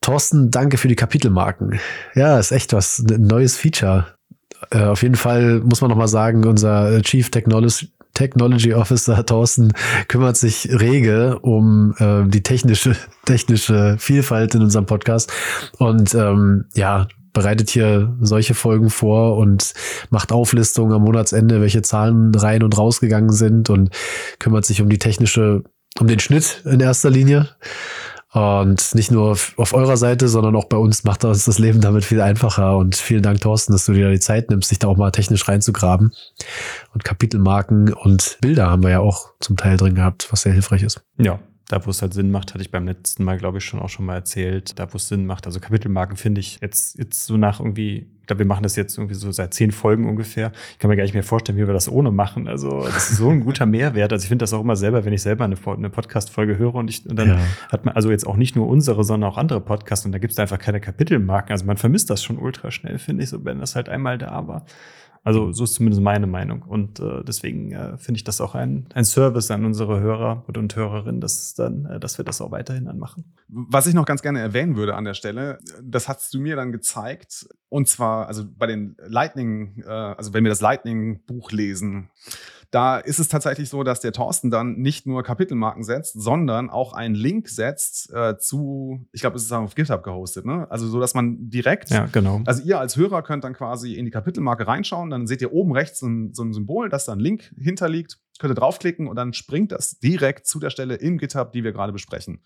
Thorsten, 0.00 0.50
danke 0.50 0.76
für 0.76 0.88
die 0.88 0.96
Kapitelmarken. 0.96 1.80
Ja, 2.14 2.38
ist 2.38 2.52
echt 2.52 2.72
was, 2.72 2.98
ein 2.98 3.26
neues 3.26 3.56
Feature. 3.56 4.06
Äh, 4.70 4.84
auf 4.84 5.02
jeden 5.02 5.16
Fall 5.16 5.60
muss 5.60 5.80
man 5.80 5.90
nochmal 5.90 6.08
sagen, 6.08 6.46
unser 6.46 7.00
Chief 7.02 7.30
Technology, 7.30 7.90
Technology 8.14 8.74
Officer 8.74 9.26
Thorsten 9.26 9.72
kümmert 10.08 10.36
sich 10.36 10.68
rege 10.70 11.38
um 11.40 11.94
äh, 11.98 12.28
die 12.28 12.42
technische, 12.42 12.96
technische 13.24 13.96
Vielfalt 13.98 14.54
in 14.54 14.62
unserem 14.62 14.86
Podcast. 14.86 15.32
Und 15.78 16.14
ähm, 16.14 16.66
ja, 16.74 17.08
bereitet 17.34 17.68
hier 17.68 18.16
solche 18.20 18.54
Folgen 18.54 18.88
vor 18.88 19.36
und 19.36 19.74
macht 20.08 20.32
Auflistungen 20.32 20.92
am 20.94 21.02
Monatsende, 21.02 21.60
welche 21.60 21.82
Zahlen 21.82 22.34
rein 22.34 22.62
und 22.62 22.78
rausgegangen 22.78 23.32
sind 23.32 23.68
und 23.68 23.90
kümmert 24.38 24.64
sich 24.64 24.80
um 24.80 24.88
die 24.88 24.98
technische, 24.98 25.64
um 25.98 26.06
den 26.06 26.20
Schnitt 26.20 26.62
in 26.64 26.80
erster 26.80 27.10
Linie. 27.10 27.50
Und 28.32 28.96
nicht 28.96 29.12
nur 29.12 29.30
auf 29.30 29.74
eurer 29.74 29.96
Seite, 29.96 30.26
sondern 30.26 30.56
auch 30.56 30.64
bei 30.64 30.76
uns 30.76 31.04
macht 31.04 31.24
uns 31.24 31.44
das 31.44 31.60
Leben 31.60 31.80
damit 31.80 32.04
viel 32.04 32.20
einfacher. 32.20 32.76
Und 32.76 32.96
vielen 32.96 33.22
Dank, 33.22 33.40
Thorsten, 33.40 33.72
dass 33.72 33.86
du 33.86 33.92
dir 33.92 34.10
die 34.10 34.18
Zeit 34.18 34.50
nimmst, 34.50 34.70
sich 34.70 34.80
da 34.80 34.88
auch 34.88 34.96
mal 34.96 35.12
technisch 35.12 35.46
reinzugraben. 35.46 36.12
Und 36.92 37.04
Kapitelmarken 37.04 37.92
und 37.92 38.38
Bilder 38.40 38.68
haben 38.68 38.82
wir 38.82 38.90
ja 38.90 38.98
auch 38.98 39.28
zum 39.38 39.56
Teil 39.56 39.76
drin 39.76 39.94
gehabt, 39.94 40.26
was 40.32 40.42
sehr 40.42 40.52
hilfreich 40.52 40.82
ist. 40.82 41.04
Ja, 41.16 41.38
da, 41.68 41.84
wo 41.86 41.90
es 41.90 42.02
halt 42.02 42.12
Sinn 42.12 42.30
macht, 42.30 42.52
hatte 42.52 42.62
ich 42.62 42.70
beim 42.70 42.86
letzten 42.86 43.24
Mal, 43.24 43.38
glaube 43.38 43.58
ich, 43.58 43.64
schon 43.64 43.80
auch 43.80 43.88
schon 43.88 44.04
mal 44.04 44.16
erzählt. 44.16 44.78
Da, 44.78 44.92
wo 44.92 44.96
es 44.96 45.08
Sinn 45.08 45.24
macht. 45.24 45.46
Also 45.46 45.60
Kapitelmarken 45.60 46.16
finde 46.16 46.40
ich 46.40 46.58
jetzt, 46.60 46.98
jetzt 46.98 47.24
so 47.24 47.38
nach 47.38 47.58
irgendwie, 47.58 48.06
ich 48.20 48.26
glaube, 48.26 48.40
wir 48.40 48.46
machen 48.46 48.64
das 48.64 48.76
jetzt 48.76 48.98
irgendwie 48.98 49.14
so 49.14 49.32
seit 49.32 49.54
zehn 49.54 49.72
Folgen 49.72 50.06
ungefähr. 50.06 50.52
Ich 50.72 50.78
kann 50.78 50.90
mir 50.90 50.96
gar 50.96 51.04
nicht 51.04 51.14
mehr 51.14 51.22
vorstellen, 51.22 51.56
wie 51.56 51.66
wir 51.66 51.72
das 51.72 51.88
ohne 51.88 52.10
machen. 52.10 52.48
Also, 52.48 52.84
das 52.84 53.10
ist 53.10 53.16
so 53.16 53.30
ein 53.30 53.40
guter 53.40 53.64
Mehrwert. 53.66 54.12
Also, 54.12 54.24
ich 54.24 54.28
finde 54.28 54.42
das 54.42 54.52
auch 54.52 54.60
immer 54.60 54.76
selber, 54.76 55.06
wenn 55.06 55.14
ich 55.14 55.22
selber 55.22 55.44
eine, 55.44 55.56
eine 55.66 55.88
Podcast-Folge 55.88 56.58
höre 56.58 56.74
und 56.74 56.90
ich, 56.90 57.06
und 57.08 57.16
dann 57.16 57.28
ja. 57.28 57.38
hat 57.70 57.86
man 57.86 57.94
also 57.94 58.10
jetzt 58.10 58.26
auch 58.26 58.36
nicht 58.36 58.56
nur 58.56 58.68
unsere, 58.68 59.02
sondern 59.02 59.30
auch 59.30 59.38
andere 59.38 59.62
Podcasts 59.62 60.04
und 60.04 60.12
da 60.12 60.18
gibt 60.18 60.32
es 60.32 60.38
einfach 60.38 60.58
keine 60.58 60.80
Kapitelmarken. 60.80 61.52
Also, 61.52 61.64
man 61.64 61.78
vermisst 61.78 62.10
das 62.10 62.22
schon 62.22 62.36
ultra 62.36 62.70
schnell, 62.70 62.98
finde 62.98 63.24
ich, 63.24 63.30
so, 63.30 63.42
wenn 63.46 63.58
das 63.58 63.74
halt 63.74 63.88
einmal 63.88 64.18
da 64.18 64.46
war. 64.46 64.66
Also 65.24 65.52
so 65.52 65.64
ist 65.64 65.74
zumindest 65.74 66.02
meine 66.02 66.26
Meinung. 66.26 66.62
Und 66.62 67.00
äh, 67.00 67.24
deswegen 67.24 67.72
äh, 67.72 67.96
finde 67.96 68.18
ich 68.18 68.24
das 68.24 68.42
auch 68.42 68.54
ein, 68.54 68.86
ein 68.92 69.06
Service 69.06 69.50
an 69.50 69.64
unsere 69.64 69.98
Hörer 69.98 70.44
und 70.46 70.76
Hörerinnen, 70.76 71.22
dass, 71.22 71.54
dann, 71.54 71.86
äh, 71.86 71.98
dass 71.98 72.18
wir 72.18 72.26
das 72.26 72.42
auch 72.42 72.50
weiterhin 72.50 72.88
anmachen. 72.88 73.24
Was 73.48 73.86
ich 73.86 73.94
noch 73.94 74.04
ganz 74.04 74.20
gerne 74.20 74.40
erwähnen 74.40 74.76
würde 74.76 74.94
an 74.94 75.04
der 75.04 75.14
Stelle, 75.14 75.58
das 75.82 76.08
hast 76.08 76.32
du 76.34 76.40
mir 76.40 76.56
dann 76.56 76.72
gezeigt. 76.72 77.48
Und 77.70 77.88
zwar, 77.88 78.28
also 78.28 78.44
bei 78.46 78.66
den 78.66 78.96
Lightning, 78.98 79.82
äh, 79.86 79.90
also 79.90 80.34
wenn 80.34 80.44
wir 80.44 80.50
das 80.50 80.60
Lightning-Buch 80.60 81.52
lesen, 81.52 82.10
da 82.74 82.98
ist 82.98 83.20
es 83.20 83.28
tatsächlich 83.28 83.68
so, 83.68 83.84
dass 83.84 84.00
der 84.00 84.10
Thorsten 84.10 84.50
dann 84.50 84.74
nicht 84.78 85.06
nur 85.06 85.22
Kapitelmarken 85.22 85.84
setzt, 85.84 86.20
sondern 86.20 86.70
auch 86.70 86.92
einen 86.92 87.14
Link 87.14 87.48
setzt 87.48 88.12
äh, 88.12 88.36
zu, 88.36 89.06
ich 89.12 89.20
glaube, 89.20 89.36
es 89.36 89.44
ist 89.44 89.52
auf 89.52 89.76
GitHub 89.76 90.02
gehostet, 90.02 90.44
ne? 90.44 90.68
Also 90.70 90.88
so, 90.88 90.98
dass 90.98 91.14
man 91.14 91.50
direkt, 91.50 91.90
ja, 91.90 92.06
genau. 92.06 92.42
also 92.46 92.64
ihr 92.64 92.80
als 92.80 92.96
Hörer 92.96 93.22
könnt 93.22 93.44
dann 93.44 93.54
quasi 93.54 93.94
in 93.94 94.06
die 94.06 94.10
Kapitelmarke 94.10 94.66
reinschauen, 94.66 95.10
dann 95.10 95.28
seht 95.28 95.40
ihr 95.40 95.52
oben 95.52 95.70
rechts 95.70 96.02
ein, 96.02 96.34
so 96.34 96.42
ein 96.42 96.52
Symbol, 96.52 96.88
das 96.88 97.04
da 97.04 97.12
ein 97.12 97.20
Link 97.20 97.54
hinterliegt, 97.56 98.18
könnt 98.40 98.50
ihr 98.50 98.56
draufklicken 98.56 99.06
und 99.06 99.14
dann 99.14 99.34
springt 99.34 99.70
das 99.70 100.00
direkt 100.00 100.48
zu 100.48 100.58
der 100.58 100.70
Stelle 100.70 100.96
im 100.96 101.18
GitHub, 101.18 101.52
die 101.52 101.62
wir 101.62 101.70
gerade 101.70 101.92
besprechen. 101.92 102.42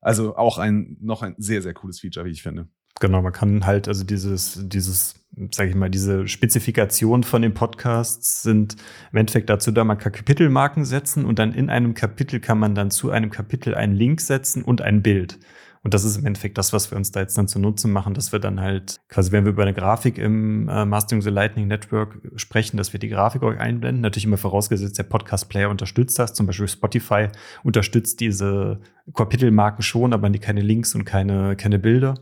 Also 0.00 0.34
auch 0.34 0.58
ein 0.58 0.96
noch 1.00 1.22
ein 1.22 1.36
sehr, 1.38 1.62
sehr 1.62 1.74
cooles 1.74 2.00
Feature, 2.00 2.26
wie 2.26 2.30
ich 2.30 2.42
finde. 2.42 2.66
Genau, 3.00 3.22
man 3.22 3.32
kann 3.32 3.64
halt, 3.64 3.86
also 3.86 4.04
dieses, 4.04 4.60
dieses, 4.68 5.14
sage 5.52 5.70
ich 5.70 5.76
mal, 5.76 5.88
diese 5.88 6.26
Spezifikation 6.26 7.22
von 7.22 7.42
den 7.42 7.54
Podcasts 7.54 8.42
sind 8.42 8.76
im 9.12 9.18
Endeffekt 9.18 9.48
dazu 9.48 9.70
da, 9.70 9.84
man 9.84 9.98
kann 9.98 10.12
Kapitelmarken 10.12 10.84
setzen 10.84 11.24
und 11.24 11.38
dann 11.38 11.52
in 11.52 11.70
einem 11.70 11.94
Kapitel 11.94 12.40
kann 12.40 12.58
man 12.58 12.74
dann 12.74 12.90
zu 12.90 13.10
einem 13.10 13.30
Kapitel 13.30 13.74
einen 13.74 13.94
Link 13.94 14.20
setzen 14.20 14.62
und 14.64 14.82
ein 14.82 15.02
Bild. 15.02 15.38
Und 15.84 15.94
das 15.94 16.04
ist 16.04 16.16
im 16.16 16.26
Endeffekt 16.26 16.58
das, 16.58 16.72
was 16.72 16.90
wir 16.90 16.98
uns 16.98 17.12
da 17.12 17.20
jetzt 17.20 17.38
dann 17.38 17.46
zu 17.46 17.58
Nutzen 17.58 17.92
machen, 17.92 18.14
dass 18.14 18.32
wir 18.32 18.40
dann 18.40 18.60
halt, 18.60 18.96
quasi 19.08 19.30
wenn 19.32 19.44
wir 19.44 19.52
über 19.52 19.62
eine 19.62 19.74
Grafik 19.74 20.18
im 20.18 20.68
äh, 20.68 20.84
Mastering 20.84 21.22
the 21.22 21.30
Lightning 21.30 21.68
Network 21.68 22.20
sprechen, 22.36 22.76
dass 22.76 22.92
wir 22.92 23.00
die 23.00 23.08
Grafik 23.08 23.42
euch 23.42 23.58
einblenden. 23.58 24.02
Natürlich 24.02 24.24
immer 24.24 24.38
vorausgesetzt, 24.38 24.98
der 24.98 25.04
Podcast-Player 25.04 25.70
unterstützt 25.70 26.18
das. 26.18 26.34
Zum 26.34 26.46
Beispiel 26.46 26.68
Spotify 26.68 27.28
unterstützt 27.62 28.20
diese 28.20 28.80
Kapitelmarken 29.14 29.82
schon, 29.82 30.12
aber 30.12 30.30
keine 30.32 30.62
Links 30.62 30.94
und 30.94 31.04
keine, 31.04 31.54
keine 31.56 31.78
Bilder. 31.78 32.14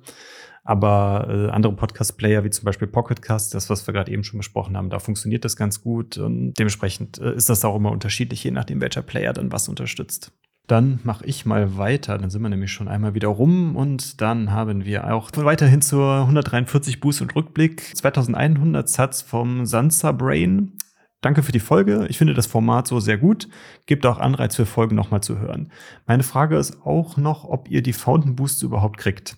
Aber 0.66 1.29
äh, 1.31 1.50
andere 1.50 1.72
Podcast-Player, 1.74 2.42
wie 2.42 2.50
zum 2.50 2.64
Beispiel 2.64 2.88
Pocketcast, 2.88 3.55
das, 3.55 3.70
was 3.70 3.87
wir 3.87 3.94
gerade 3.94 4.11
eben 4.11 4.24
schon 4.24 4.38
besprochen 4.38 4.76
haben, 4.76 4.90
da 4.90 4.98
funktioniert 4.98 5.44
das 5.44 5.57
ganz 5.57 5.81
gut. 5.81 6.18
Und 6.18 6.55
dementsprechend 6.55 7.18
äh, 7.18 7.35
ist 7.35 7.48
das 7.48 7.64
auch 7.64 7.76
immer 7.76 7.92
unterschiedlich, 7.92 8.42
je 8.42 8.50
nachdem, 8.50 8.81
welcher 8.81 9.02
Player 9.02 9.33
dann 9.33 9.52
was 9.52 9.68
unterstützt. 9.68 10.33
Dann 10.66 10.98
mache 11.05 11.24
ich 11.24 11.46
mal 11.46 11.79
weiter. 11.79 12.18
Dann 12.18 12.31
sind 12.31 12.42
wir 12.42 12.48
nämlich 12.48 12.72
schon 12.72 12.88
einmal 12.88 13.14
wieder 13.14 13.29
rum 13.29 13.76
und 13.76 14.20
dann 14.20 14.50
haben 14.50 14.85
wir 14.85 15.14
auch 15.14 15.31
weiterhin 15.37 15.83
zur 15.83 16.22
143 16.22 16.98
Boost 16.98 17.22
und 17.22 17.37
Rückblick 17.37 17.96
2100 17.96 18.88
Satz 18.88 19.22
vom 19.22 19.66
Sansa 19.66 20.11
Brain. 20.11 20.72
Danke 21.20 21.44
für 21.44 21.52
die 21.52 21.61
Folge. 21.61 22.07
Ich 22.09 22.18
finde 22.18 22.35
das 22.35 22.46
Format 22.46 22.88
so 22.88 22.98
sehr 22.98 23.18
gut. 23.18 23.48
Gibt 23.87 24.05
auch 24.05 24.18
Anreiz 24.18 24.57
für 24.57 24.66
Folgen 24.66 24.96
nochmal 24.96 25.22
zu 25.22 25.38
hören. 25.38 25.70
Meine 26.07 26.24
Frage 26.24 26.57
ist 26.57 26.85
auch 26.85 27.16
noch, 27.16 27.44
ob 27.44 27.70
ihr 27.70 27.83
die 27.83 27.92
Fountain 27.92 28.35
Boosts 28.35 28.62
überhaupt 28.62 28.98
kriegt. 28.98 29.37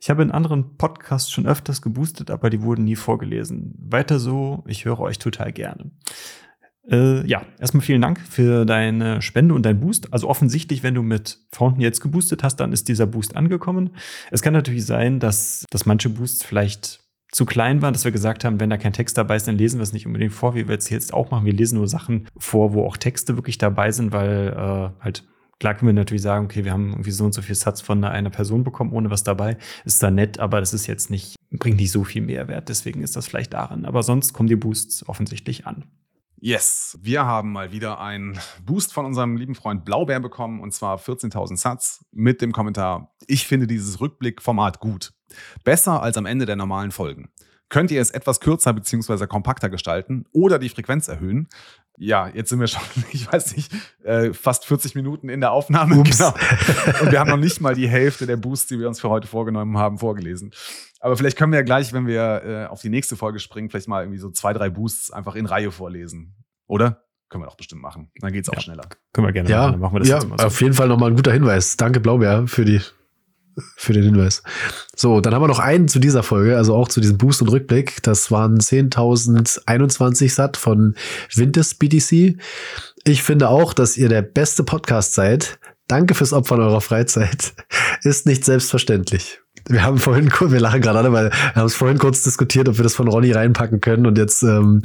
Ich 0.00 0.10
habe 0.10 0.22
in 0.22 0.30
anderen 0.30 0.76
Podcasts 0.76 1.30
schon 1.30 1.46
öfters 1.46 1.82
geboostet, 1.82 2.30
aber 2.30 2.50
die 2.50 2.62
wurden 2.62 2.84
nie 2.84 2.96
vorgelesen. 2.96 3.74
Weiter 3.78 4.18
so, 4.18 4.62
ich 4.66 4.84
höre 4.84 5.00
euch 5.00 5.18
total 5.18 5.52
gerne. 5.52 5.90
Äh, 6.90 7.26
ja, 7.26 7.42
erstmal 7.58 7.82
vielen 7.82 8.00
Dank 8.00 8.20
für 8.20 8.64
deine 8.64 9.20
Spende 9.20 9.54
und 9.54 9.66
dein 9.66 9.80
Boost. 9.80 10.12
Also 10.12 10.28
offensichtlich, 10.28 10.82
wenn 10.82 10.94
du 10.94 11.02
mit 11.02 11.38
Fountain 11.52 11.80
jetzt 11.80 12.00
geboostet 12.00 12.42
hast, 12.42 12.56
dann 12.56 12.72
ist 12.72 12.88
dieser 12.88 13.06
Boost 13.06 13.36
angekommen. 13.36 13.90
Es 14.30 14.40
kann 14.40 14.54
natürlich 14.54 14.86
sein, 14.86 15.20
dass, 15.20 15.66
dass 15.70 15.84
manche 15.84 16.08
Boosts 16.08 16.44
vielleicht 16.44 17.00
zu 17.30 17.44
klein 17.44 17.82
waren, 17.82 17.92
dass 17.92 18.04
wir 18.04 18.12
gesagt 18.12 18.44
haben, 18.44 18.58
wenn 18.58 18.70
da 18.70 18.78
kein 18.78 18.94
Text 18.94 19.18
dabei 19.18 19.36
ist, 19.36 19.46
dann 19.46 19.58
lesen 19.58 19.78
wir 19.78 19.82
es 19.82 19.92
nicht 19.92 20.06
unbedingt 20.06 20.32
vor, 20.32 20.54
wie 20.54 20.66
wir 20.66 20.78
es 20.78 20.88
jetzt 20.88 21.12
auch 21.12 21.30
machen. 21.30 21.44
Wir 21.44 21.52
lesen 21.52 21.76
nur 21.76 21.88
Sachen 21.88 22.26
vor, 22.38 22.72
wo 22.72 22.86
auch 22.86 22.96
Texte 22.96 23.36
wirklich 23.36 23.58
dabei 23.58 23.90
sind, 23.90 24.12
weil 24.12 24.54
äh, 24.56 25.04
halt 25.04 25.24
Klar 25.60 25.74
können 25.74 25.88
wir 25.88 25.92
natürlich 25.94 26.22
sagen, 26.22 26.44
okay, 26.44 26.64
wir 26.64 26.72
haben 26.72 26.90
irgendwie 26.90 27.10
so 27.10 27.24
und 27.24 27.34
so 27.34 27.42
viel 27.42 27.54
Satz 27.54 27.80
von 27.80 28.04
einer 28.04 28.30
Person 28.30 28.62
bekommen, 28.62 28.92
ohne 28.92 29.10
was 29.10 29.24
dabei. 29.24 29.56
Ist 29.84 30.02
da 30.02 30.10
nett, 30.10 30.38
aber 30.38 30.60
das 30.60 30.72
ist 30.72 30.86
jetzt 30.86 31.10
nicht, 31.10 31.36
bringt 31.50 31.78
nicht 31.78 31.90
so 31.90 32.04
viel 32.04 32.22
Mehrwert. 32.22 32.68
Deswegen 32.68 33.02
ist 33.02 33.16
das 33.16 33.26
vielleicht 33.26 33.54
daran. 33.54 33.84
Aber 33.84 34.02
sonst 34.02 34.32
kommen 34.32 34.48
die 34.48 34.56
Boosts 34.56 35.08
offensichtlich 35.08 35.66
an. 35.66 35.84
Yes, 36.40 36.96
wir 37.02 37.24
haben 37.24 37.50
mal 37.50 37.72
wieder 37.72 38.00
einen 38.00 38.38
Boost 38.64 38.92
von 38.92 39.04
unserem 39.04 39.36
lieben 39.36 39.56
Freund 39.56 39.84
Blaubeer 39.84 40.20
bekommen 40.20 40.60
und 40.60 40.72
zwar 40.72 40.96
14.000 40.96 41.56
Satz 41.56 42.04
mit 42.12 42.40
dem 42.40 42.52
Kommentar: 42.52 43.12
Ich 43.26 43.48
finde 43.48 43.66
dieses 43.66 44.00
Rückblickformat 44.00 44.78
gut. 44.78 45.12
Besser 45.64 46.00
als 46.00 46.16
am 46.16 46.26
Ende 46.26 46.46
der 46.46 46.54
normalen 46.54 46.92
Folgen. 46.92 47.28
Könnt 47.68 47.90
ihr 47.90 48.00
es 48.00 48.10
etwas 48.10 48.40
kürzer 48.40 48.72
bzw. 48.72 49.26
kompakter 49.26 49.68
gestalten 49.68 50.24
oder 50.32 50.58
die 50.58 50.68
Frequenz 50.68 51.08
erhöhen? 51.08 51.48
ja, 51.98 52.28
jetzt 52.32 52.50
sind 52.50 52.60
wir 52.60 52.66
schon, 52.66 52.82
ich 53.12 53.30
weiß 53.30 53.56
nicht, 53.56 53.72
äh, 54.04 54.32
fast 54.32 54.64
40 54.64 54.94
Minuten 54.94 55.28
in 55.28 55.40
der 55.40 55.52
Aufnahme. 55.52 55.96
Ups. 55.98 56.18
Genau. 56.18 56.34
Und 57.02 57.12
wir 57.12 57.20
haben 57.20 57.30
noch 57.30 57.36
nicht 57.36 57.60
mal 57.60 57.74
die 57.74 57.88
Hälfte 57.88 58.26
der 58.26 58.36
Boosts, 58.36 58.68
die 58.68 58.78
wir 58.78 58.88
uns 58.88 59.00
für 59.00 59.08
heute 59.08 59.26
vorgenommen 59.26 59.76
haben, 59.76 59.98
vorgelesen. 59.98 60.52
Aber 61.00 61.16
vielleicht 61.16 61.36
können 61.36 61.52
wir 61.52 61.58
ja 61.58 61.64
gleich, 61.64 61.92
wenn 61.92 62.06
wir 62.06 62.42
äh, 62.44 62.66
auf 62.66 62.80
die 62.80 62.88
nächste 62.88 63.16
Folge 63.16 63.38
springen, 63.40 63.68
vielleicht 63.68 63.88
mal 63.88 64.02
irgendwie 64.02 64.18
so 64.18 64.30
zwei, 64.30 64.52
drei 64.52 64.70
Boosts 64.70 65.10
einfach 65.10 65.34
in 65.34 65.46
Reihe 65.46 65.70
vorlesen. 65.70 66.36
Oder? 66.66 67.04
Können 67.28 67.42
wir 67.42 67.46
doch 67.46 67.56
bestimmt 67.56 67.82
machen. 67.82 68.10
Dann 68.20 68.32
geht's 68.32 68.48
auch 68.48 68.54
ja, 68.54 68.60
schneller. 68.60 68.88
Können 69.12 69.26
wir 69.26 69.32
gerne 69.32 69.50
ja, 69.50 69.58
machen. 69.58 69.72
Dann 69.72 69.80
machen 69.80 69.94
wir 69.94 70.00
das 70.00 70.08
ja, 70.08 70.16
jetzt 70.16 70.28
mal 70.28 70.38
so. 70.38 70.46
Auf 70.46 70.60
jeden 70.60 70.74
Fall 70.74 70.88
nochmal 70.88 71.10
ein 71.10 71.16
guter 71.16 71.32
Hinweis. 71.32 71.76
Danke, 71.76 72.00
Blaubeer, 72.00 72.46
für 72.46 72.64
die 72.64 72.80
für 73.76 73.92
den 73.92 74.04
Hinweis. 74.04 74.42
So, 74.96 75.20
dann 75.20 75.34
haben 75.34 75.42
wir 75.42 75.48
noch 75.48 75.58
einen 75.58 75.88
zu 75.88 75.98
dieser 75.98 76.22
Folge, 76.22 76.56
also 76.56 76.74
auch 76.74 76.88
zu 76.88 77.00
diesem 77.00 77.18
Boost 77.18 77.42
und 77.42 77.48
Rückblick. 77.48 78.02
Das 78.02 78.30
waren 78.30 78.58
10.021 78.58 80.32
Satt 80.32 80.56
von 80.56 80.94
Winters 81.34 81.74
BTC. 81.74 82.36
Ich 83.04 83.22
finde 83.22 83.48
auch, 83.48 83.72
dass 83.72 83.96
ihr 83.96 84.08
der 84.08 84.22
beste 84.22 84.64
Podcast 84.64 85.14
seid. 85.14 85.58
Danke 85.86 86.14
fürs 86.14 86.32
Opfern 86.32 86.60
eurer 86.60 86.80
Freizeit. 86.80 87.54
Ist 88.02 88.26
nicht 88.26 88.44
selbstverständlich. 88.44 89.40
Wir 89.68 89.82
haben 89.82 89.98
vorhin, 89.98 90.30
wir 90.30 90.60
lachen 90.60 90.80
gerade 90.80 90.98
alle, 90.98 91.12
weil 91.12 91.30
wir 91.30 91.54
haben 91.54 91.66
es 91.66 91.74
vorhin 91.74 91.98
kurz 91.98 92.22
diskutiert, 92.22 92.68
ob 92.68 92.78
wir 92.78 92.82
das 92.82 92.94
von 92.94 93.08
Ronny 93.08 93.32
reinpacken 93.32 93.80
können. 93.80 94.06
Und 94.06 94.18
jetzt 94.18 94.42
ähm, 94.42 94.82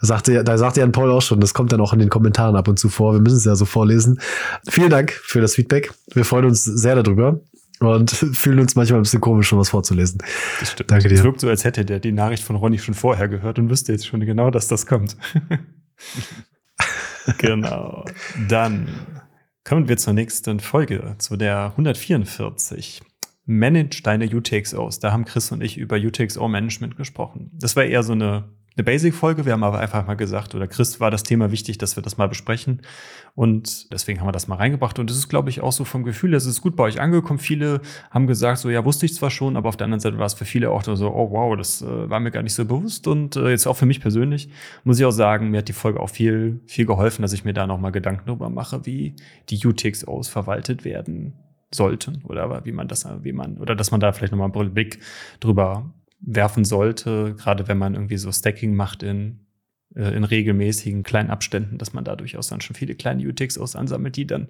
sagte, 0.00 0.44
da 0.44 0.58
sagte 0.58 0.80
Jan 0.80 0.92
Paul 0.92 1.10
auch 1.10 1.22
schon, 1.22 1.40
das 1.40 1.54
kommt 1.54 1.72
dann 1.72 1.80
auch 1.80 1.92
in 1.92 1.98
den 1.98 2.10
Kommentaren 2.10 2.56
ab 2.56 2.68
und 2.68 2.78
zu 2.78 2.88
vor. 2.88 3.14
Wir 3.14 3.20
müssen 3.20 3.38
es 3.38 3.44
ja 3.44 3.56
so 3.56 3.64
vorlesen. 3.64 4.20
Vielen 4.68 4.90
Dank 4.90 5.12
für 5.12 5.40
das 5.40 5.54
Feedback. 5.54 5.92
Wir 6.12 6.24
freuen 6.24 6.44
uns 6.44 6.64
sehr 6.64 7.00
darüber 7.00 7.40
und 7.80 8.10
fühlen 8.32 8.58
uns 8.60 8.74
manchmal 8.74 9.00
ein 9.00 9.02
bisschen 9.02 9.20
komisch, 9.20 9.48
schon 9.48 9.58
was 9.58 9.70
vorzulesen. 9.70 10.18
Das 10.60 10.72
stimmt. 10.72 10.90
Danke 10.90 11.08
dir. 11.08 11.14
Es 11.16 11.24
wirkt 11.24 11.40
so, 11.40 11.48
als 11.48 11.64
hätte 11.64 11.84
der 11.84 12.00
die 12.00 12.12
Nachricht 12.12 12.42
von 12.42 12.56
Ronny 12.56 12.78
schon 12.78 12.94
vorher 12.94 13.28
gehört 13.28 13.58
und 13.58 13.70
wüsste 13.70 13.92
jetzt 13.92 14.06
schon 14.06 14.20
genau, 14.20 14.50
dass 14.50 14.68
das 14.68 14.86
kommt. 14.86 15.16
genau. 17.38 18.04
Dann 18.48 18.88
kommen 19.64 19.88
wir 19.88 19.96
zur 19.96 20.12
nächsten 20.12 20.60
Folge, 20.60 21.16
zu 21.18 21.36
der 21.36 21.72
144. 21.72 23.02
manage 23.44 24.02
deine 24.02 24.26
UTXOs. 24.26 25.00
Da 25.00 25.12
haben 25.12 25.24
Chris 25.24 25.52
und 25.52 25.62
ich 25.62 25.76
über 25.76 25.96
UTXO-Management 25.96 26.96
gesprochen. 26.96 27.50
Das 27.54 27.76
war 27.76 27.84
eher 27.84 28.02
so 28.02 28.12
eine, 28.12 28.48
eine 28.76 28.84
Basic-Folge. 28.84 29.46
Wir 29.46 29.54
haben 29.54 29.64
aber 29.64 29.78
einfach 29.78 30.06
mal 30.06 30.16
gesagt, 30.16 30.54
oder 30.54 30.66
Chris 30.66 31.00
war 31.00 31.10
das 31.10 31.22
Thema 31.22 31.50
wichtig, 31.50 31.78
dass 31.78 31.96
wir 31.96 32.02
das 32.02 32.18
mal 32.18 32.28
besprechen. 32.28 32.82
Und 33.34 33.90
deswegen 33.90 34.20
haben 34.20 34.28
wir 34.28 34.32
das 34.32 34.48
mal 34.48 34.56
reingebracht. 34.56 34.98
Und 34.98 35.10
es 35.10 35.16
ist, 35.16 35.28
glaube 35.28 35.48
ich, 35.48 35.62
auch 35.62 35.72
so 35.72 35.84
vom 35.84 36.04
Gefühl, 36.04 36.34
es 36.34 36.44
ist 36.44 36.60
gut 36.60 36.76
bei 36.76 36.84
euch 36.84 37.00
angekommen. 37.00 37.38
Viele 37.38 37.80
haben 38.10 38.26
gesagt, 38.26 38.58
so 38.58 38.68
ja, 38.68 38.84
wusste 38.84 39.06
ich 39.06 39.14
zwar 39.14 39.30
schon, 39.30 39.56
aber 39.56 39.70
auf 39.70 39.78
der 39.78 39.86
anderen 39.86 40.00
Seite 40.00 40.18
war 40.18 40.26
es 40.26 40.34
für 40.34 40.44
viele 40.44 40.70
auch 40.70 40.82
so, 40.82 41.10
oh 41.14 41.30
wow, 41.30 41.56
das 41.56 41.80
äh, 41.80 42.10
war 42.10 42.20
mir 42.20 42.30
gar 42.30 42.42
nicht 42.42 42.54
so 42.54 42.66
bewusst. 42.66 43.06
Und 43.08 43.36
äh, 43.36 43.48
jetzt 43.48 43.66
auch 43.66 43.76
für 43.76 43.86
mich 43.86 44.00
persönlich 44.00 44.50
muss 44.84 44.98
ich 44.98 45.06
auch 45.06 45.10
sagen, 45.10 45.50
mir 45.50 45.58
hat 45.58 45.68
die 45.68 45.72
Folge 45.72 45.98
auch 45.98 46.10
viel, 46.10 46.60
viel 46.66 46.84
geholfen, 46.84 47.22
dass 47.22 47.32
ich 47.32 47.44
mir 47.46 47.54
da 47.54 47.66
nochmal 47.66 47.92
Gedanken 47.92 48.24
darüber 48.26 48.50
mache, 48.50 48.84
wie 48.84 49.14
die 49.48 49.66
UTXOs 49.66 50.28
verwaltet 50.28 50.84
werden 50.84 51.32
sollten 51.70 52.22
oder 52.24 52.64
wie 52.64 52.72
man 52.72 52.88
das, 52.88 53.08
wie 53.22 53.32
man, 53.32 53.56
oder 53.56 53.74
dass 53.74 53.90
man 53.90 54.00
da 54.00 54.12
vielleicht 54.12 54.32
nochmal 54.32 54.50
einen 54.52 54.74
Blick 54.74 55.00
drüber 55.40 55.90
werfen 56.26 56.64
sollte, 56.64 57.34
gerade 57.34 57.68
wenn 57.68 57.78
man 57.78 57.94
irgendwie 57.94 58.18
so 58.18 58.30
Stacking 58.30 58.74
macht 58.74 59.02
in, 59.02 59.46
äh, 59.94 60.14
in 60.14 60.24
regelmäßigen 60.24 61.02
kleinen 61.02 61.30
Abständen, 61.30 61.78
dass 61.78 61.92
man 61.92 62.04
da 62.04 62.16
durchaus 62.16 62.48
dann 62.48 62.60
schon 62.60 62.76
viele 62.76 62.94
kleine 62.94 63.26
UTXOs 63.26 63.76
ansammelt, 63.76 64.16
die 64.16 64.26
dann 64.26 64.48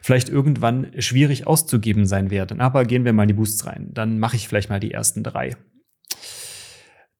vielleicht 0.00 0.28
irgendwann 0.28 0.92
schwierig 0.98 1.46
auszugeben 1.46 2.06
sein 2.06 2.30
werden. 2.30 2.60
Aber 2.60 2.84
gehen 2.84 3.04
wir 3.04 3.12
mal 3.12 3.24
in 3.24 3.28
die 3.28 3.34
Boosts 3.34 3.66
rein. 3.66 3.90
Dann 3.92 4.18
mache 4.18 4.36
ich 4.36 4.48
vielleicht 4.48 4.70
mal 4.70 4.80
die 4.80 4.92
ersten 4.92 5.22
drei. 5.22 5.56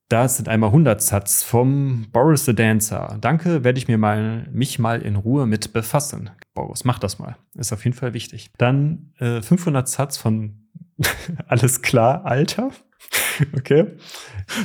Das 0.09 0.36
sind 0.36 0.49
einmal 0.49 0.70
100 0.70 1.01
Satz 1.01 1.45
vom 1.45 2.07
Boris 2.11 2.45
the 2.45 2.55
Dancer. 2.55 3.18
Danke, 3.20 3.62
werde 3.62 3.78
ich 3.78 3.86
mir 3.86 3.99
mal, 3.99 4.49
mich 4.53 4.80
mal 4.80 5.03
in 5.03 5.14
Ruhe 5.14 5.47
mit 5.47 5.72
befassen. 5.72 6.30
Boris, 6.55 6.84
mach 6.84 6.99
das 6.99 7.20
mal. 7.20 7.36
Ist 7.55 7.72
auf 7.72 7.84
jeden 7.84 7.97
Fall 7.97 8.12
wichtig. 8.12 8.51
Dann 8.59 9.12
äh, 9.18 9.41
500 9.41 9.88
Satz 9.88 10.16
von 10.16 10.61
Alles 11.47 11.82
klar, 11.82 12.24
Alter. 12.24 12.72
Okay. 13.57 13.86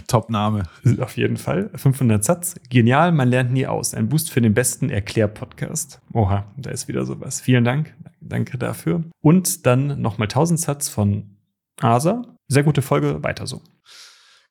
Top-Name. 0.08 0.64
Auf 1.00 1.18
jeden 1.18 1.38
Fall. 1.38 1.70
500 1.76 2.24
Satz. 2.24 2.56
Genial, 2.70 3.12
man 3.12 3.30
lernt 3.30 3.52
nie 3.52 3.68
aus. 3.68 3.94
Ein 3.94 4.10
Boost 4.10 4.32
für 4.32 4.42
den 4.42 4.54
besten 4.54 4.90
Erklär-Podcast. 4.90 6.02
Oha, 6.14 6.46
da 6.58 6.72
ist 6.72 6.88
wieder 6.88 7.06
sowas. 7.06 7.42
Vielen 7.42 7.64
Dank. 7.64 7.94
Danke 8.22 8.58
dafür. 8.58 9.04
Und 9.22 9.66
dann 9.66 10.02
nochmal 10.02 10.26
1000 10.26 10.60
Satz 10.60 10.90
von 10.90 11.38
Asa. 11.80 12.38
Sehr 12.48 12.64
gute 12.64 12.82
Folge, 12.82 13.24
weiter 13.24 13.48
so. 13.48 13.62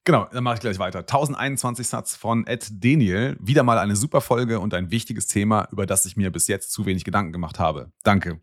Genau, 0.05 0.27
dann 0.31 0.45
mache 0.45 0.57
ich 0.57 0.61
gleich 0.61 0.79
weiter. 0.79 1.01
1021 1.01 1.89
Satz 1.89 2.14
von 2.14 2.47
Ed 2.47 2.85
Daniel. 2.85 3.37
Wieder 3.41 3.62
mal 3.62 3.79
eine 3.79 3.97
super 3.97 4.20
Folge 4.20 4.61
und 4.61 4.75
ein 4.75 4.91
wichtiges 4.91 5.27
Thema, 5.27 5.66
über 5.72 5.87
das 5.87 6.05
ich 6.05 6.16
mir 6.16 6.31
bis 6.31 6.47
jetzt 6.47 6.72
zu 6.72 6.85
wenig 6.85 7.05
Gedanken 7.05 7.33
gemacht 7.33 7.59
habe. 7.59 7.91
Danke. 8.03 8.41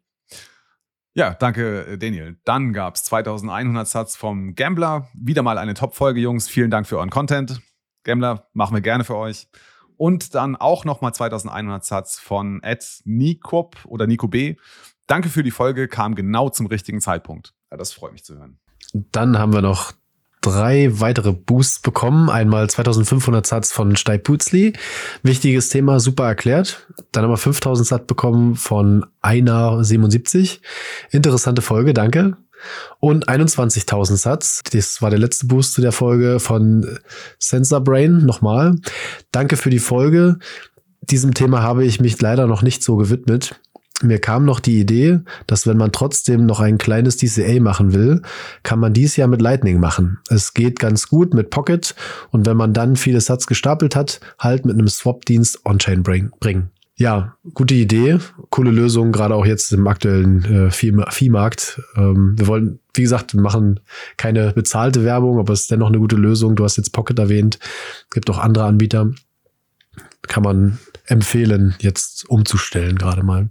Ja, 1.14 1.34
danke, 1.34 1.86
äh, 1.86 1.98
Daniel. 1.98 2.38
Dann 2.46 2.72
gab 2.72 2.96
es 2.96 3.04
2100 3.04 3.88
Satz 3.88 4.16
vom 4.16 4.56
Gambler. 4.56 5.10
Wieder 5.14 5.44
mal 5.44 5.58
eine 5.58 5.74
Top-Folge, 5.74 6.22
Jungs. 6.22 6.48
Vielen 6.48 6.72
Dank 6.72 6.88
für 6.88 6.98
euren 6.98 7.10
Content. 7.10 7.62
Gambler, 8.04 8.48
machen 8.54 8.76
wir 8.76 8.82
gerne 8.82 9.04
für 9.04 9.16
euch. 9.16 9.48
Und 9.98 10.34
dann 10.36 10.56
auch 10.56 10.86
nochmal 10.86 11.14
2100 11.14 11.84
Satz 11.84 12.20
von 12.20 12.64
Ed 12.64 13.02
Nikop 13.04 13.86
oder 13.86 14.08
Nico 14.08 14.28
B. 14.28 14.56
Danke 15.06 15.30
für 15.30 15.44
die 15.44 15.52
Folge, 15.52 15.88
kam 15.88 16.16
genau 16.16 16.50
zum 16.50 16.68
richtigen 16.68 17.02
Zeitpunkt. 17.02 17.54
Ja, 17.70 17.78
das 17.78 17.92
freut 17.94 18.14
mich 18.14 18.24
zu 18.24 18.38
hören. 18.38 18.60
Dann 18.94 19.38
haben 19.38 19.54
wir 19.54 19.62
noch 19.62 19.94
drei 20.42 21.00
weitere 21.00 21.32
Boosts 21.32 21.80
bekommen. 21.80 22.30
Einmal 22.30 22.70
2500 22.70 23.46
Satz 23.46 23.72
von 23.72 23.96
Stei 23.96 24.18
Putzli. 24.18 24.74
Wichtiges 25.24 25.70
Thema, 25.70 26.00
super 26.00 26.26
erklärt. 26.26 26.88
Dann 27.12 27.24
haben 27.24 27.32
wir 27.32 27.38
5000 27.38 27.88
Satz 27.88 28.08
bekommen 28.08 28.56
von 28.56 29.06
Einar 29.22 29.84
77. 29.84 30.62
Interessante 31.12 31.62
Folge, 31.62 31.94
danke. 31.94 32.38
Und 33.00 33.30
21.000 33.30 34.18
Satz. 34.18 34.62
Das 34.72 35.02
war 35.02 35.10
der 35.10 35.20
letzte 35.20 35.48
Boost 35.48 35.74
zu 35.74 35.82
der 35.82 35.92
Folge 35.92 36.40
von 36.40 37.00
Sensor 37.40 37.82
Brain. 37.82 38.26
Nochmal. 38.26 38.76
Danke 39.32 39.58
für 39.58 39.70
die 39.70 39.80
Folge. 39.80 40.38
Diesem 41.02 41.34
Thema 41.34 41.64
habe 41.64 41.86
ich 41.86 42.00
mich 42.00 42.22
leider 42.22 42.46
noch 42.46 42.62
nicht 42.62 42.84
so 42.84 42.98
gewidmet 42.98 43.60
mir 44.04 44.20
kam 44.20 44.46
noch 44.46 44.60
die 44.60 44.80
Idee, 44.80 45.20
dass 45.48 45.68
wenn 45.68 45.78
man 45.78 45.92
trotzdem 45.92 46.46
noch 46.46 46.60
ein 46.60 46.78
kleines 46.78 47.18
DCA 47.18 47.60
machen 47.60 47.94
will, 47.94 48.22
kann 48.64 48.80
man 48.80 48.94
dies 48.94 49.16
ja 49.16 49.28
mit 49.28 49.42
Lightning 49.42 49.80
machen. 49.80 50.20
Es 50.30 50.54
geht 50.54 50.80
ganz 50.80 51.08
gut 51.08 51.34
mit 51.34 51.50
Pocket 51.50 51.96
und 52.32 52.46
wenn 52.46 52.58
man 52.58 52.74
dann 52.74 52.96
viele 52.96 53.22
Sats 53.22 53.48
gestapelt 53.48 53.96
hat, 53.96 54.20
halt 54.40 54.66
mit 54.66 54.76
einem 54.76 54.88
Swap-Dienst 54.88 55.66
On-Chain 55.66 56.04
bringen. 56.04 56.72
Ja, 57.02 57.36
gute 57.56 57.74
Idee, 57.74 58.20
coole 58.52 58.70
Lösung, 58.70 59.12
gerade 59.12 59.34
auch 59.34 59.46
jetzt 59.46 59.72
im 59.74 59.88
aktuellen 59.88 60.68
äh, 60.68 60.72
Viehmarkt. 60.72 61.82
Ähm, 61.96 62.36
wir 62.38 62.46
wollen, 62.46 62.80
wie 62.94 63.02
gesagt, 63.02 63.34
machen 63.34 63.80
keine 64.18 64.52
bezahlte 64.54 65.04
Werbung, 65.04 65.40
aber 65.40 65.54
es 65.54 65.62
ist 65.62 65.72
dennoch 65.72 65.88
eine 65.88 65.98
gute 65.98 66.16
Lösung. 66.16 66.56
Du 66.56 66.64
hast 66.64 66.78
jetzt 66.78 66.92
Pocket 66.92 67.18
erwähnt, 67.18 67.58
gibt 68.12 68.30
auch 68.30 68.38
andere 68.38 68.66
Anbieter. 68.66 69.10
Kann 70.32 70.44
man 70.44 70.80
empfehlen, 71.08 71.76
jetzt 71.82 72.24
umzustellen, 72.30 72.98
gerade 72.98 73.22
mal. 73.22 73.50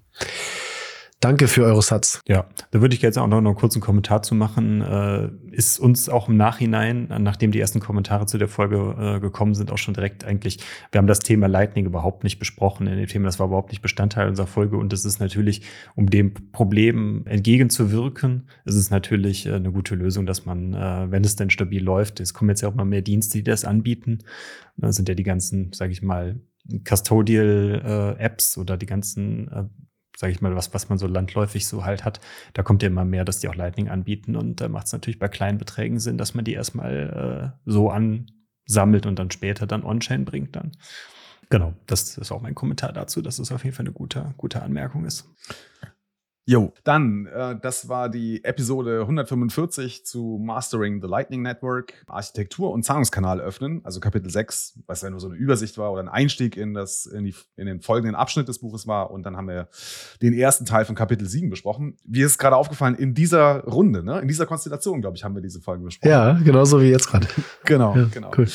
Danke 1.20 1.47
für 1.47 1.64
eure 1.64 1.83
Satz. 1.83 2.22
Ja, 2.26 2.47
da 2.70 2.81
würde 2.81 2.95
ich 2.95 3.03
jetzt 3.03 3.18
auch 3.18 3.26
noch 3.26 3.37
einen 3.37 3.55
kurzen 3.55 3.83
Kommentar 3.83 4.22
zu 4.22 4.35
machen. 4.35 4.81
Äh, 4.81 5.28
ist 5.51 5.78
uns 5.78 6.09
auch 6.09 6.31
im 6.31 6.39
Nachhinein, 6.39 7.12
nachdem 7.18 7.53
die 7.53 7.61
ersten 7.61 7.81
Kommentare 7.81 8.24
zu 8.24 8.39
der 8.39 8.49
Folge 8.49 8.97
äh, 8.99 9.20
gekommen 9.20 9.55
sind, 9.55 9.70
auch 9.70 9.76
schon 9.76 9.93
direkt 9.93 10.24
eigentlich, 10.24 10.61
wir 10.91 10.97
haben 10.97 11.07
das 11.07 11.18
Thema 11.18 11.49
Lightning 11.49 11.85
überhaupt 11.85 12.24
nicht 12.24 12.39
besprochen 12.39 12.87
in 12.87 12.97
dem 12.97 13.07
Thema, 13.07 13.26
das 13.26 13.39
war 13.39 13.49
überhaupt 13.49 13.72
nicht 13.72 13.83
Bestandteil 13.83 14.31
unserer 14.31 14.47
Folge 14.47 14.78
und 14.78 14.95
es 14.95 15.05
ist 15.05 15.20
natürlich, 15.20 15.61
um 15.97 16.09
dem 16.09 16.33
Problem 16.53 17.26
entgegenzuwirken, 17.26 18.49
ist 18.64 18.76
es 18.76 18.89
natürlich 18.89 19.45
äh, 19.45 19.53
eine 19.53 19.70
gute 19.70 19.97
Lösung, 19.97 20.24
dass 20.24 20.47
man, 20.47 20.72
äh, 20.72 21.11
wenn 21.11 21.24
es 21.24 21.37
denn 21.37 21.51
stabil 21.51 21.85
läuft, 21.85 22.20
es 22.20 22.33
kommen 22.33 22.49
jetzt 22.49 22.62
ja 22.62 22.70
auch 22.70 22.74
mal 22.74 22.87
mehr 22.87 23.03
Dienste, 23.03 23.37
die 23.37 23.45
das 23.45 23.66
anbieten, 23.66 24.20
da 24.78 24.91
sind 24.91 25.11
ja 25.11 25.14
die 25.14 25.24
ganzen, 25.24 25.74
sage 25.74 25.93
ich 25.93 26.01
mal, 26.01 26.41
Custodial-Apps 26.85 28.57
äh, 28.57 28.61
oder 28.61 28.77
die 28.77 28.87
ganzen, 28.87 29.49
äh, 29.49 29.65
sage 30.17 30.33
ich 30.33 30.41
mal, 30.41 30.55
was, 30.55 30.75
was 30.75 30.89
man 30.89 30.99
so 30.99 31.07
landläufig 31.07 31.67
so 31.67 31.85
halt 31.85 32.05
hat, 32.05 32.21
da 32.53 32.63
kommt 32.63 32.83
ja 32.83 32.89
immer 32.89 33.05
mehr, 33.05 33.25
dass 33.25 33.41
die 33.41 33.49
auch 33.49 33.55
Lightning 33.55 33.89
anbieten 33.89 34.37
und 34.37 34.61
da 34.61 34.69
macht 34.69 34.87
es 34.87 34.93
natürlich 34.93 35.19
bei 35.19 35.29
kleinen 35.29 35.59
Beträgen 35.59 35.99
Sinn, 35.99 36.19
dass 36.19 36.35
man 36.35 36.45
die 36.45 36.53
erstmal 36.53 37.55
äh, 37.55 37.61
so 37.65 37.91
ansammelt 37.91 39.07
und 39.07 39.19
dann 39.19 39.31
später 39.31 39.67
dann 39.67 39.85
On-Chain 39.85 40.25
bringt 40.25 40.57
dann. 40.57 40.73
Genau, 41.49 41.75
das 41.87 42.17
ist 42.17 42.31
auch 42.31 42.43
mein 42.43 42.55
Kommentar 42.55 42.93
dazu, 42.93 43.23
dass 43.23 43.41
es 43.41 43.51
auf 43.51 43.65
jeden 43.65 43.75
Fall 43.75 43.87
eine 43.87 43.93
gute, 43.93 44.35
gute 44.37 44.63
Anmerkung 44.63 45.05
ist. 45.05 45.29
Jo, 46.47 46.72
dann, 46.84 47.26
äh, 47.26 47.57
das 47.61 47.88
war 47.88 48.09
die 48.09 48.43
Episode 48.45 49.03
145 49.03 50.05
zu 50.05 50.41
Mastering 50.43 51.01
the 51.01 51.07
Lightning 51.07 51.43
Network, 51.43 52.05
Architektur 52.09 52.72
und 52.72 52.82
Zahlungskanal 52.82 53.41
öffnen, 53.41 53.82
also 53.84 54.01
Kapitel 54.01 54.30
6, 54.30 54.80
was 54.86 55.03
ja 55.03 55.11
nur 55.11 55.20
so 55.20 55.28
eine 55.28 55.36
Übersicht 55.36 55.78
war 55.78 55.93
oder 55.93 56.03
ein 56.03 56.09
Einstieg 56.09 56.57
in, 56.57 56.74
das, 56.74 57.07
in, 57.07 57.24
die, 57.24 57.34
in 57.57 57.66
den 57.66 57.80
folgenden 57.80 58.16
Abschnitt 58.16 58.49
des 58.49 58.59
Buches 58.59 58.86
war. 58.86 59.11
Und 59.11 59.24
dann 59.24 59.36
haben 59.36 59.49
wir 59.49 59.68
den 60.22 60.32
ersten 60.32 60.64
Teil 60.64 60.84
von 60.84 60.95
Kapitel 60.95 61.28
7 61.28 61.51
besprochen. 61.51 61.97
Wie 62.05 62.22
ist 62.22 62.38
gerade 62.38 62.57
aufgefallen, 62.57 62.95
in 62.95 63.14
dieser 63.14 63.64
Runde, 63.64 64.03
ne? 64.03 64.20
in 64.20 64.26
dieser 64.26 64.47
Konstellation, 64.47 65.01
glaube 65.01 65.16
ich, 65.16 65.24
haben 65.24 65.34
wir 65.34 65.43
diese 65.43 65.61
Folge 65.61 65.84
besprochen. 65.84 66.11
Ja, 66.11 66.32
genauso 66.32 66.80
wie 66.80 66.91
jetzt 66.91 67.09
gerade. 67.09 67.28
Genau, 67.64 67.95
ja, 67.95 68.09
genau. 68.11 68.32
Cool. 68.36 68.49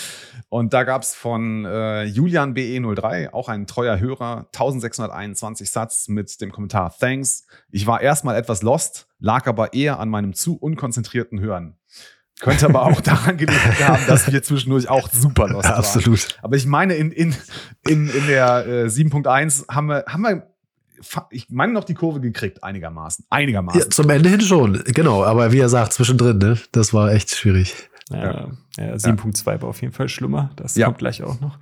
Und 0.49 0.73
da 0.73 0.83
gab 0.83 1.03
es 1.03 1.13
von 1.13 1.65
äh, 1.65 2.03
Julian 2.03 2.53
BE03, 2.53 3.31
auch 3.31 3.49
ein 3.49 3.67
treuer 3.67 3.99
Hörer, 3.99 4.47
1621 4.53 5.69
Satz 5.69 6.07
mit 6.07 6.41
dem 6.41 6.51
Kommentar 6.51 6.93
Thanks. 6.99 7.45
Ich 7.75 7.85
war 7.87 7.99
erstmal 7.99 8.37
etwas 8.37 8.61
lost, 8.61 9.05
lag 9.19 9.47
aber 9.47 9.73
eher 9.73 9.99
an 9.99 10.07
meinem 10.07 10.33
zu 10.33 10.55
unkonzentrierten 10.55 11.41
Hören. 11.41 11.75
Könnte 12.39 12.67
aber 12.67 12.83
auch 12.83 13.01
daran 13.01 13.35
gelegen 13.35 13.79
haben, 13.79 14.01
dass 14.07 14.31
wir 14.31 14.41
zwischendurch 14.43 14.87
auch 14.87 15.09
super 15.11 15.49
lost 15.49 15.67
waren. 15.67 15.79
Absolut. 15.79 16.37
Aber 16.41 16.55
ich 16.55 16.65
meine, 16.65 16.93
in, 16.95 17.11
in, 17.11 17.35
in, 17.85 18.07
in 18.07 18.27
der 18.27 18.65
äh, 18.65 18.85
7.1 18.85 19.67
haben 19.67 19.87
wir, 19.87 20.05
haben 20.07 20.21
wir 20.21 20.47
ich 21.31 21.49
meine 21.49 21.73
noch 21.73 21.83
die 21.83 21.95
Kurve 21.95 22.21
gekriegt, 22.21 22.63
einigermaßen. 22.63 23.25
Einigermaßen. 23.29 23.81
Ja, 23.81 23.89
zum 23.89 24.09
Ende 24.09 24.29
hin 24.29 24.39
schon, 24.39 24.81
genau. 24.85 25.25
Aber 25.25 25.51
wie 25.51 25.59
er 25.59 25.67
sagt, 25.67 25.91
zwischendrin, 25.91 26.37
ne? 26.37 26.57
Das 26.71 26.93
war 26.93 27.11
echt 27.11 27.35
schwierig. 27.35 27.75
Ja, 28.11 28.49
ja 28.77 28.93
7.2 28.93 29.61
war 29.61 29.69
auf 29.69 29.81
jeden 29.81 29.93
Fall 29.93 30.09
schlimmer. 30.09 30.51
Das 30.55 30.75
ja. 30.75 30.85
kommt 30.85 30.99
gleich 30.99 31.23
auch 31.23 31.39
noch. 31.41 31.57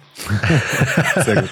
Sehr 1.24 1.42
gut. 1.42 1.50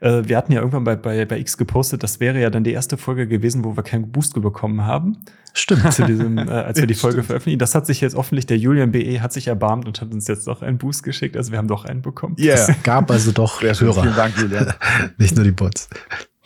äh, 0.00 0.28
wir 0.28 0.36
hatten 0.36 0.52
ja 0.52 0.58
irgendwann 0.58 0.82
bei, 0.82 0.96
bei, 0.96 1.24
bei 1.24 1.38
X 1.38 1.56
gepostet, 1.56 2.02
das 2.02 2.18
wäre 2.18 2.40
ja 2.40 2.50
dann 2.50 2.64
die 2.64 2.72
erste 2.72 2.96
Folge 2.96 3.28
gewesen, 3.28 3.64
wo 3.64 3.76
wir 3.76 3.84
keinen 3.84 4.10
Boost 4.10 4.34
bekommen 4.34 4.84
haben. 4.84 5.18
Stimmt. 5.52 5.92
Zu 5.92 6.04
diesem, 6.04 6.36
äh, 6.36 6.50
als 6.50 6.80
wir 6.80 6.88
die 6.88 6.94
Folge 6.94 7.18
Stimmt. 7.18 7.26
veröffentlichen. 7.26 7.60
Das 7.60 7.76
hat 7.76 7.86
sich 7.86 8.00
jetzt 8.00 8.16
hoffentlich, 8.16 8.46
der 8.46 8.58
Julian 8.58 8.90
BE 8.90 9.20
hat 9.20 9.32
sich 9.32 9.46
erbarmt 9.46 9.86
und 9.86 10.00
hat 10.00 10.12
uns 10.12 10.26
jetzt 10.26 10.48
doch 10.48 10.62
einen 10.62 10.78
Boost 10.78 11.04
geschickt. 11.04 11.36
Also 11.36 11.52
wir 11.52 11.58
haben 11.58 11.68
doch 11.68 11.84
einen 11.84 12.02
bekommen. 12.02 12.34
Ja. 12.38 12.56
Yeah. 12.56 12.74
gab 12.82 13.10
also 13.12 13.30
doch 13.30 13.62
Hörer. 13.62 13.74
Vielen 13.74 14.16
Dank, 14.16 14.36
Julian. 14.36 14.74
Nicht 15.16 15.36
nur 15.36 15.44
die 15.44 15.52
Bots. 15.52 15.88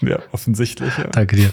Ja, 0.00 0.18
offensichtlich. 0.30 0.96
Ja. 0.98 1.04
Danke 1.04 1.36
dir. 1.36 1.50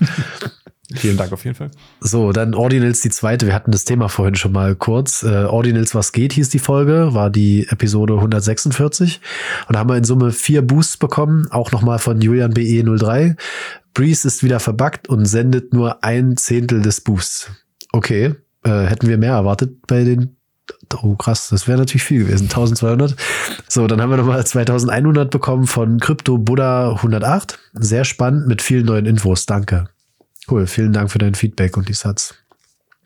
Vielen 0.94 1.18
Dank 1.18 1.32
auf 1.32 1.44
jeden 1.44 1.56
Fall. 1.56 1.72
So, 2.00 2.32
dann 2.32 2.54
Ordinals 2.54 3.02
die 3.02 3.10
zweite. 3.10 3.48
Wir 3.48 3.54
hatten 3.54 3.72
das 3.72 3.86
Thema 3.86 4.08
vorhin 4.08 4.36
schon 4.36 4.52
mal 4.52 4.76
kurz. 4.76 5.24
Äh, 5.24 5.46
Ordinals, 5.46 5.96
was 5.96 6.12
geht, 6.12 6.34
hieß 6.34 6.50
die 6.50 6.60
Folge, 6.60 7.14
war 7.14 7.30
die 7.30 7.68
Episode 7.70 8.14
146. 8.14 9.20
Und 9.68 9.74
da 9.74 9.80
haben 9.80 9.90
wir 9.90 9.98
in 9.98 10.04
Summe 10.04 10.32
vier 10.32 10.62
Boosts 10.62 10.98
bekommen, 10.98 11.48
auch 11.50 11.72
nochmal 11.72 11.98
von 11.98 12.22
Julian 12.22 12.54
BE03. 12.54 13.36
Breeze 13.94 14.28
ist 14.28 14.44
wieder 14.44 14.60
verbuggt 14.60 15.10
und 15.10 15.26
sendet 15.26 15.74
nur 15.74 16.04
ein 16.04 16.38
Zehntel 16.38 16.82
des 16.82 17.02
Boosts. 17.02 17.50
Okay, 17.92 18.36
äh, 18.64 18.84
hätten 18.84 19.08
wir 19.08 19.18
mehr 19.18 19.34
erwartet 19.34 19.88
bei 19.88 20.04
den 20.04 20.36
Oh, 21.04 21.16
krass, 21.16 21.50
das 21.50 21.68
wäre 21.68 21.78
natürlich 21.78 22.04
viel 22.04 22.26
gewesen. 22.26 22.46
1200. 22.46 23.16
So, 23.68 23.86
dann 23.86 24.02
haben 24.02 24.10
wir 24.10 24.18
nochmal 24.18 24.46
2100 24.46 25.30
bekommen 25.30 25.68
von 25.68 26.00
Crypto 26.00 26.38
Buddha 26.38 26.94
108. 26.94 27.60
Sehr 27.74 28.06
spannend 28.06 28.48
mit 28.48 28.62
vielen 28.62 28.86
neuen 28.86 29.06
Infos. 29.06 29.46
Danke. 29.46 29.90
Cool, 30.50 30.68
vielen 30.68 30.94
Dank 30.94 31.12
für 31.12 31.20
dein 31.20 31.36
Feedback 31.36 31.78
und 31.78 31.90
die 31.90 31.94
Satz. 31.94 32.36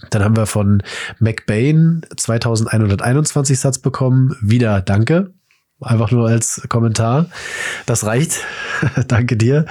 Dann 0.10 0.24
haben 0.24 0.36
wir 0.36 0.46
von 0.46 0.82
McBain 1.20 2.02
2121 2.16 3.60
Satz 3.60 3.80
bekommen. 3.80 4.36
Wieder 4.42 4.82
Danke. 4.82 5.34
Einfach 5.82 6.12
nur 6.12 6.28
als 6.28 6.62
Kommentar. 6.68 7.28
Das 7.86 8.06
reicht. 8.06 8.46
Danke 9.08 9.38
dir. 9.38 9.66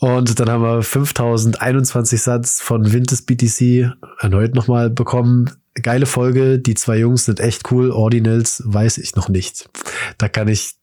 Und 0.00 0.38
dann 0.38 0.48
haben 0.48 0.62
wir 0.62 0.82
5021 0.82 2.22
Satz 2.22 2.60
von 2.60 2.92
Vintes 2.92 3.22
BTC 3.22 3.92
erneut 4.20 4.54
nochmal 4.54 4.90
bekommen. 4.90 5.50
Geile 5.74 6.06
Folge. 6.06 6.58
Die 6.58 6.74
zwei 6.74 6.98
Jungs 6.98 7.24
sind 7.26 7.40
echt 7.40 7.70
cool. 7.70 7.90
Ordinals 7.90 8.62
weiß 8.64 8.98
ich 8.98 9.16
noch 9.16 9.28
nicht. 9.28 9.68
Da 10.16 10.28
kann 10.28 10.48
ich, 10.48 10.76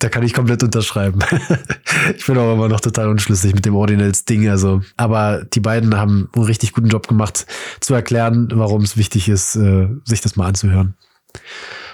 da 0.00 0.08
kann 0.08 0.22
ich 0.22 0.34
komplett 0.34 0.62
unterschreiben. 0.62 1.20
ich 2.16 2.26
bin 2.26 2.36
auch 2.38 2.54
immer 2.54 2.68
noch 2.68 2.80
total 2.80 3.08
unschlüssig 3.08 3.54
mit 3.54 3.66
dem 3.66 3.76
Ordinals 3.76 4.24
Ding. 4.24 4.48
Also, 4.48 4.82
aber 4.96 5.44
die 5.44 5.60
beiden 5.60 5.94
haben 5.96 6.28
einen 6.34 6.44
richtig 6.44 6.72
guten 6.72 6.88
Job 6.88 7.06
gemacht, 7.06 7.46
zu 7.80 7.94
erklären, 7.94 8.48
warum 8.54 8.82
es 8.82 8.96
wichtig 8.96 9.28
ist, 9.28 9.56
äh, 9.56 9.88
sich 10.04 10.22
das 10.22 10.36
mal 10.36 10.46
anzuhören. 10.46 10.94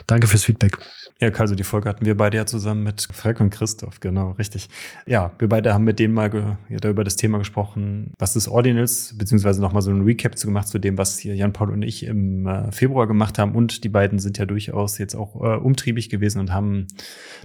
Danke 0.07 0.29
fürs 0.29 0.45
Feedback. 0.45 0.79
Ja, 1.19 1.31
also 1.31 1.55
die 1.55 1.65
Folge 1.65 1.89
hatten 1.89 2.05
wir 2.05 2.15
beide 2.15 2.37
ja 2.37 2.45
zusammen 2.45 2.83
mit 2.83 3.09
Frank 3.11 3.41
und 3.41 3.49
Christoph, 3.49 4.01
genau, 4.01 4.33
richtig. 4.33 4.69
Ja, 5.07 5.33
wir 5.39 5.49
beide 5.49 5.73
haben 5.73 5.85
mit 5.85 5.99
denen 5.99 6.13
mal 6.13 6.59
ja, 6.69 6.77
da 6.77 6.91
über 6.91 7.05
das 7.05 7.17
Thema 7.17 7.39
gesprochen, 7.39 8.13
was 8.19 8.37
ist 8.37 8.49
Ordinals, 8.49 9.15
beziehungsweise 9.17 9.63
nochmal 9.63 9.81
so 9.81 9.91
ein 9.91 10.03
Recap 10.03 10.37
zu 10.37 10.47
gemacht 10.47 10.69
zu 10.69 10.79
dem, 10.79 10.99
was 10.99 11.19
hier 11.19 11.35
Jan 11.35 11.55
Paul 11.55 11.71
und 11.71 11.81
ich 11.81 12.05
im 12.05 12.47
äh, 12.47 12.71
Februar 12.71 13.07
gemacht 13.07 13.39
haben. 13.39 13.55
Und 13.55 13.83
die 13.83 13.89
beiden 13.89 14.19
sind 14.19 14.37
ja 14.37 14.45
durchaus 14.45 14.99
jetzt 14.99 15.15
auch 15.15 15.37
äh, 15.37 15.57
umtriebig 15.57 16.11
gewesen 16.11 16.39
und 16.39 16.53
haben 16.53 16.87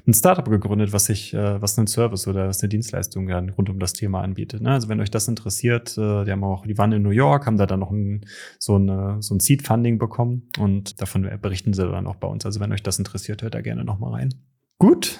ein 0.06 0.14
Startup 0.14 0.50
gegründet, 0.50 0.92
was 0.92 1.06
sich, 1.06 1.34
äh, 1.34 1.62
was 1.62 1.78
einen 1.78 1.88
Service 1.88 2.28
oder 2.28 2.50
was 2.50 2.62
eine 2.62 2.68
Dienstleistung 2.68 3.30
ja, 3.30 3.40
rund 3.40 3.70
um 3.70 3.80
das 3.80 3.94
Thema 3.94 4.20
anbietet. 4.20 4.62
Ne? 4.62 4.72
Also 4.72 4.90
wenn 4.90 5.00
euch 5.00 5.12
das 5.12 5.30
interessiert, 5.30 5.98
äh, 5.98 6.26
die 6.26 6.32
haben 6.32 6.44
auch, 6.44 6.66
die 6.66 6.78
waren 6.78 6.92
in 6.92 7.04
New 7.04 7.12
York, 7.12 7.46
haben 7.46 7.56
da 7.56 7.68
dann 7.68 7.80
noch 7.80 7.92
ein, 7.92 8.26
so, 8.60 8.76
eine, 8.76 9.22
so 9.22 9.34
ein 9.34 9.40
Seed-Funding 9.40 9.98
bekommen 9.98 10.50
und 10.60 11.00
davon 11.00 11.30
berichten 11.42 11.72
sie 11.72 11.88
dann 11.88 12.06
auch 12.06 12.18
bei 12.18 12.28
uns. 12.28 12.46
Also 12.46 12.60
wenn 12.60 12.74
euch 12.74 12.84
das 12.84 13.00
interessiert, 13.00 13.44
hört 13.44 13.54
da 13.54 13.61
gerne 13.62 13.84
nochmal 13.84 14.14
rein. 14.14 14.34
Gut, 14.78 15.20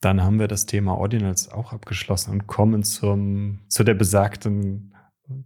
dann 0.00 0.22
haben 0.22 0.40
wir 0.40 0.48
das 0.48 0.66
Thema 0.66 0.96
Ordinals 0.96 1.50
auch 1.50 1.72
abgeschlossen 1.72 2.32
und 2.32 2.46
kommen 2.46 2.82
zum, 2.82 3.60
zu 3.68 3.84
der 3.84 3.94
besagten 3.94 4.94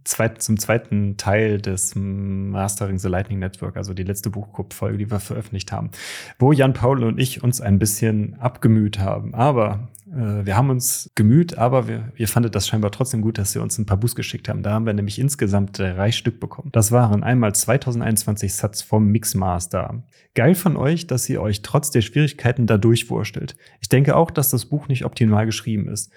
zweit, 0.03 0.41
zum 0.41 0.57
zweiten 0.57 1.17
Teil 1.17 1.61
des 1.61 1.93
Mastering 1.95 2.97
the 2.97 3.07
Lightning 3.07 3.39
Network, 3.39 3.77
also 3.77 3.93
die 3.93 4.03
letzte 4.03 4.29
Buchclub-Folge, 4.29 4.97
die 4.97 5.11
wir 5.11 5.19
veröffentlicht 5.19 5.71
haben, 5.71 5.91
wo 6.39 6.51
Jan 6.51 6.73
Paul 6.73 7.03
und 7.03 7.19
ich 7.19 7.43
uns 7.43 7.61
ein 7.61 7.79
bisschen 7.79 8.35
abgemüht 8.39 8.99
haben. 8.99 9.33
Aber 9.33 9.89
äh, 10.11 10.45
wir 10.45 10.55
haben 10.55 10.69
uns 10.69 11.11
gemüht, 11.15 11.57
aber 11.57 11.87
wir, 11.87 12.11
wir 12.15 12.27
fanden 12.27 12.51
das 12.51 12.67
scheinbar 12.67 12.91
trotzdem 12.91 13.21
gut, 13.21 13.37
dass 13.37 13.51
sie 13.51 13.61
uns 13.61 13.77
ein 13.77 13.85
paar 13.85 13.97
Boosts 13.97 14.15
geschickt 14.15 14.49
haben. 14.49 14.63
Da 14.63 14.71
haben 14.71 14.85
wir 14.85 14.93
nämlich 14.93 15.19
insgesamt 15.19 15.77
drei 15.77 16.11
Stück 16.11 16.39
bekommen. 16.39 16.69
Das 16.71 16.91
waren 16.91 17.23
einmal 17.23 17.53
2021 17.53 18.53
Satz 18.53 18.81
vom 18.81 19.07
Mixmaster. 19.07 20.03
Geil 20.33 20.55
von 20.55 20.77
euch, 20.77 21.07
dass 21.07 21.29
ihr 21.29 21.41
euch 21.41 21.61
trotz 21.61 21.91
der 21.91 22.01
Schwierigkeiten 22.01 22.67
da 22.67 22.77
durchwurstelt. 22.77 23.55
Ich 23.81 23.89
denke 23.89 24.15
auch, 24.15 24.31
dass 24.31 24.49
das 24.49 24.65
Buch 24.65 24.87
nicht 24.87 25.05
optimal 25.05 25.45
geschrieben 25.45 25.87
ist. 25.87 26.11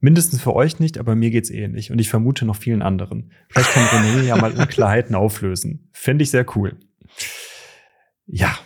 Mindestens 0.00 0.42
für 0.42 0.54
euch 0.54 0.80
nicht, 0.80 0.98
aber 0.98 1.14
mir 1.14 1.30
geht's 1.30 1.50
ähnlich 1.50 1.90
und 1.90 1.98
ich 1.98 2.10
vermute 2.10 2.44
noch 2.44 2.56
vielen 2.56 2.82
anderen. 2.82 3.32
Vielleicht 3.48 3.72
kann 3.72 3.84
René 3.84 4.22
ja 4.22 4.36
mal 4.36 4.52
Unklarheiten 4.52 5.14
auflösen. 5.14 5.88
Fände 5.92 6.22
ich 6.22 6.30
sehr 6.30 6.44
cool. 6.56 6.76
Ja, 8.26 8.58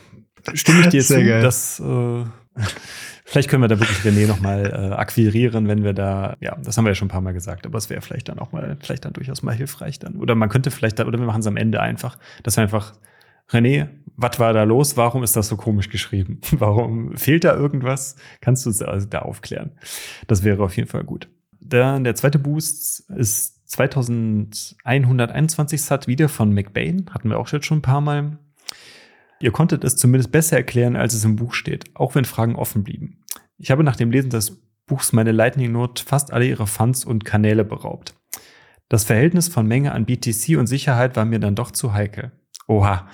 stimme 0.55 0.81
ich 0.81 0.89
dir 0.89 1.03
zu, 1.03 1.14
geil. 1.14 1.43
dass 1.43 1.81
äh, 1.81 2.24
vielleicht 3.24 3.49
können 3.49 3.62
wir 3.62 3.68
da 3.68 3.79
wirklich 3.79 3.99
René 3.99 4.26
noch 4.26 4.41
mal 4.41 4.66
äh, 4.66 4.95
akquirieren, 4.95 5.68
wenn 5.68 5.85
wir 5.85 5.93
da, 5.93 6.37
ja, 6.41 6.57
das 6.62 6.76
haben 6.76 6.85
wir 6.85 6.91
ja 6.91 6.95
schon 6.95 7.07
ein 7.07 7.11
paar 7.11 7.20
Mal 7.20 7.35
gesagt, 7.35 7.66
aber 7.66 7.79
es 7.79 7.91
wäre 7.91 8.01
vielleicht 8.01 8.29
dann 8.29 8.39
auch 8.39 8.53
mal, 8.53 8.76
vielleicht 8.81 9.05
dann 9.05 9.12
durchaus 9.12 9.43
mal 9.43 9.55
hilfreich 9.55 9.99
dann. 9.99 10.16
Oder 10.16 10.35
man 10.35 10.49
könnte 10.49 10.70
vielleicht, 10.70 10.99
da, 10.99 11.07
oder 11.07 11.18
wir 11.18 11.26
machen 11.26 11.41
es 11.41 11.47
am 11.47 11.57
Ende 11.57 11.81
einfach, 11.81 12.18
dass 12.43 12.57
wir 12.57 12.62
einfach 12.62 12.95
René, 13.51 13.89
was 14.17 14.39
war 14.39 14.53
da 14.53 14.65
los? 14.65 14.97
Warum 14.97 15.23
ist 15.23 15.37
das 15.37 15.49
so 15.49 15.57
komisch 15.57 15.91
geschrieben? 15.91 16.41
Warum 16.53 17.17
fehlt 17.17 17.45
da 17.45 17.55
irgendwas? 17.55 18.17
Kannst 18.41 18.67
du 18.67 18.71
es 18.71 18.83
also 18.83 19.07
da 19.07 19.21
aufklären? 19.21 19.73
Das 20.27 20.43
wäre 20.43 20.63
auf 20.63 20.77
jeden 20.77 20.89
Fall 20.89 21.05
gut. 21.05 21.29
Dann 21.61 22.05
der 22.05 22.15
zweite 22.15 22.39
Boost 22.39 23.11
ist 23.11 23.69
2121 23.71 25.83
Sat 25.83 26.09
wieder 26.09 26.29
von 26.29 26.53
McBain. 26.53 27.07
Hatten 27.11 27.31
wir 27.31 27.39
auch 27.39 27.47
schon 27.47 27.79
ein 27.79 27.83
paar 27.83 28.01
Mal. 28.01 28.39
Ihr 29.41 29.53
konntet 29.53 29.85
es 29.85 29.97
zumindest 29.97 30.33
besser 30.33 30.57
erklären, 30.57 30.97
als 30.97 31.15
es 31.15 31.25
im 31.25 31.37
Buch 31.37 31.55
steht, 31.55 31.85
auch 31.95 32.17
wenn 32.17 32.25
Fragen 32.25 32.57
offen 32.57 32.83
blieben. 32.83 33.21
Ich 33.57 33.71
habe 33.71 33.85
nach 33.85 33.97
dem 33.97 34.11
Lesen 34.11 34.31
des 34.31 34.61
Buchs 34.87 35.13
meine 35.13 35.33
Lightning 35.33 35.71
Note 35.71 36.03
fast 36.03 36.33
alle 36.33 36.47
ihre 36.47 36.67
Funds 36.67 37.05
und 37.05 37.25
Kanäle 37.25 37.65
beraubt. 37.65 38.15
Das 38.89 39.05
Verhältnis 39.05 39.49
von 39.49 39.67
Menge 39.67 39.93
an 39.93 40.07
BTC 40.07 40.57
und 40.57 40.67
Sicherheit 40.67 41.15
war 41.15 41.25
mir 41.25 41.39
dann 41.39 41.55
doch 41.55 41.71
zu 41.71 41.93
heikel. 41.93 42.33
Oha. 42.69 43.09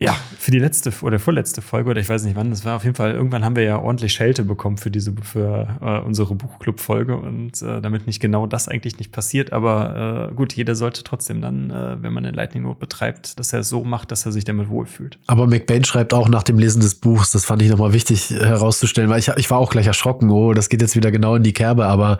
Ja, 0.00 0.16
für 0.38 0.52
die 0.52 0.60
letzte 0.60 0.92
oder 1.02 1.18
vorletzte 1.18 1.60
Folge 1.60 1.90
oder 1.90 2.00
ich 2.00 2.08
weiß 2.08 2.22
nicht 2.22 2.36
wann, 2.36 2.50
das 2.50 2.64
war. 2.64 2.76
Auf 2.76 2.84
jeden 2.84 2.94
Fall, 2.94 3.14
irgendwann 3.14 3.44
haben 3.44 3.56
wir 3.56 3.64
ja 3.64 3.80
ordentlich 3.80 4.12
Schelte 4.12 4.44
bekommen 4.44 4.76
für 4.76 4.92
diese, 4.92 5.12
für 5.20 5.76
äh, 5.82 6.06
unsere 6.06 6.36
Buchclub-Folge. 6.36 7.16
Und 7.16 7.60
äh, 7.62 7.80
damit 7.80 8.06
nicht 8.06 8.20
genau 8.20 8.46
das 8.46 8.68
eigentlich 8.68 8.98
nicht 8.98 9.10
passiert, 9.10 9.52
aber 9.52 10.28
äh, 10.30 10.34
gut, 10.36 10.52
jeder 10.52 10.76
sollte 10.76 11.02
trotzdem 11.02 11.40
dann, 11.40 11.70
äh, 11.70 12.00
wenn 12.00 12.12
man 12.12 12.24
eine 12.24 12.36
Lightning 12.36 12.62
Note 12.62 12.78
betreibt, 12.78 13.40
dass 13.40 13.52
er 13.52 13.58
es 13.58 13.68
so 13.68 13.82
macht, 13.82 14.12
dass 14.12 14.24
er 14.24 14.30
sich 14.30 14.44
damit 14.44 14.68
wohlfühlt. 14.68 15.18
Aber 15.26 15.48
McBain 15.48 15.82
schreibt 15.82 16.14
auch 16.14 16.28
nach 16.28 16.44
dem 16.44 16.60
Lesen 16.60 16.80
des 16.80 16.94
Buchs, 16.94 17.32
das 17.32 17.44
fand 17.44 17.60
ich 17.62 17.68
nochmal 17.68 17.92
wichtig 17.92 18.30
herauszustellen, 18.30 19.10
weil 19.10 19.18
ich, 19.18 19.30
ich 19.36 19.50
war 19.50 19.58
auch 19.58 19.70
gleich 19.70 19.88
erschrocken, 19.88 20.30
oh, 20.30 20.54
das 20.54 20.68
geht 20.68 20.80
jetzt 20.80 20.94
wieder 20.94 21.10
genau 21.10 21.34
in 21.34 21.42
die 21.42 21.52
Kerbe, 21.52 21.86
aber 21.86 22.18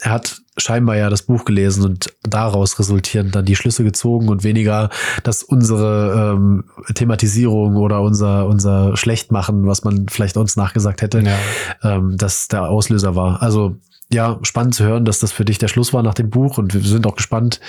er 0.00 0.10
hat 0.10 0.42
scheinbar 0.56 0.96
ja 0.96 1.10
das 1.10 1.22
Buch 1.22 1.44
gelesen 1.44 1.84
und 1.84 2.14
daraus 2.22 2.78
resultierend 2.78 3.34
dann 3.34 3.44
die 3.44 3.56
Schlüsse 3.56 3.84
gezogen 3.84 4.28
und 4.28 4.44
weniger, 4.44 4.90
dass 5.22 5.42
unsere 5.42 6.34
ähm, 6.34 6.64
Thematisierung 6.94 7.76
oder 7.76 8.02
unser, 8.02 8.46
unser 8.46 8.96
Schlechtmachen, 8.96 9.66
was 9.66 9.84
man 9.84 10.08
vielleicht 10.08 10.36
uns 10.36 10.56
nachgesagt 10.56 11.02
hätte, 11.02 11.22
ja. 11.22 11.36
ähm, 11.82 12.16
dass 12.16 12.48
der 12.48 12.68
Auslöser 12.68 13.14
war. 13.14 13.42
Also 13.42 13.76
ja, 14.12 14.40
spannend 14.42 14.74
zu 14.74 14.84
hören, 14.84 15.04
dass 15.04 15.20
das 15.20 15.30
für 15.30 15.44
dich 15.44 15.58
der 15.58 15.68
Schluss 15.68 15.92
war 15.92 16.02
nach 16.02 16.14
dem 16.14 16.30
Buch 16.30 16.58
und 16.58 16.74
wir 16.74 16.80
sind 16.80 17.06
auch 17.06 17.14
gespannt, 17.14 17.60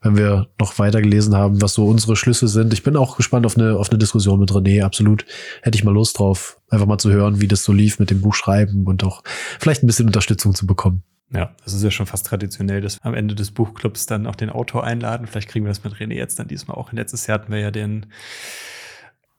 wenn 0.00 0.16
wir 0.16 0.46
noch 0.60 0.78
weiter 0.78 1.02
gelesen 1.02 1.34
haben, 1.34 1.60
was 1.60 1.74
so 1.74 1.86
unsere 1.86 2.14
Schlüsse 2.14 2.46
sind. 2.46 2.72
Ich 2.72 2.84
bin 2.84 2.96
auch 2.96 3.16
gespannt 3.16 3.46
auf 3.46 3.56
eine, 3.56 3.76
auf 3.76 3.90
eine 3.90 3.98
Diskussion 3.98 4.38
mit 4.38 4.52
René, 4.52 4.84
absolut. 4.84 5.24
Hätte 5.62 5.76
ich 5.76 5.82
mal 5.82 5.92
Lust 5.92 6.20
drauf, 6.20 6.60
einfach 6.70 6.86
mal 6.86 6.98
zu 6.98 7.10
hören, 7.10 7.40
wie 7.40 7.48
das 7.48 7.64
so 7.64 7.72
lief 7.72 7.98
mit 7.98 8.10
dem 8.10 8.20
Buchschreiben 8.20 8.86
und 8.86 9.02
auch 9.02 9.24
vielleicht 9.58 9.82
ein 9.82 9.88
bisschen 9.88 10.06
Unterstützung 10.06 10.54
zu 10.54 10.68
bekommen. 10.68 11.02
Ja, 11.30 11.54
das 11.62 11.74
ist 11.74 11.82
ja 11.82 11.90
schon 11.90 12.06
fast 12.06 12.26
traditionell, 12.26 12.80
dass 12.80 12.96
wir 12.96 13.06
am 13.06 13.14
Ende 13.14 13.34
des 13.34 13.50
Buchclubs 13.50 14.06
dann 14.06 14.26
auch 14.26 14.36
den 14.36 14.48
Autor 14.48 14.84
einladen. 14.84 15.26
Vielleicht 15.26 15.48
kriegen 15.48 15.66
wir 15.66 15.70
das 15.70 15.84
mit 15.84 15.94
René 15.94 16.14
jetzt 16.14 16.38
dann 16.38 16.48
diesmal 16.48 16.76
auch. 16.76 16.92
Letztes 16.92 17.26
Jahr 17.26 17.38
hatten 17.38 17.52
wir 17.52 17.60
ja 17.60 17.70
den 17.70 18.06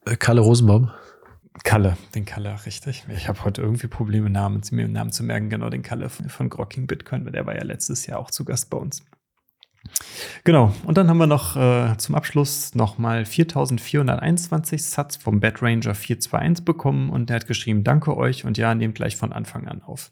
äh, 0.06 0.16
Kalle 0.16 0.42
Rosenbaum. 0.42 0.92
Kalle, 1.64 1.98
den 2.14 2.26
Kalle, 2.26 2.56
richtig. 2.66 3.06
Ich 3.10 3.28
habe 3.28 3.44
heute 3.44 3.62
irgendwie 3.62 3.88
Probleme, 3.88 4.30
Namen, 4.30 4.62
mir 4.72 4.86
den 4.86 4.94
Namen 4.94 5.12
zu 5.12 5.24
merken. 5.24 5.50
Genau, 5.50 5.70
den 5.70 5.82
Kalle 5.82 6.10
von, 6.10 6.30
von 6.30 6.50
Grocking 6.50 6.86
Bitcoin, 6.86 7.26
weil 7.26 7.32
der 7.32 7.48
war 7.48 7.56
ja 7.56 7.64
letztes 7.64 8.06
Jahr 8.06 8.20
auch 8.20 8.30
zu 8.30 8.46
Gast 8.46 8.70
bei 8.70 8.78
uns. 8.78 9.04
Genau, 10.44 10.74
und 10.86 10.98
dann 10.98 11.10
haben 11.10 11.18
wir 11.18 11.28
noch 11.28 11.56
äh, 11.56 11.96
zum 11.98 12.14
Abschluss 12.14 12.76
nochmal 12.76 13.26
4421 13.26 14.84
Satz 14.84 15.16
vom 15.16 15.40
Bad 15.40 15.62
Ranger 15.62 15.96
421 15.96 16.66
bekommen 16.66 17.10
und 17.10 17.30
der 17.30 17.38
hat 17.38 17.48
geschrieben, 17.48 17.84
danke 17.84 18.16
euch 18.16 18.46
und 18.46 18.58
ja, 18.58 18.76
nehmt 18.76 18.96
gleich 18.96 19.16
von 19.16 19.34
Anfang 19.34 19.68
an 19.68 19.82
auf. 19.82 20.12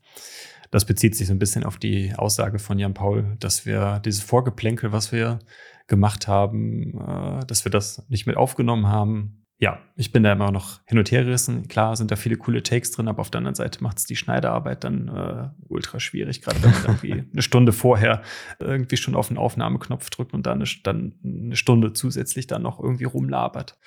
Das 0.71 0.85
bezieht 0.85 1.15
sich 1.15 1.27
so 1.27 1.33
ein 1.33 1.39
bisschen 1.39 1.63
auf 1.63 1.77
die 1.77 2.13
Aussage 2.15 2.59
von 2.59 2.79
Jan 2.79 2.93
Paul, 2.93 3.35
dass 3.39 3.65
wir 3.65 3.99
dieses 4.03 4.21
Vorgeplänkel, 4.21 4.91
was 4.91 5.11
wir 5.11 5.39
gemacht 5.87 6.27
haben, 6.27 6.99
äh, 6.99 7.45
dass 7.45 7.65
wir 7.65 7.71
das 7.71 8.07
nicht 8.09 8.27
mit 8.27 8.37
aufgenommen 8.37 8.87
haben. 8.87 9.43
Ja, 9.59 9.79
ich 9.95 10.11
bin 10.11 10.21
da 10.21 10.33
immer 10.33 10.51
noch 10.51 10.81
hin 10.85 10.99
und 10.99 11.09
her 11.09 11.23
gerissen. 11.23 11.67
Klar 11.67 11.95
sind 11.95 12.11
da 12.11 12.15
viele 12.15 12.37
coole 12.37 12.61
Takes 12.61 12.91
drin, 12.91 13.07
aber 13.07 13.21
auf 13.21 13.31
der 13.31 13.39
anderen 13.39 13.55
Seite 13.55 13.81
macht 13.81 13.97
es 13.97 14.05
die 14.05 14.15
Schneiderarbeit 14.15 14.83
dann 14.83 15.07
äh, 15.07 15.49
ultra 15.67 15.99
schwierig, 15.99 16.43
gerade 16.43 16.61
wenn 16.61 16.71
man 16.71 16.83
irgendwie 16.83 17.23
eine 17.31 17.41
Stunde 17.41 17.73
vorher 17.73 18.21
irgendwie 18.59 18.97
schon 18.97 19.15
auf 19.15 19.29
den 19.29 19.37
Aufnahmeknopf 19.37 20.11
drückt 20.11 20.33
und 20.33 20.45
dann 20.45 20.61
eine, 20.61 20.69
dann 20.83 21.15
eine 21.23 21.55
Stunde 21.55 21.93
zusätzlich 21.93 22.45
dann 22.45 22.61
noch 22.61 22.79
irgendwie 22.79 23.05
rumlabert. 23.05 23.79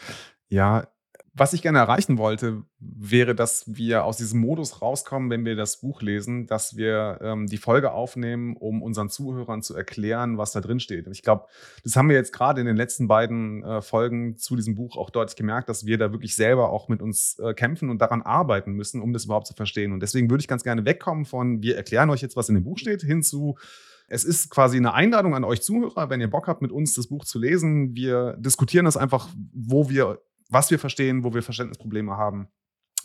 Ja, 0.48 0.88
was 1.32 1.52
ich 1.52 1.62
gerne 1.62 1.78
erreichen 1.78 2.18
wollte, 2.18 2.64
wäre, 2.78 3.34
dass 3.34 3.64
wir 3.66 4.04
aus 4.04 4.16
diesem 4.16 4.40
Modus 4.40 4.82
rauskommen, 4.82 5.30
wenn 5.30 5.44
wir 5.44 5.54
das 5.54 5.80
Buch 5.80 6.02
lesen, 6.02 6.46
dass 6.46 6.76
wir 6.76 7.20
ähm, 7.22 7.46
die 7.46 7.56
Folge 7.56 7.92
aufnehmen, 7.92 8.56
um 8.56 8.82
unseren 8.82 9.10
Zuhörern 9.10 9.62
zu 9.62 9.76
erklären, 9.76 10.38
was 10.38 10.52
da 10.52 10.60
drin 10.60 10.80
steht. 10.80 11.06
Und 11.06 11.12
ich 11.12 11.22
glaube, 11.22 11.46
das 11.84 11.94
haben 11.94 12.08
wir 12.08 12.16
jetzt 12.16 12.32
gerade 12.32 12.60
in 12.60 12.66
den 12.66 12.76
letzten 12.76 13.06
beiden 13.06 13.62
äh, 13.62 13.80
Folgen 13.80 14.38
zu 14.38 14.56
diesem 14.56 14.74
Buch 14.74 14.96
auch 14.96 15.10
deutlich 15.10 15.36
gemerkt, 15.36 15.68
dass 15.68 15.86
wir 15.86 15.98
da 15.98 16.10
wirklich 16.10 16.34
selber 16.34 16.70
auch 16.70 16.88
mit 16.88 17.00
uns 17.00 17.38
äh, 17.38 17.54
kämpfen 17.54 17.90
und 17.90 18.00
daran 18.00 18.22
arbeiten 18.22 18.72
müssen, 18.72 19.00
um 19.00 19.12
das 19.12 19.24
überhaupt 19.26 19.46
zu 19.46 19.54
verstehen. 19.54 19.92
Und 19.92 20.00
deswegen 20.00 20.30
würde 20.30 20.42
ich 20.42 20.48
ganz 20.48 20.64
gerne 20.64 20.84
wegkommen 20.84 21.24
von, 21.26 21.62
wir 21.62 21.76
erklären 21.76 22.10
euch 22.10 22.22
jetzt, 22.22 22.36
was 22.36 22.48
in 22.48 22.56
dem 22.56 22.64
Buch 22.64 22.78
steht, 22.78 23.02
hin 23.02 23.22
zu, 23.22 23.56
Es 24.08 24.24
ist 24.24 24.50
quasi 24.50 24.76
eine 24.76 24.94
Einladung 24.94 25.36
an 25.36 25.44
euch 25.44 25.62
Zuhörer, 25.62 26.10
wenn 26.10 26.20
ihr 26.20 26.28
Bock 26.28 26.48
habt, 26.48 26.62
mit 26.62 26.72
uns 26.72 26.94
das 26.94 27.06
Buch 27.06 27.24
zu 27.24 27.38
lesen. 27.38 27.94
Wir 27.94 28.36
diskutieren 28.38 28.84
das 28.84 28.96
einfach, 28.96 29.28
wo 29.54 29.88
wir, 29.88 30.20
was 30.50 30.70
wir 30.70 30.78
verstehen, 30.78 31.24
wo 31.24 31.32
wir 31.32 31.42
Verständnisprobleme 31.42 32.16
haben. 32.16 32.48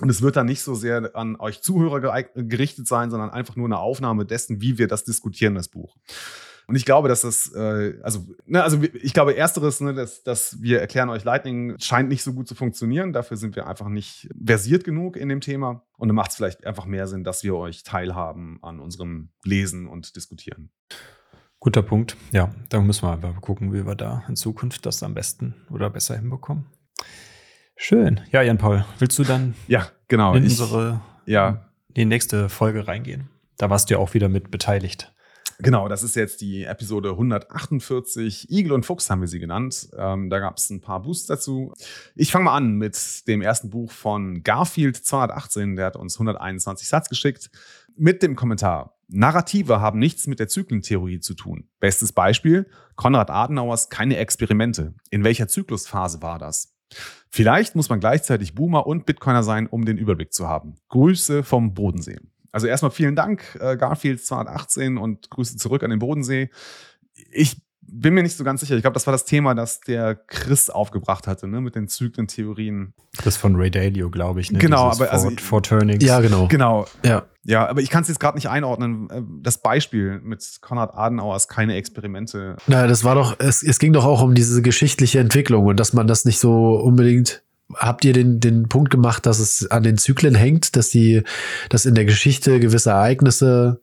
Und 0.02 0.10
es 0.10 0.22
wird 0.22 0.36
dann 0.36 0.48
nicht 0.48 0.62
so 0.62 0.76
sehr 0.76 1.16
an 1.16 1.38
euch 1.38 1.62
Zuhörer 1.62 2.24
gerichtet 2.34 2.86
sein, 2.88 3.10
sondern 3.10 3.30
einfach 3.30 3.56
nur 3.56 3.68
eine 3.68 3.80
Aufnahme 3.80 4.26
dessen, 4.26 4.62
wie 4.62 4.78
wir 4.78 4.88
das 4.88 5.06
diskutieren, 5.06 5.56
das 5.56 5.70
Buch. 5.70 5.96
Und 6.68 6.76
ich 6.76 6.86
glaube, 6.86 7.08
dass 7.08 7.22
das, 7.22 7.54
äh, 7.54 8.00
also, 8.02 8.26
ne, 8.46 8.64
also 8.64 8.82
ich 8.82 9.14
glaube, 9.14 9.38
ersteres, 9.38 9.82
ne, 9.82 9.94
dass, 9.94 10.24
dass 10.24 10.62
wir 10.62 10.82
erklären 10.82 11.10
euch 11.10 11.24
Lightning, 11.24 11.76
scheint 11.80 12.10
nicht 12.10 12.24
so 12.24 12.34
gut 12.34 12.48
zu 12.48 12.56
funktionieren. 12.56 13.14
Dafür 13.14 13.38
sind 13.38 13.56
wir 13.56 13.68
einfach 13.68 13.88
nicht 13.88 14.30
versiert 14.44 14.84
genug 14.84 15.16
in 15.16 15.30
dem 15.30 15.42
Thema. 15.42 15.84
Und 15.98 16.08
dann 16.08 16.16
macht 16.16 16.32
es 16.32 16.38
vielleicht 16.38 16.66
einfach 16.66 16.86
mehr 16.86 17.08
Sinn, 17.08 17.24
dass 17.24 17.44
wir 17.44 17.56
euch 17.56 17.84
teilhaben 17.84 18.58
an 18.64 18.80
unserem 18.80 19.30
Lesen 19.44 19.88
und 19.88 20.16
Diskutieren. 20.16 20.72
Guter 21.60 21.84
Punkt. 21.84 22.18
Ja, 22.32 22.54
dann 22.70 22.86
müssen 22.86 23.04
wir 23.04 23.12
einfach 23.12 23.40
gucken, 23.42 23.72
wie 23.72 23.86
wir 23.86 23.96
da 23.96 24.24
in 24.28 24.36
Zukunft 24.36 24.86
das 24.86 25.04
am 25.04 25.14
besten 25.14 25.56
oder 25.70 25.90
besser 25.90 26.16
hinbekommen. 26.16 26.66
Schön. 27.76 28.22
Ja, 28.32 28.42
Jan-Paul, 28.42 28.86
willst 29.00 29.20
du 29.20 29.24
dann 29.24 29.54
ja, 29.68 29.88
genau. 30.08 30.34
in 30.34 30.44
unsere 30.44 31.02
ja. 31.26 31.66
die 31.90 32.06
nächste 32.06 32.50
Folge 32.50 32.88
reingehen? 32.88 33.30
Da 33.58 33.70
warst 33.70 33.90
du 33.90 33.96
ja 33.96 34.00
auch 34.00 34.14
wieder 34.14 34.30
mit 34.30 34.50
beteiligt. 34.50 35.14
Genau, 35.60 35.88
das 35.88 36.04
ist 36.04 36.16
jetzt 36.16 36.42
die 36.42 36.66
Episode 36.66 37.12
148. 37.12 38.52
Igel 38.52 38.74
und 38.74 38.86
Fuchs 38.86 39.10
haben 39.10 39.22
wir 39.22 39.28
sie 39.28 39.40
genannt. 39.40 39.90
Ähm, 39.98 40.30
da 40.30 40.40
gab 40.40 40.58
es 40.58 40.70
ein 40.70 40.82
paar 40.82 41.02
Boosts 41.02 41.28
dazu. 41.28 41.74
Ich 42.16 42.32
fange 42.32 42.46
mal 42.46 42.56
an 42.56 42.74
mit 42.74 43.28
dem 43.28 43.42
ersten 43.42 43.70
Buch 43.70 43.92
von 43.92 44.44
Garfield 44.44 44.98
218. 44.98 45.78
Der 45.78 45.86
hat 45.86 45.96
uns 45.96 46.16
121 46.16 46.88
Satz 46.88 47.08
geschickt 47.08 47.50
mit 47.96 48.22
dem 48.22 48.36
Kommentar. 48.36 48.98
Narrative 49.08 49.80
haben 49.80 50.00
nichts 50.00 50.28
mit 50.28 50.40
der 50.40 50.48
Zyklentheorie 50.48 51.20
zu 51.20 51.36
tun. 51.36 51.70
Bestes 51.80 52.12
Beispiel, 52.12 52.68
Konrad 52.96 53.30
Adenauers 53.30 53.90
Keine 53.90 54.18
Experimente. 54.18 54.96
In 55.10 55.24
welcher 55.24 55.48
Zyklusphase 55.48 56.22
war 56.22 56.40
das? 56.40 56.75
Vielleicht 57.30 57.76
muss 57.76 57.90
man 57.90 58.00
gleichzeitig 58.00 58.56
Boomer 58.56 58.88
und 58.88 59.06
Bitcoiner 59.06 59.44
sein, 59.44 59.68
um 59.68 59.86
den 59.86 59.98
Überblick 59.98 60.34
zu 60.34 60.48
haben. 60.48 60.76
Grüße 60.90 61.44
vom 61.44 61.74
Bodensee. 61.74 62.20
Also 62.52 62.68
erstmal 62.68 62.92
vielen 62.92 63.16
Dank, 63.16 63.58
äh, 63.60 63.76
Garfield 63.76 64.24
218 64.24 64.98
und 64.98 65.30
Grüße 65.30 65.58
zurück 65.58 65.84
an 65.84 65.90
den 65.90 66.00
Bodensee. 66.00 66.50
Ich 67.32 67.58
bin 67.88 68.14
mir 68.14 68.24
nicht 68.24 68.36
so 68.36 68.44
ganz 68.44 68.62
sicher. 68.62 68.76
Ich 68.76 68.82
glaube, 68.82 68.96
das 68.96 69.08
war 69.08 69.12
das 69.12 69.26
Thema, 69.26 69.54
das 69.54 69.82
der 69.82 70.16
Chris 70.16 70.70
aufgebracht 70.70 71.28
hatte, 71.28 71.48
ne, 71.48 71.62
mit 71.62 71.76
den 71.76 71.88
Zyklentheorien. 71.88 72.94
Das 73.24 73.38
von 73.38 73.56
Ray 73.56 73.72
Dalio, 73.72 74.10
glaube 74.10 74.42
ich. 74.42 74.52
Ne? 74.52 74.60
Genau, 74.60 74.90
Dieses 74.90 75.02
aber 75.02 75.12
also 75.12 75.32
for 75.38 75.62
Turnings. 75.62 76.04
Ja, 76.04 76.20
genau. 76.20 76.48
Genau. 76.48 76.88
Ja. 77.04 77.26
Ja, 77.48 77.68
aber 77.68 77.82
ich 77.82 77.92
kann 77.92 78.02
es 78.02 78.08
jetzt 78.08 78.20
gerade 78.20 78.38
nicht 78.38 78.50
einordnen. 78.50 79.08
Äh, 79.10 79.22
das 79.42 79.60
Beispiel 79.60 80.20
mit 80.24 80.44
Konrad 80.62 80.96
Adenauer 80.96 81.36
ist 81.36 81.48
keine 81.48 81.76
Experimente. 81.76 82.58
Na, 82.66 82.88
das 82.88 83.04
war 83.04 83.14
doch, 83.14 83.36
es, 83.40 83.62
es 83.62 83.78
ging 83.78 83.94
doch 83.94 84.06
auch 84.06 84.24
um 84.24 84.34
diese 84.34 84.64
geschichtliche 84.64 85.20
Entwicklung 85.20 85.66
und 85.66 85.80
dass 85.80 85.94
man 85.94 86.08
das 86.08 86.26
nicht 86.26 86.40
so 86.40 86.76
unbedingt 86.76 87.44
Habt 87.74 88.06
ihr 88.06 88.14
den, 88.14 88.40
den 88.40 88.70
Punkt 88.70 88.92
gemacht, 88.92 89.26
dass 89.26 89.40
es 89.40 89.72
an 89.72 89.82
den 89.82 89.98
Zyklen 89.98 90.36
hängt, 90.36 90.76
dass 90.76 90.90
die, 90.90 91.24
dass 91.70 91.88
in 91.88 91.96
der 91.96 92.06
Geschichte 92.06 92.60
gewisse 92.60 92.92
Ereignisse 92.92 93.82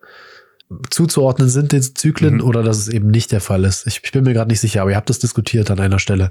zuzuordnen 0.91 1.49
sind, 1.49 1.73
den 1.73 1.83
Zyklen, 1.83 2.37
mhm. 2.37 2.41
oder 2.43 2.62
dass 2.62 2.79
es 2.79 2.89
eben 2.89 3.09
nicht 3.09 3.33
der 3.33 3.41
Fall 3.41 3.64
ist. 3.64 3.87
Ich, 3.87 4.01
ich 4.03 4.12
bin 4.12 4.25
mir 4.25 4.33
gerade 4.33 4.51
nicht 4.51 4.61
sicher, 4.61 4.83
aber 4.83 4.91
ihr 4.91 4.97
habt 4.97 5.11
das 5.11 5.18
diskutiert 5.18 5.70
an 5.70 5.81
einer 5.81 5.99
Stelle 5.99 6.31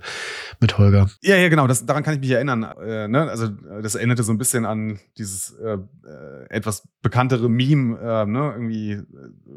mit 0.59 0.77
Holger. 0.77 1.09
Ja, 1.21 1.35
ja, 1.35 1.49
genau, 1.49 1.67
das, 1.67 1.85
daran 1.85 2.03
kann 2.03 2.13
ich 2.15 2.19
mich 2.19 2.31
erinnern. 2.31 2.63
Äh, 2.63 3.07
ne? 3.07 3.29
Also 3.29 3.47
das 3.47 3.95
erinnerte 3.95 4.23
so 4.23 4.31
ein 4.31 4.37
bisschen 4.37 4.65
an 4.65 4.99
dieses 5.17 5.51
äh, 5.63 5.73
äh 5.73 5.77
etwas 6.49 6.87
bekanntere 7.01 7.49
Meme, 7.49 7.97
äh, 7.99 8.25
ne? 8.25 8.53
irgendwie, 8.55 9.01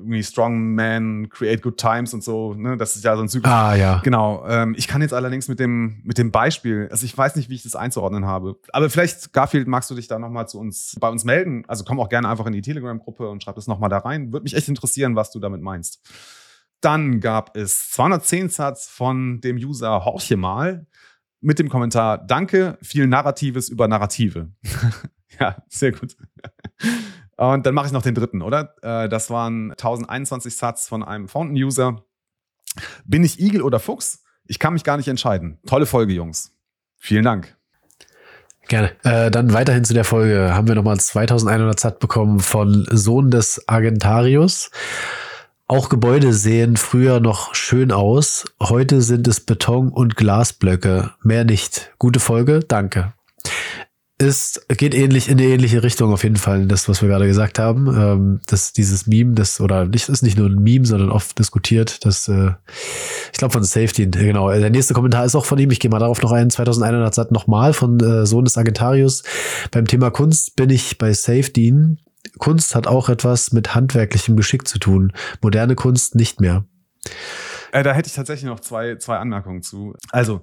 irgendwie 0.05 0.23
Strong 0.23 0.75
Man, 0.75 1.29
Create 1.31 1.63
Good 1.63 1.79
Times 1.79 2.15
und 2.15 2.23
so. 2.23 2.55
Ne? 2.55 2.77
Das 2.77 2.95
ist 2.95 3.05
ja 3.05 3.17
so 3.17 3.23
ein 3.23 3.29
Zyklus. 3.29 3.53
Ah, 3.53 3.75
ja. 3.75 4.01
Genau. 4.05 4.45
Ähm, 4.47 4.75
ich 4.77 4.87
kann 4.87 5.03
jetzt 5.03 5.15
allerdings 5.15 5.49
mit 5.49 5.59
dem, 5.59 6.01
mit 6.05 6.19
dem 6.19 6.31
Beispiel, 6.31 6.89
also 6.91 7.05
ich 7.05 7.17
weiß 7.17 7.37
nicht, 7.37 7.49
wie 7.49 7.55
ich 7.55 7.63
das 7.63 7.75
einzuordnen 7.75 8.27
habe. 8.27 8.57
Aber 8.73 8.91
vielleicht, 8.91 9.33
Garfield, 9.33 9.67
magst 9.67 9.91
du 9.91 9.95
dich 9.95 10.07
da 10.07 10.19
nochmal 10.19 10.49
zu 10.49 10.59
uns, 10.59 10.97
bei 11.01 11.09
uns 11.09 11.25
melden? 11.25 11.65
Also 11.67 11.85
komm 11.85 11.99
auch 12.01 12.09
gerne 12.09 12.29
einfach 12.29 12.47
in 12.47 12.53
die 12.53 12.63
Telegram-Gruppe 12.63 13.29
und 13.29 13.43
schreib 13.43 13.55
das 13.55 13.67
nochmal 13.67 13.91
da 13.91 13.99
rein. 13.99 14.33
Würde 14.33 14.45
mich 14.45 14.55
echt 14.55 14.69
interessieren, 14.69 15.17
was 15.17 15.31
du 15.31 15.41
damit 15.41 15.63
meinst. 15.63 16.01
Dann 16.81 17.21
gab 17.21 17.57
es 17.57 17.91
210 17.93 18.51
Satz 18.51 18.89
von 18.89 19.41
dem 19.41 19.57
User 19.57 20.05
Horche 20.05 20.37
mal 20.37 20.87
mit 21.41 21.59
dem 21.59 21.69
Kommentar 21.69 22.19
Danke, 22.19 22.79
viel 22.83 23.07
Narratives 23.07 23.69
über 23.69 23.89
Narrative. 23.89 24.51
ja, 25.41 25.57
sehr 25.69 25.93
gut. 25.93 26.17
Und 27.37 27.67
dann 27.67 27.75
mache 27.75 27.87
ich 27.87 27.93
noch 27.93 28.03
den 28.03 28.15
dritten, 28.15 28.43
oder? 28.43 28.75
Äh, 28.83 29.09
das 29.09 29.31
waren 29.31 29.73
1021 29.73 30.57
Satz 30.57 30.89
von 30.89 31.03
einem 31.03 31.29
Fountain-User. 31.29 32.03
Bin 33.05 33.25
ich 33.25 33.41
Igel 33.41 33.63
oder 33.63 33.81
Fuchs? 33.81 34.23
Ich 34.47 34.59
kann 34.59 34.73
mich 34.75 34.85
gar 34.85 34.97
nicht 34.97 35.09
entscheiden. 35.09 35.59
Tolle 35.67 35.87
Folge, 35.87 36.13
Jungs. 36.13 36.53
Vielen 36.99 37.25
Dank. 37.25 37.57
Gerne. 38.69 38.93
Äh, 39.03 39.31
dann 39.31 39.53
weiterhin 39.53 39.85
zu 39.85 39.95
der 39.95 40.05
Folge 40.05 40.55
haben 40.55 40.69
wir 40.69 40.75
nochmal 40.75 40.99
2100 40.99 41.79
Sat 41.79 41.99
bekommen 41.99 42.41
von 42.41 42.87
Sohn 42.91 43.31
des 43.31 43.69
Argentarius. 43.69 44.71
Auch 45.67 45.89
Gebäude 45.89 46.33
sehen 46.33 46.77
früher 46.77 47.21
noch 47.21 47.55
schön 47.55 47.91
aus. 47.91 48.45
Heute 48.61 49.01
sind 49.01 49.29
es 49.29 49.41
Beton- 49.41 49.91
und 49.91 50.17
Glasblöcke. 50.17 51.13
Mehr 51.23 51.45
nicht. 51.45 51.93
Gute 51.99 52.21
Folge. 52.21 52.61
Danke 52.61 53.13
ist, 54.19 54.69
geht 54.69 54.95
ähnlich 54.95 55.29
in 55.29 55.39
eine 55.39 55.49
ähnliche 55.49 55.83
Richtung 55.83 56.13
auf 56.13 56.23
jeden 56.23 56.37
Fall, 56.37 56.67
das, 56.67 56.89
was 56.89 57.03
wir 57.03 57.09
gerade 57.09 57.27
gesagt 57.27 57.59
haben. 57.59 57.89
Ähm, 57.89 58.41
dass 58.47 58.73
dieses 58.73 59.07
Meme, 59.07 59.35
das, 59.35 59.61
oder 59.61 59.87
nicht, 59.87 60.09
ist 60.09 60.23
nicht 60.23 60.39
nur 60.39 60.49
ein 60.49 60.63
Meme, 60.63 60.87
sondern 60.87 61.11
oft 61.11 61.39
diskutiert, 61.39 62.05
das, 62.05 62.29
äh, 62.29 62.53
ich 63.33 63.39
glaube 63.39 63.53
von 63.53 63.65
Safety, 63.65 64.07
genau. 64.07 64.51
Der 64.51 64.71
nächste 64.71 64.95
Kommentar 64.95 65.25
ist 65.25 65.35
auch 65.35 65.45
von 65.45 65.59
ihm, 65.59 65.71
ich 65.71 65.81
gehe 65.81 65.91
mal 65.91 65.99
darauf 65.99 66.23
noch 66.23 66.31
ein, 66.31 66.49
2100 66.49 67.13
Sat 67.13 67.33
nochmal 67.33 67.73
von 67.73 67.99
äh, 67.99 68.25
Sohn 68.25 68.45
des 68.45 68.57
Agentarius. 68.57 69.25
Beim 69.73 69.87
Thema 69.87 70.11
Kunst 70.11 70.55
bin 70.55 70.71
ich 70.71 70.97
bei 70.99 71.13
Safety. 71.13 71.75
Kunst 72.39 72.75
hat 72.75 72.87
auch 72.87 73.09
etwas 73.09 73.53
mit 73.53 73.75
handwerklichem 73.75 74.37
Geschick 74.37 74.69
zu 74.69 74.79
tun. 74.79 75.13
Moderne 75.43 75.75
Kunst 75.75 76.15
nicht 76.15 76.41
mehr. 76.41 76.65
Äh, 77.73 77.83
da 77.83 77.93
hätte 77.93 78.07
ich 78.07 78.15
tatsächlich 78.15 78.49
noch 78.49 78.61
zwei, 78.61 78.97
zwei 78.97 79.17
Anmerkungen 79.19 79.63
zu. 79.63 79.95
Also, 80.11 80.41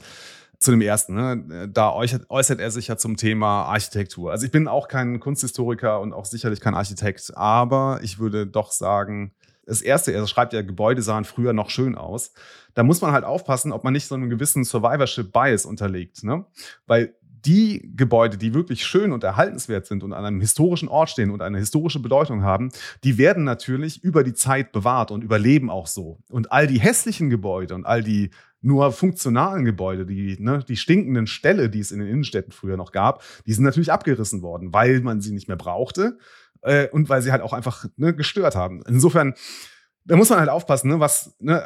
zu 0.61 0.71
dem 0.71 0.81
ersten, 0.81 1.15
ne? 1.15 1.69
da 1.71 1.91
äußert, 1.91 2.59
er 2.59 2.71
sich 2.71 2.87
ja 2.87 2.95
zum 2.95 3.17
Thema 3.17 3.63
Architektur. 3.63 4.31
Also 4.31 4.45
ich 4.45 4.51
bin 4.51 4.67
auch 4.67 4.87
kein 4.87 5.19
Kunsthistoriker 5.19 5.99
und 5.99 6.13
auch 6.13 6.25
sicherlich 6.25 6.61
kein 6.61 6.75
Architekt, 6.75 7.35
aber 7.35 7.99
ich 8.03 8.19
würde 8.19 8.45
doch 8.45 8.71
sagen, 8.71 9.33
das 9.65 9.81
erste, 9.81 10.11
er 10.11 10.25
schreibt 10.27 10.53
ja, 10.53 10.61
Gebäude 10.61 11.01
sahen 11.01 11.23
früher 11.23 11.53
noch 11.53 11.69
schön 11.69 11.95
aus. 11.95 12.33
Da 12.73 12.83
muss 12.83 13.01
man 13.01 13.11
halt 13.11 13.23
aufpassen, 13.23 13.71
ob 13.71 13.83
man 13.83 13.93
nicht 13.93 14.07
so 14.07 14.15
einen 14.15 14.29
gewissen 14.29 14.63
Survivorship 14.63 15.31
Bias 15.31 15.65
unterlegt, 15.65 16.23
ne? 16.23 16.45
Weil 16.87 17.15
die 17.45 17.91
Gebäude, 17.95 18.37
die 18.37 18.53
wirklich 18.53 18.85
schön 18.85 19.11
und 19.11 19.23
erhaltenswert 19.23 19.85
sind 19.85 20.03
und 20.03 20.13
an 20.13 20.25
einem 20.25 20.39
historischen 20.39 20.89
Ort 20.89 21.09
stehen 21.09 21.31
und 21.31 21.41
eine 21.41 21.57
historische 21.57 21.99
Bedeutung 21.99 22.43
haben, 22.43 22.71
die 23.03 23.17
werden 23.17 23.43
natürlich 23.43 24.03
über 24.03 24.23
die 24.23 24.33
Zeit 24.33 24.71
bewahrt 24.71 25.11
und 25.11 25.23
überleben 25.23 25.69
auch 25.69 25.87
so. 25.87 26.19
Und 26.29 26.51
all 26.51 26.67
die 26.67 26.79
hässlichen 26.79 27.29
Gebäude 27.29 27.75
und 27.75 27.85
all 27.85 28.03
die 28.03 28.31
nur 28.61 28.91
funktionalen 28.91 29.65
Gebäude, 29.65 30.05
die, 30.05 30.37
ne, 30.39 30.63
die 30.67 30.77
stinkenden 30.77 31.25
Ställe, 31.25 31.69
die 31.69 31.79
es 31.79 31.91
in 31.91 31.99
den 31.99 32.07
Innenstädten 32.07 32.51
früher 32.51 32.77
noch 32.77 32.91
gab, 32.91 33.23
die 33.47 33.53
sind 33.53 33.63
natürlich 33.63 33.91
abgerissen 33.91 34.41
worden, 34.43 34.71
weil 34.73 35.01
man 35.01 35.19
sie 35.19 35.31
nicht 35.31 35.47
mehr 35.47 35.57
brauchte 35.57 36.19
äh, 36.61 36.87
und 36.89 37.09
weil 37.09 37.21
sie 37.21 37.31
halt 37.31 37.41
auch 37.41 37.53
einfach 37.53 37.85
ne, 37.97 38.13
gestört 38.13 38.55
haben. 38.55 38.83
Insofern, 38.87 39.33
da 40.05 40.15
muss 40.15 40.29
man 40.29 40.39
halt 40.39 40.49
aufpassen, 40.49 40.89
ne, 40.89 40.99
was, 40.99 41.35
ne, 41.39 41.63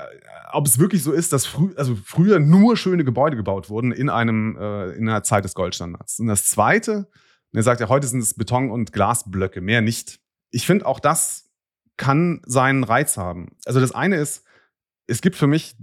ob 0.51 0.67
es 0.67 0.79
wirklich 0.79 1.03
so 1.03 1.11
ist, 1.11 1.33
dass 1.33 1.45
frü 1.45 1.73
also 1.77 1.95
früher 1.95 2.39
nur 2.39 2.77
schöne 2.77 3.03
Gebäude 3.03 3.35
gebaut 3.35 3.69
wurden 3.69 3.91
in 3.91 4.09
einem 4.09 4.57
äh, 4.59 4.91
in 4.91 5.07
einer 5.07 5.23
Zeit 5.23 5.45
des 5.45 5.55
Goldstandards. 5.55 6.19
Und 6.19 6.27
das 6.27 6.45
Zweite, 6.45 7.07
er 7.53 7.63
sagt 7.63 7.81
ja, 7.81 7.89
heute 7.89 8.07
sind 8.07 8.19
es 8.19 8.33
Beton- 8.33 8.71
und 8.71 8.91
Glasblöcke, 8.91 9.61
mehr 9.61 9.81
nicht. 9.81 10.19
Ich 10.51 10.65
finde 10.65 10.85
auch 10.85 10.99
das 10.99 11.45
kann 11.97 12.41
seinen 12.45 12.83
Reiz 12.83 13.17
haben. 13.17 13.55
Also 13.65 13.79
das 13.79 13.93
eine 13.93 14.17
ist, 14.17 14.43
es 15.07 15.21
gibt 15.21 15.35
für 15.35 15.47
mich 15.47 15.75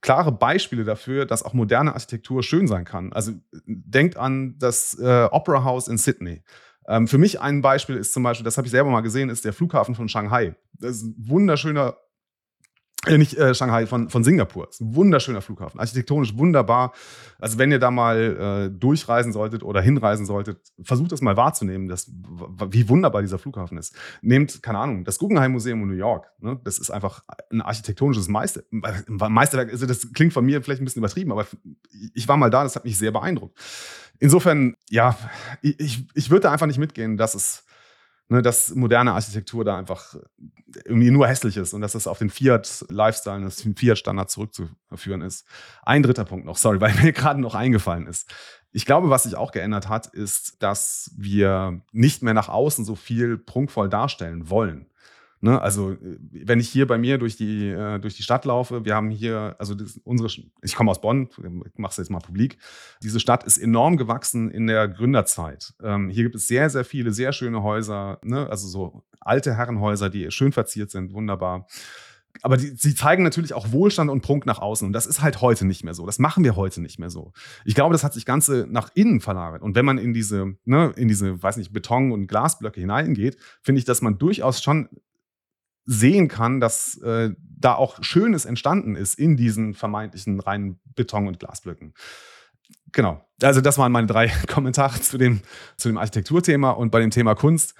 klare 0.00 0.32
Beispiele 0.32 0.84
dafür, 0.84 1.26
dass 1.26 1.42
auch 1.42 1.54
moderne 1.54 1.92
Architektur 1.92 2.42
schön 2.42 2.68
sein 2.68 2.84
kann. 2.84 3.12
Also 3.12 3.32
denkt 3.66 4.16
an 4.16 4.56
das 4.58 4.98
äh, 4.98 5.28
Opera 5.30 5.64
House 5.64 5.88
in 5.88 5.98
Sydney. 5.98 6.42
Ähm, 6.90 7.06
für 7.06 7.18
mich 7.18 7.40
ein 7.40 7.62
Beispiel 7.62 7.96
ist 7.96 8.12
zum 8.12 8.24
Beispiel, 8.24 8.44
das 8.44 8.56
habe 8.56 8.66
ich 8.66 8.72
selber 8.72 8.90
mal 8.90 9.00
gesehen, 9.00 9.30
ist 9.30 9.44
der 9.44 9.52
Flughafen 9.52 9.94
von 9.94 10.08
Shanghai. 10.08 10.56
Das 10.72 10.96
ist 10.96 11.04
ein 11.04 11.14
wunderschöner 11.18 11.96
äh, 13.06 13.16
nicht 13.16 13.38
äh, 13.38 13.54
Shanghai, 13.54 13.86
von, 13.86 14.10
von 14.10 14.24
Singapur. 14.24 14.68
Ist 14.68 14.82
ein 14.82 14.94
wunderschöner 14.94 15.40
Flughafen. 15.40 15.80
Architektonisch 15.80 16.36
wunderbar. 16.36 16.92
Also, 17.38 17.56
wenn 17.56 17.72
ihr 17.72 17.78
da 17.78 17.90
mal 17.90 18.68
äh, 18.68 18.78
durchreisen 18.78 19.32
solltet 19.32 19.62
oder 19.62 19.80
hinreisen 19.80 20.26
solltet, 20.26 20.60
versucht 20.82 21.10
das 21.10 21.22
mal 21.22 21.34
wahrzunehmen, 21.36 21.88
dass, 21.88 22.12
wie 22.70 22.90
wunderbar 22.90 23.22
dieser 23.22 23.38
Flughafen 23.38 23.78
ist. 23.78 23.96
Nehmt, 24.20 24.62
keine 24.62 24.78
Ahnung, 24.78 25.04
das 25.04 25.18
Guggenheim 25.18 25.52
Museum 25.52 25.80
in 25.82 25.88
New 25.88 25.94
York. 25.94 26.30
Ne? 26.40 26.60
Das 26.62 26.78
ist 26.78 26.90
einfach 26.90 27.24
ein 27.50 27.62
architektonisches 27.62 28.28
Meister, 28.28 28.62
Meisterwerk. 28.70 29.70
Also, 29.70 29.86
das 29.86 30.12
klingt 30.12 30.34
von 30.34 30.44
mir 30.44 30.62
vielleicht 30.62 30.82
ein 30.82 30.84
bisschen 30.84 31.00
übertrieben, 31.00 31.32
aber 31.32 31.46
ich 32.12 32.28
war 32.28 32.36
mal 32.36 32.50
da, 32.50 32.64
das 32.64 32.76
hat 32.76 32.84
mich 32.84 32.98
sehr 32.98 33.12
beeindruckt. 33.12 33.58
Insofern, 34.18 34.76
ja, 34.90 35.16
ich, 35.62 36.06
ich 36.12 36.28
würde 36.28 36.42
da 36.42 36.52
einfach 36.52 36.66
nicht 36.66 36.78
mitgehen, 36.78 37.16
dass 37.16 37.34
es 37.34 37.64
ne, 38.30 38.42
dass 38.42 38.74
moderne 38.74 39.12
Architektur 39.12 39.64
da 39.64 39.76
einfach 39.76 40.14
irgendwie 40.84 41.10
nur 41.10 41.26
hässlich 41.26 41.56
ist 41.56 41.74
und 41.74 41.80
dass 41.80 41.92
das 41.92 42.06
auf 42.06 42.18
den 42.18 42.30
Fiat-Lifestyle, 42.30 43.42
das 43.42 43.62
Fiat-Standard 43.62 44.30
zurückzuführen 44.30 45.22
ist. 45.22 45.46
Ein 45.82 46.02
dritter 46.02 46.24
Punkt 46.24 46.46
noch, 46.46 46.56
sorry, 46.56 46.80
weil 46.80 46.94
mir 46.94 47.12
gerade 47.12 47.40
noch 47.40 47.54
eingefallen 47.54 48.06
ist. 48.06 48.32
Ich 48.72 48.86
glaube, 48.86 49.10
was 49.10 49.24
sich 49.24 49.34
auch 49.34 49.50
geändert 49.50 49.88
hat, 49.88 50.06
ist, 50.06 50.62
dass 50.62 51.10
wir 51.16 51.82
nicht 51.90 52.22
mehr 52.22 52.34
nach 52.34 52.48
außen 52.48 52.84
so 52.84 52.94
viel 52.94 53.36
prunkvoll 53.36 53.88
darstellen 53.88 54.48
wollen. 54.48 54.86
Ne, 55.42 55.58
also 55.58 55.96
wenn 56.00 56.60
ich 56.60 56.68
hier 56.68 56.86
bei 56.86 56.98
mir 56.98 57.16
durch 57.16 57.34
die, 57.34 57.68
äh, 57.68 57.98
durch 57.98 58.14
die 58.14 58.22
Stadt 58.22 58.44
laufe, 58.44 58.84
wir 58.84 58.94
haben 58.94 59.08
hier, 59.08 59.56
also 59.58 59.74
unsere, 60.04 60.28
ich 60.60 60.74
komme 60.74 60.90
aus 60.90 61.00
Bonn, 61.00 61.30
mache 61.76 61.92
es 61.92 61.96
jetzt 61.96 62.10
mal 62.10 62.18
publik, 62.18 62.58
diese 63.02 63.20
Stadt 63.20 63.44
ist 63.44 63.56
enorm 63.56 63.96
gewachsen 63.96 64.50
in 64.50 64.66
der 64.66 64.86
Gründerzeit. 64.86 65.72
Ähm, 65.82 66.10
hier 66.10 66.24
gibt 66.24 66.34
es 66.34 66.46
sehr, 66.46 66.68
sehr 66.68 66.84
viele, 66.84 67.12
sehr 67.14 67.32
schöne 67.32 67.62
Häuser, 67.62 68.18
ne, 68.22 68.50
also 68.50 68.68
so 68.68 69.02
alte 69.18 69.54
Herrenhäuser, 69.56 70.10
die 70.10 70.30
schön 70.30 70.52
verziert 70.52 70.90
sind, 70.90 71.14
wunderbar. 71.14 71.66
Aber 72.42 72.58
die, 72.58 72.68
sie 72.76 72.94
zeigen 72.94 73.22
natürlich 73.22 73.54
auch 73.54 73.72
Wohlstand 73.72 74.10
und 74.10 74.20
Prunk 74.20 74.44
nach 74.44 74.58
außen. 74.58 74.86
Und 74.86 74.92
das 74.92 75.06
ist 75.06 75.20
halt 75.20 75.40
heute 75.40 75.66
nicht 75.66 75.84
mehr 75.84 75.94
so. 75.94 76.06
Das 76.06 76.18
machen 76.18 76.44
wir 76.44 76.54
heute 76.54 76.80
nicht 76.80 76.98
mehr 76.98 77.10
so. 77.10 77.32
Ich 77.64 77.74
glaube, 77.74 77.92
das 77.92 78.04
hat 78.04 78.14
sich 78.14 78.24
Ganze 78.24 78.66
nach 78.68 78.90
innen 78.94 79.20
verlagert. 79.20 79.62
Und 79.62 79.74
wenn 79.74 79.84
man 79.84 79.98
in 79.98 80.12
diese, 80.12 80.54
ne, 80.64 80.92
in 80.96 81.08
diese, 81.08 81.42
weiß 81.42 81.56
nicht, 81.56 81.72
Beton- 81.72 82.12
und 82.12 82.28
Glasblöcke 82.28 82.80
hineingeht, 82.80 83.36
finde 83.62 83.80
ich, 83.80 83.84
dass 83.84 84.00
man 84.00 84.18
durchaus 84.18 84.62
schon 84.62 84.88
sehen 85.86 86.28
kann, 86.28 86.60
dass 86.60 86.98
äh, 86.98 87.30
da 87.40 87.74
auch 87.74 88.02
Schönes 88.02 88.44
entstanden 88.44 88.96
ist 88.96 89.18
in 89.18 89.36
diesen 89.36 89.74
vermeintlichen 89.74 90.40
reinen 90.40 90.80
Beton- 90.94 91.28
und 91.28 91.38
Glasblöcken. 91.38 91.94
Genau. 92.92 93.24
Also 93.42 93.60
das 93.60 93.78
waren 93.78 93.92
meine 93.92 94.06
drei 94.06 94.28
Kommentare 94.48 95.00
zu 95.00 95.18
dem, 95.18 95.40
zu 95.76 95.88
dem 95.88 95.98
Architekturthema 95.98 96.70
und 96.70 96.90
bei 96.90 97.00
dem 97.00 97.10
Thema 97.10 97.34
Kunst. 97.34 97.74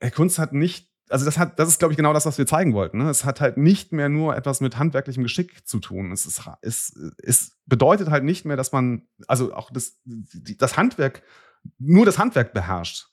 Äh, 0.00 0.10
Kunst 0.10 0.38
hat 0.38 0.52
nicht, 0.52 0.90
also 1.08 1.24
das 1.24 1.38
hat, 1.38 1.58
das 1.58 1.68
ist, 1.68 1.78
glaube 1.78 1.92
ich, 1.92 1.96
genau 1.96 2.12
das, 2.12 2.26
was 2.26 2.38
wir 2.38 2.46
zeigen 2.46 2.74
wollten. 2.74 2.98
Ne? 2.98 3.10
Es 3.10 3.24
hat 3.24 3.40
halt 3.40 3.56
nicht 3.56 3.92
mehr 3.92 4.08
nur 4.08 4.36
etwas 4.36 4.60
mit 4.60 4.78
handwerklichem 4.78 5.22
Geschick 5.22 5.66
zu 5.66 5.80
tun. 5.80 6.12
Es, 6.12 6.26
ist, 6.26 6.42
es, 6.60 6.98
es 7.22 7.58
bedeutet 7.66 8.10
halt 8.10 8.24
nicht 8.24 8.44
mehr, 8.44 8.56
dass 8.56 8.72
man, 8.72 9.08
also 9.26 9.54
auch 9.54 9.70
das, 9.70 10.00
das 10.04 10.76
Handwerk, 10.76 11.22
nur 11.78 12.06
das 12.06 12.18
Handwerk 12.18 12.52
beherrscht 12.52 13.07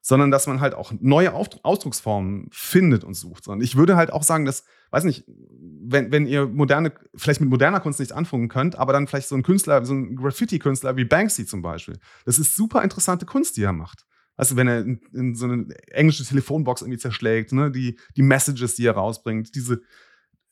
sondern 0.00 0.30
dass 0.30 0.46
man 0.46 0.60
halt 0.60 0.74
auch 0.74 0.92
neue 1.00 1.32
Ausdrucksformen 1.34 2.48
findet 2.50 3.04
und 3.04 3.14
sucht. 3.14 3.48
Und 3.48 3.62
ich 3.62 3.76
würde 3.76 3.96
halt 3.96 4.12
auch 4.12 4.22
sagen, 4.22 4.44
dass, 4.44 4.64
weiß 4.90 5.04
nicht, 5.04 5.24
wenn, 5.26 6.10
wenn 6.10 6.26
ihr 6.26 6.46
moderne, 6.46 6.92
vielleicht 7.14 7.40
mit 7.40 7.50
moderner 7.50 7.80
Kunst 7.80 7.98
nichts 7.98 8.12
anfangen 8.12 8.48
könnt, 8.48 8.76
aber 8.76 8.92
dann 8.92 9.06
vielleicht 9.06 9.28
so 9.28 9.36
ein 9.36 9.42
Künstler, 9.42 9.84
so 9.84 9.94
ein 9.94 10.16
Graffiti-Künstler 10.16 10.96
wie 10.96 11.04
Banksy 11.04 11.44
zum 11.44 11.62
Beispiel, 11.62 11.98
das 12.24 12.38
ist 12.38 12.54
super 12.56 12.82
interessante 12.82 13.26
Kunst, 13.26 13.56
die 13.56 13.62
er 13.62 13.72
macht. 13.72 14.06
Also 14.36 14.56
wenn 14.56 14.68
er 14.68 14.80
in, 14.80 15.00
in 15.12 15.34
so 15.34 15.44
eine 15.44 15.66
englische 15.88 16.24
Telefonbox 16.24 16.80
irgendwie 16.80 16.98
zerschlägt, 16.98 17.52
ne, 17.52 17.70
die, 17.70 17.98
die 18.16 18.22
Messages, 18.22 18.74
die 18.74 18.86
er 18.86 18.94
rausbringt, 18.94 19.54
diese, 19.54 19.82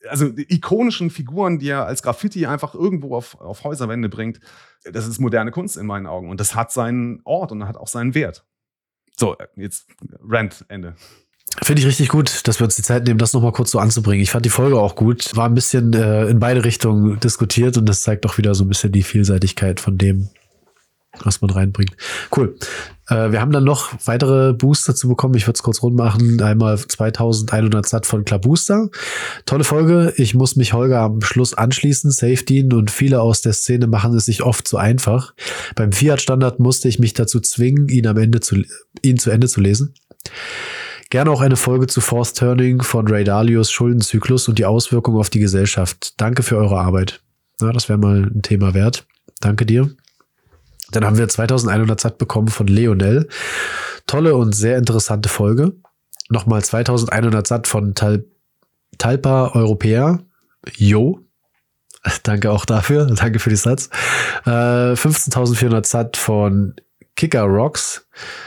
also 0.07 0.29
die 0.29 0.53
ikonischen 0.53 1.09
Figuren, 1.09 1.59
die 1.59 1.71
er 1.71 1.87
als 1.87 2.03
Graffiti 2.03 2.45
einfach 2.45 2.75
irgendwo 2.75 3.17
auf, 3.17 3.41
auf 3.41 3.65
Häuserwände 3.65 4.11
bringt, 4.11 4.41
das 4.85 5.07
ist 5.07 5.21
moderne 5.21 5.53
Kunst 5.53 5.79
in 5.79 5.87
meinen 5.87 6.07
Augen. 6.07 6.29
Und 6.29 6.39
das 6.39 6.55
hat 6.55 6.71
seinen 6.71 7.23
Ort 7.25 7.51
und 7.51 7.67
hat 7.67 7.79
auch 7.79 7.89
seinen 7.89 8.15
Wert. 8.15 8.45
So, 9.19 9.37
jetzt 9.57 9.87
Rant, 10.23 10.65
Ende. 10.69 10.95
Finde 11.63 11.81
ich 11.81 11.89
richtig 11.89 12.09
gut, 12.09 12.47
dass 12.47 12.61
wir 12.61 12.65
uns 12.65 12.77
die 12.77 12.83
Zeit 12.83 13.05
nehmen, 13.05 13.19
das 13.19 13.33
nochmal 13.33 13.53
kurz 13.53 13.73
so 13.73 13.81
anzubringen. 13.81 14.23
Ich 14.23 14.31
fand 14.31 14.45
die 14.45 14.51
Folge 14.51 14.79
auch 14.79 14.95
gut. 14.95 15.35
War 15.35 15.47
ein 15.47 15.55
bisschen 15.55 15.93
äh, 15.93 16.27
in 16.27 16.39
beide 16.39 16.65
Richtungen 16.65 17.19
diskutiert 17.19 17.77
und 17.77 17.87
das 17.87 18.03
zeigt 18.03 18.27
auch 18.27 18.39
wieder 18.39 18.55
so 18.55 18.65
ein 18.65 18.69
bisschen 18.69 18.93
die 18.93 19.03
Vielseitigkeit 19.03 19.81
von 19.81 19.99
dem, 19.99 20.29
was 21.25 21.41
man 21.41 21.51
reinbringt. 21.51 21.97
Cool. 22.35 22.57
Äh, 23.09 23.33
wir 23.33 23.41
haben 23.41 23.53
dann 23.53 23.65
noch 23.65 23.93
weitere 24.05 24.53
Booster 24.53 24.95
zu 24.95 25.09
bekommen. 25.09 25.35
Ich 25.35 25.47
würde 25.47 25.57
es 25.57 25.63
kurz 25.63 25.83
rund 25.83 25.97
machen. 25.97 26.41
Einmal 26.43 26.79
2100 26.79 27.87
Sat 27.87 28.07
von 28.07 28.25
Klabuster. 28.25 28.89
Tolle 29.47 29.65
Folge. 29.65 30.13
Ich 30.17 30.35
muss 30.35 30.57
mich 30.57 30.73
Holger 30.73 31.01
am 31.01 31.21
Schluss 31.23 31.55
anschließen, 31.55 32.11
safe 32.11 32.45
dienen 32.45 32.73
und 32.73 32.91
viele 32.91 33.21
aus 33.21 33.41
der 33.41 33.53
Szene 33.53 33.87
machen 33.87 34.15
es 34.15 34.27
sich 34.27 34.43
oft 34.43 34.69
zu 34.69 34.77
einfach. 34.77 35.35
Beim 35.75 35.93
Fiat-Standard 35.93 36.61
musste 36.61 36.89
ich 36.89 36.99
mich 36.99 37.15
dazu 37.15 37.41
zwingen, 37.41 37.89
ihn 37.89 38.07
am 38.07 38.17
Ende 38.17 38.41
zu, 38.41 38.63
ihn 39.03 39.19
zu 39.19 39.31
Ende 39.31 39.49
zu 39.49 39.61
lesen. 39.61 39.95
Gerne 41.11 41.31
auch 41.31 41.41
eine 41.41 41.57
Folge 41.57 41.87
zu 41.87 42.03
Force 42.03 42.35
Turning 42.35 42.83
von 42.83 43.09
Ray 43.09 43.25
Dalios 43.25 43.71
Schuldenzyklus 43.71 44.47
und 44.49 44.59
die 44.59 44.67
Auswirkungen 44.67 45.19
auf 45.19 45.31
die 45.31 45.41
Gesellschaft. 45.41 46.13
Danke 46.19 46.43
für 46.43 46.59
eure 46.59 46.79
Arbeit. 46.79 47.23
Ja, 47.63 47.73
das 47.73 47.89
wäre 47.89 47.99
mal 47.99 48.25
ein 48.25 48.43
Thema 48.43 48.75
wert. 48.75 49.07
Danke 49.41 49.65
dir. 49.65 49.91
Dann 50.91 51.05
haben 51.05 51.19
wir 51.19 51.29
2100 51.29 52.01
Sat 52.01 52.19
bekommen 52.19 52.49
von 52.49 52.67
Leonel. 52.67 53.29
Tolle 54.07 54.35
und 54.37 54.55
sehr 54.55 54.79
interessante 54.79 55.29
Folge. 55.29 55.75
Nochmal 56.31 56.65
2100 56.65 57.47
Sat 57.47 57.67
von 57.67 57.95
Tal 57.95 58.25
Talpa 58.99 59.53
Europäer. 59.55 60.21
Jo. 60.77 61.21
Danke 62.23 62.51
auch 62.51 62.65
dafür. 62.65 63.07
Danke 63.15 63.39
für 63.39 63.51
die 63.51 63.57
Sats. 63.57 63.91
Äh, 64.45 64.95
15.400 64.95 65.87
Sat 65.87 66.17
von 66.17 66.75
Kicker 67.17 67.43
Rocks. 67.43 68.07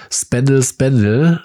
Spendel 0.09 0.63
Spendel. 0.63 1.41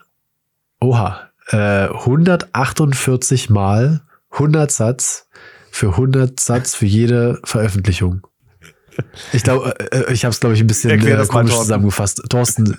Oha. 0.80 1.30
Äh, 1.48 1.88
148 1.88 3.50
mal 3.50 4.02
100 4.30 4.70
Satz 4.70 5.28
für 5.70 5.90
100 5.90 6.40
Satz 6.40 6.74
für 6.74 6.86
jede 6.86 7.38
Veröffentlichung. 7.44 8.26
Ich 9.32 9.42
glaube, 9.42 9.74
äh, 9.78 9.98
äh, 9.98 10.12
ich 10.12 10.24
habe 10.24 10.32
es, 10.32 10.40
glaube 10.40 10.54
ich, 10.54 10.60
ein 10.60 10.66
bisschen 10.66 10.90
äh, 10.90 11.26
komisch 11.26 11.54
zusammengefasst. 11.54 12.22
Thorsten, 12.28 12.76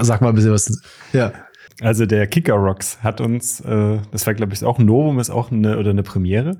sag 0.00 0.20
mal 0.20 0.28
ein 0.28 0.34
bisschen 0.34 0.52
was. 0.52 0.80
Ja. 1.12 1.32
Also 1.80 2.06
der 2.06 2.26
Kicker 2.26 2.54
Rocks 2.54 2.98
hat 3.02 3.20
uns, 3.20 3.60
äh, 3.60 3.98
das 4.12 4.26
war, 4.26 4.34
glaube 4.34 4.54
ich, 4.54 4.64
auch 4.64 4.78
ein 4.78 4.86
Novum, 4.86 5.18
ist 5.18 5.30
auch 5.30 5.50
eine 5.50 5.78
oder 5.78 5.90
eine 5.90 6.02
Premiere. 6.02 6.56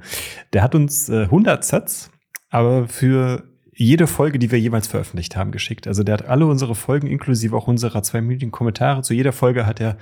Der 0.53 0.63
hat 0.63 0.75
uns 0.75 1.09
äh, 1.09 1.23
100 1.23 1.65
Sets, 1.65 2.11
aber 2.51 2.89
für 2.89 3.45
jede 3.73 4.07
Folge, 4.07 4.39
die 4.39 4.51
wir 4.51 4.59
jeweils 4.59 4.87
veröffentlicht 4.87 5.37
haben, 5.37 5.51
geschickt. 5.51 5.87
Also 5.87 6.03
der 6.03 6.15
hat 6.15 6.29
alle 6.29 6.47
unsere 6.47 6.75
Folgen, 6.75 7.07
inklusive 7.07 7.57
auch 7.57 7.67
unserer 7.67 8.03
zweiminütigen 8.03 8.53
Kommentare. 8.53 9.03
Zu 9.03 9.15
jeder 9.15 9.33
Folge 9.33 9.67
hat 9.67 9.81
er 9.81 9.97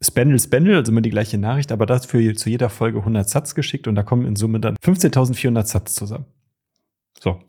Spendel, 0.00 0.38
Spendel, 0.38 0.76
also 0.76 0.92
immer 0.92 1.00
die 1.00 1.10
gleiche 1.10 1.38
Nachricht, 1.38 1.72
aber 1.72 1.86
dafür 1.86 2.34
zu 2.34 2.50
jeder 2.50 2.68
Folge 2.68 2.98
100 2.98 3.28
Satz 3.28 3.54
geschickt 3.54 3.86
und 3.88 3.94
da 3.94 4.02
kommen 4.02 4.26
in 4.26 4.36
Summe 4.36 4.60
dann 4.60 4.76
15.400 4.84 5.66
Satz 5.66 5.94
zusammen. 5.94 6.26
So. 7.18 7.40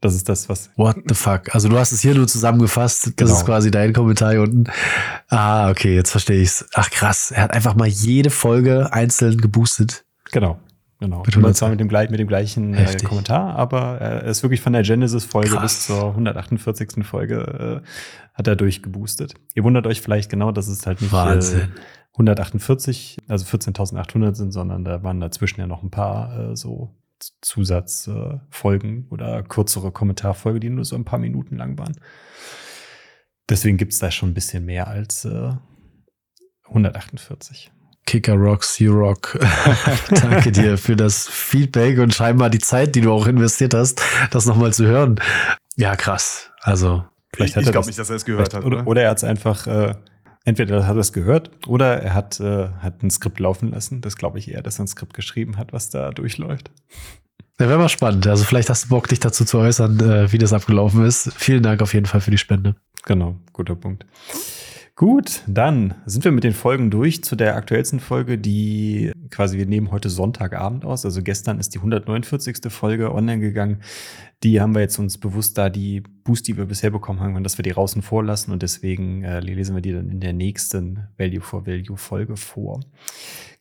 Das 0.00 0.14
ist 0.14 0.28
das, 0.28 0.48
was. 0.48 0.70
What 0.76 0.96
the 1.08 1.14
fuck? 1.14 1.54
Also 1.54 1.68
du 1.68 1.78
hast 1.78 1.92
es 1.92 2.00
hier 2.00 2.14
nur 2.14 2.26
zusammengefasst. 2.26 3.06
Das 3.06 3.14
genau. 3.16 3.32
ist 3.32 3.44
quasi 3.44 3.70
dein 3.70 3.92
Kommentar 3.92 4.30
hier 4.30 4.42
unten. 4.42 4.64
Ah, 5.28 5.70
okay, 5.70 5.94
jetzt 5.94 6.10
verstehe 6.10 6.40
ich's. 6.40 6.66
Ach 6.74 6.90
krass, 6.90 7.30
er 7.30 7.42
hat 7.42 7.52
einfach 7.52 7.74
mal 7.74 7.88
jede 7.88 8.30
Folge 8.30 8.92
einzeln 8.92 9.38
geboostet. 9.38 10.04
Genau. 10.32 10.58
Genau. 11.00 11.22
Und 11.22 11.56
zwar 11.56 11.70
mit 11.70 11.80
dem, 11.80 11.86
mit 11.86 12.20
dem 12.20 12.28
gleichen 12.28 12.74
äh, 12.74 12.96
Kommentar, 13.02 13.56
aber 13.56 13.98
er 14.02 14.24
ist 14.24 14.42
wirklich 14.42 14.60
von 14.60 14.74
der 14.74 14.82
Genesis-Folge 14.82 15.58
bis 15.58 15.86
zur 15.86 16.10
148. 16.10 17.06
Folge 17.06 17.82
äh, 17.82 17.88
hat 18.34 18.46
er 18.46 18.54
durchgeboostet. 18.54 19.34
Ihr 19.54 19.64
wundert 19.64 19.86
euch 19.86 20.02
vielleicht 20.02 20.28
genau, 20.28 20.52
dass 20.52 20.68
es 20.68 20.86
halt 20.86 21.00
nicht 21.00 21.12
äh, 21.14 21.68
148, 22.12 23.16
also 23.28 23.46
14.800 23.46 24.34
sind, 24.34 24.52
sondern 24.52 24.84
da 24.84 25.02
waren 25.02 25.20
dazwischen 25.20 25.60
ja 25.60 25.66
noch 25.66 25.82
ein 25.82 25.90
paar 25.90 26.50
äh, 26.50 26.56
so 26.56 26.94
Zusatzfolgen 27.40 29.06
oder 29.10 29.42
kürzere 29.42 29.92
Kommentarfolge, 29.92 30.60
die 30.60 30.70
nur 30.70 30.84
so 30.84 30.96
ein 30.96 31.04
paar 31.04 31.18
Minuten 31.18 31.56
lang 31.56 31.78
waren. 31.78 31.96
Deswegen 33.48 33.76
gibt 33.76 33.92
es 33.92 33.98
da 33.98 34.10
schon 34.10 34.30
ein 34.30 34.34
bisschen 34.34 34.64
mehr 34.64 34.88
als 34.88 35.24
äh, 35.24 35.52
148. 36.68 37.72
Kicker 38.06 38.34
Rock, 38.34 38.64
C-Rock. 38.64 39.38
Danke 40.10 40.50
dir 40.52 40.78
für 40.78 40.96
das 40.96 41.28
Feedback 41.28 41.98
und 41.98 42.14
scheinbar 42.14 42.50
die 42.50 42.58
Zeit, 42.58 42.94
die 42.94 43.00
du 43.00 43.12
auch 43.12 43.26
investiert 43.26 43.74
hast, 43.74 44.02
das 44.30 44.46
nochmal 44.46 44.72
zu 44.72 44.86
hören. 44.86 45.20
Ja, 45.76 45.96
krass. 45.96 46.50
Also, 46.62 47.04
vielleicht 47.32 47.56
hat 47.56 47.62
ich, 47.62 47.68
ich 47.68 47.72
glaube 47.72 47.86
nicht, 47.86 47.98
dass 47.98 48.10
er 48.10 48.16
es 48.16 48.24
gehört 48.24 48.54
hat. 48.54 48.64
Oder, 48.64 48.86
oder 48.86 49.02
er 49.02 49.10
hat 49.10 49.18
es 49.18 49.24
einfach 49.24 49.66
äh, 49.66 49.94
entweder 50.44 50.86
hat 50.86 50.96
er 50.96 51.00
es 51.00 51.12
gehört 51.12 51.50
oder 51.66 52.02
er 52.02 52.14
hat, 52.14 52.40
äh, 52.40 52.68
hat 52.80 53.02
ein 53.02 53.10
Skript 53.10 53.40
laufen 53.40 53.70
lassen. 53.70 54.00
Das 54.00 54.16
glaube 54.16 54.38
ich 54.38 54.50
eher, 54.50 54.62
dass 54.62 54.78
er 54.78 54.84
ein 54.84 54.88
Skript 54.88 55.14
geschrieben 55.14 55.56
hat, 55.56 55.72
was 55.72 55.90
da 55.90 56.10
durchläuft. 56.10 56.70
Ja, 57.58 57.68
wäre 57.68 57.78
mal 57.78 57.88
spannend. 57.88 58.26
Also 58.26 58.44
vielleicht 58.44 58.70
hast 58.70 58.84
du 58.84 58.88
Bock, 58.88 59.08
dich 59.08 59.20
dazu 59.20 59.44
zu 59.44 59.58
äußern, 59.58 60.00
äh, 60.00 60.32
wie 60.32 60.38
das 60.38 60.52
abgelaufen 60.52 61.04
ist. 61.04 61.32
Vielen 61.34 61.62
Dank 61.62 61.82
auf 61.82 61.92
jeden 61.92 62.06
Fall 62.06 62.20
für 62.20 62.30
die 62.30 62.38
Spende. 62.38 62.74
Genau, 63.04 63.36
guter 63.52 63.76
Punkt. 63.76 64.06
Gut, 65.00 65.44
dann 65.46 65.94
sind 66.04 66.26
wir 66.26 66.30
mit 66.30 66.44
den 66.44 66.52
Folgen 66.52 66.90
durch 66.90 67.24
zu 67.24 67.34
der 67.34 67.56
aktuellsten 67.56 68.00
Folge, 68.00 68.36
die 68.36 69.12
quasi, 69.30 69.56
wir 69.56 69.64
nehmen 69.64 69.92
heute 69.92 70.10
Sonntagabend 70.10 70.84
aus. 70.84 71.06
Also 71.06 71.22
gestern 71.22 71.58
ist 71.58 71.72
die 71.72 71.78
149. 71.78 72.70
Folge 72.70 73.14
online 73.14 73.40
gegangen. 73.40 73.80
Die 74.42 74.60
haben 74.60 74.74
wir 74.74 74.82
jetzt 74.82 74.98
uns 74.98 75.16
bewusst 75.16 75.56
da 75.56 75.70
die 75.70 76.02
Boost, 76.02 76.48
die 76.48 76.58
wir 76.58 76.66
bisher 76.66 76.90
bekommen 76.90 77.20
haben, 77.20 77.42
dass 77.42 77.56
wir 77.56 77.62
die 77.62 77.70
draußen 77.70 78.02
vorlassen 78.02 78.52
und 78.52 78.60
deswegen 78.60 79.24
äh, 79.24 79.40
lesen 79.40 79.74
wir 79.74 79.80
die 79.80 79.94
dann 79.94 80.10
in 80.10 80.20
der 80.20 80.34
nächsten 80.34 81.08
Value 81.16 81.40
for 81.40 81.66
Value 81.66 81.96
Folge 81.96 82.36
vor. 82.36 82.80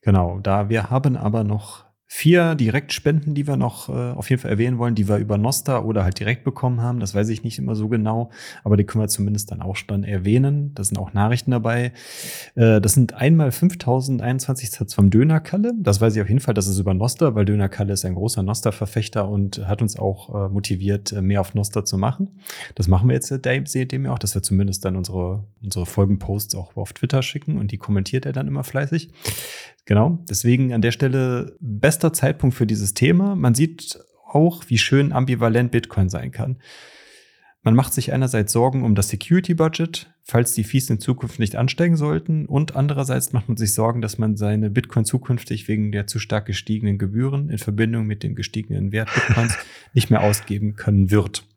Genau, 0.02 0.42
da 0.42 0.68
wir 0.68 0.90
haben 0.90 1.16
aber 1.16 1.46
noch 1.46 1.86
vier 2.12 2.56
Direktspenden, 2.56 3.36
die 3.36 3.46
wir 3.46 3.56
noch 3.56 3.88
äh, 3.88 3.92
auf 3.92 4.32
jeden 4.32 4.42
Fall 4.42 4.50
erwähnen 4.50 4.80
wollen, 4.80 4.96
die 4.96 5.08
wir 5.08 5.18
über 5.18 5.38
Nosta 5.38 5.84
oder 5.84 6.04
halt 6.04 6.20
direkt 6.20 6.44
bekommen 6.44 6.82
haben. 6.82 7.00
Das 7.00 7.14
weiß 7.14 7.30
ich 7.30 7.44
nicht 7.44 7.60
immer 7.60 7.76
so 7.76 7.88
genau, 7.88 8.32
aber 8.64 8.78
die 8.78 8.84
können 8.84 9.04
wir 9.04 9.08
zumindest 9.08 9.52
dann 9.52 9.62
auch 9.62 9.76
schon 9.76 10.04
erwähnen. 10.04 10.74
Da 10.74 10.84
sind 10.84 10.98
auch 10.98 11.14
Nachrichten 11.14 11.52
dabei. 11.52 11.94
Äh, 12.56 12.82
das 12.82 12.96
sind 12.96 13.14
einmal 13.14 13.52
5021 13.52 14.72
Satz 14.72 14.96
vom 14.96 15.12
Dönerkalle. 15.12 15.74
Das 15.78 16.02
weiß 16.02 16.16
ich 16.16 16.22
auf 16.24 16.28
jeden 16.28 16.40
Fall, 16.40 16.56
das 16.56 16.68
ist 16.68 16.80
über 16.80 16.96
Nosta, 16.96 17.36
weil 17.36 17.46
Dönerkalle 17.46 17.94
ist 17.94 18.04
ein 18.06 18.16
großer 18.16 18.42
Nosta-Verfechter 18.42 19.30
und 19.30 19.68
hat 19.68 19.84
uns 19.84 19.98
auch 19.98 20.48
äh, 20.48 20.50
motiviert, 20.50 21.12
äh, 21.12 21.22
mehr 21.22 21.42
auf 21.42 21.54
Nosta 21.54 21.86
zu 21.86 22.00
machen. 22.00 22.40
Das 22.74 22.88
machen 22.88 23.08
wir 23.08 23.14
jetzt, 23.14 23.30
äh, 23.32 23.62
seht 23.66 23.94
ihr 23.94 24.00
mir 24.00 24.12
auch, 24.12 24.20
dass 24.20 24.34
wir 24.34 24.42
zumindest 24.42 24.84
dann 24.84 24.96
unsere, 24.96 25.44
unsere 25.62 25.86
Folgenposts 25.86 26.56
auch 26.56 26.76
auf 26.76 26.92
Twitter 26.94 27.22
schicken 27.22 27.60
und 27.60 27.72
die 27.72 27.78
kommentiert 27.78 28.26
er 28.26 28.34
dann 28.34 28.48
immer 28.48 28.64
fleißig. 28.64 29.12
Genau, 29.90 30.24
deswegen 30.30 30.72
an 30.72 30.84
der 30.84 30.92
Stelle 30.92 31.58
bester 31.60 32.14
Zeitpunkt 32.14 32.56
für 32.56 32.68
dieses 32.68 32.94
Thema. 32.94 33.34
Man 33.36 33.56
sieht 33.56 34.00
auch, 34.24 34.66
wie 34.68 34.78
schön 34.78 35.12
ambivalent 35.12 35.72
Bitcoin 35.72 36.10
sein 36.10 36.30
kann. 36.32 36.60
Man 37.64 37.74
macht 37.74 37.96
sich 37.96 38.14
einerseits 38.14 38.54
Sorgen 38.54 38.84
um 38.84 38.94
das 38.94 39.10
Security 39.10 39.56
Budget, 39.56 40.14
falls 40.22 40.54
die 40.54 40.64
Fees 40.64 40.92
in 40.92 41.00
Zukunft 41.00 41.40
nicht 41.40 41.56
ansteigen 41.56 41.96
sollten, 41.96 42.46
und 42.46 42.76
andererseits 42.76 43.34
macht 43.34 43.48
man 43.48 43.58
sich 43.58 43.74
Sorgen, 43.74 44.00
dass 44.04 44.20
man 44.20 44.38
seine 44.38 44.70
Bitcoin 44.70 45.06
zukünftig 45.06 45.68
wegen 45.68 45.92
der 45.92 46.06
zu 46.06 46.20
stark 46.20 46.46
gestiegenen 46.46 47.00
Gebühren 47.00 47.50
in 47.50 47.58
Verbindung 47.58 48.06
mit 48.06 48.22
dem 48.22 48.36
gestiegenen 48.36 48.92
Wert 48.92 49.10
Bitcoins 49.12 49.58
nicht 49.96 50.12
mehr 50.12 50.22
ausgeben 50.22 50.76
können 50.76 51.10
wird. 51.10 51.48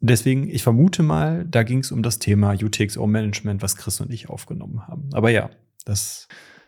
Deswegen, 0.00 0.50
ich 0.50 0.64
vermute 0.64 1.04
mal, 1.04 1.46
da 1.48 1.62
ging 1.62 1.78
es 1.78 1.92
um 1.92 2.02
das 2.02 2.18
Thema 2.18 2.54
UTXO-Management, 2.60 3.62
was 3.62 3.76
Chris 3.76 4.00
und 4.00 4.12
ich 4.12 4.28
aufgenommen 4.28 4.88
haben. 4.88 5.10
Aber 5.12 5.30
ja, 5.30 5.50
das 5.84 6.26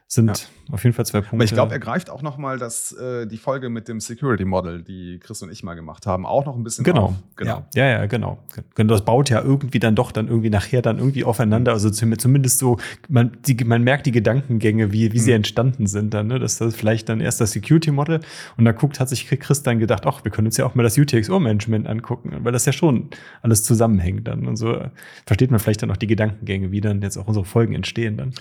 sind 0.08 0.28
ja. 0.28 0.72
auf 0.72 0.84
jeden 0.84 0.94
Fall 0.94 1.04
zwei 1.04 1.18
Punkte. 1.18 1.36
Aber 1.36 1.44
ich 1.44 1.52
glaube, 1.52 1.72
er 1.72 1.80
greift 1.80 2.10
auch 2.10 2.22
noch 2.22 2.38
mal 2.38 2.58
das, 2.58 2.92
äh, 2.92 3.26
die 3.26 3.38
Folge 3.38 3.68
mit 3.68 3.88
dem 3.88 3.98
Security 3.98 4.44
Model, 4.44 4.82
die 4.82 5.18
Chris 5.18 5.42
und 5.42 5.50
ich 5.50 5.64
mal 5.64 5.74
gemacht 5.74 6.06
haben, 6.06 6.24
auch 6.24 6.46
noch 6.46 6.54
ein 6.54 6.62
bisschen 6.62 6.84
genau. 6.84 7.06
auf. 7.06 7.14
Genau. 7.34 7.66
Ja, 7.74 7.86
ja, 7.86 8.06
genau. 8.06 8.38
genau. 8.76 8.94
Das 8.94 9.04
baut 9.04 9.30
ja 9.30 9.42
irgendwie 9.42 9.80
dann 9.80 9.96
doch 9.96 10.12
dann 10.12 10.28
irgendwie 10.28 10.48
nachher 10.48 10.80
dann 10.80 10.98
irgendwie 10.98 11.24
aufeinander. 11.24 11.72
Also 11.72 11.90
zumindest 11.90 12.60
so, 12.60 12.78
man, 13.08 13.36
die, 13.46 13.56
man 13.64 13.82
merkt 13.82 14.06
die 14.06 14.12
Gedankengänge, 14.12 14.92
wie, 14.92 15.12
wie 15.12 15.18
mhm. 15.18 15.22
sie 15.22 15.32
entstanden 15.32 15.88
sind 15.88 16.14
dann. 16.14 16.28
Ne? 16.28 16.38
Das 16.38 16.60
ist 16.60 16.76
vielleicht 16.76 17.08
dann 17.08 17.20
erst 17.20 17.40
das 17.40 17.50
Security 17.50 17.90
Model 17.90 18.20
und 18.56 18.64
da 18.64 18.70
guckt, 18.70 19.00
hat 19.00 19.08
sich 19.08 19.26
Chris 19.26 19.64
dann 19.64 19.80
gedacht, 19.80 20.04
ach, 20.06 20.22
wir 20.22 20.30
können 20.30 20.46
uns 20.46 20.56
ja 20.56 20.66
auch 20.66 20.76
mal 20.76 20.84
das 20.84 20.96
UTXO-Management 20.96 21.88
angucken, 21.88 22.32
weil 22.42 22.52
das 22.52 22.64
ja 22.64 22.72
schon 22.72 23.10
alles 23.42 23.64
zusammenhängt 23.64 24.28
dann. 24.28 24.46
Und 24.46 24.54
so 24.54 24.76
versteht 25.26 25.50
man 25.50 25.58
vielleicht 25.58 25.82
dann 25.82 25.90
auch 25.90 25.96
die 25.96 26.06
Gedankengänge, 26.06 26.70
wie 26.70 26.80
dann 26.80 27.02
jetzt 27.02 27.16
auch 27.16 27.26
unsere 27.26 27.44
Folgen 27.44 27.74
entstehen 27.74 28.16
dann. 28.16 28.32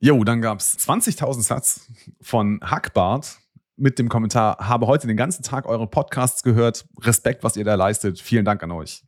Jo, 0.00 0.22
dann 0.22 0.40
gab 0.40 0.60
es 0.60 0.78
20.000 0.78 1.42
Satz 1.42 1.88
von 2.20 2.60
Hackbart 2.62 3.38
mit 3.76 3.98
dem 3.98 4.08
Kommentar, 4.08 4.56
habe 4.60 4.86
heute 4.86 5.06
den 5.08 5.16
ganzen 5.16 5.42
Tag 5.42 5.66
eure 5.66 5.88
Podcasts 5.88 6.42
gehört. 6.42 6.86
Respekt, 7.00 7.42
was 7.42 7.56
ihr 7.56 7.64
da 7.64 7.74
leistet. 7.74 8.20
Vielen 8.20 8.44
Dank 8.44 8.62
an 8.62 8.70
euch. 8.70 9.04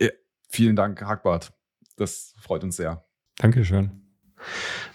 Ja, 0.00 0.08
vielen 0.48 0.76
Dank, 0.76 1.02
Hackbart. 1.02 1.52
Das 1.96 2.34
freut 2.40 2.62
uns 2.62 2.76
sehr. 2.76 3.04
Dankeschön. 3.38 3.90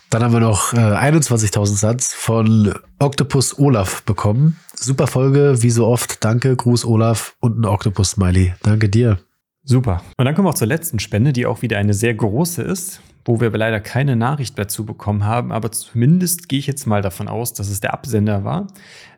Dann 0.09 0.23
haben 0.23 0.31
wir 0.31 0.39
noch 0.39 0.73
äh, 0.73 0.77
21.000 0.77 1.65
Satz 1.75 2.13
von 2.13 2.73
Octopus 2.99 3.57
Olaf 3.59 4.03
bekommen. 4.03 4.59
Super 4.75 5.07
Folge, 5.07 5.61
wie 5.61 5.71
so 5.71 5.87
oft. 5.87 6.23
Danke, 6.23 6.55
Gruß 6.55 6.85
Olaf 6.85 7.35
und 7.39 7.59
ein 7.59 7.65
Octopus-Smiley. 7.65 8.53
Danke 8.63 8.89
dir. 8.89 9.19
Super. 9.63 10.03
Und 10.17 10.25
dann 10.25 10.35
kommen 10.35 10.45
wir 10.45 10.51
auch 10.51 10.55
zur 10.55 10.67
letzten 10.67 10.99
Spende, 10.99 11.33
die 11.33 11.45
auch 11.45 11.61
wieder 11.61 11.77
eine 11.77 11.93
sehr 11.93 12.13
große 12.13 12.61
ist 12.61 13.01
wo 13.25 13.39
wir 13.39 13.49
leider 13.51 13.79
keine 13.79 14.15
Nachricht 14.15 14.57
dazu 14.57 14.85
bekommen 14.85 15.25
haben, 15.25 15.51
aber 15.51 15.71
zumindest 15.71 16.49
gehe 16.49 16.59
ich 16.59 16.67
jetzt 16.67 16.85
mal 16.85 17.01
davon 17.01 17.27
aus, 17.27 17.53
dass 17.53 17.69
es 17.69 17.79
der 17.79 17.93
Absender 17.93 18.43
war. 18.43 18.67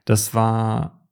Das 0.05 0.33
war 0.33 1.05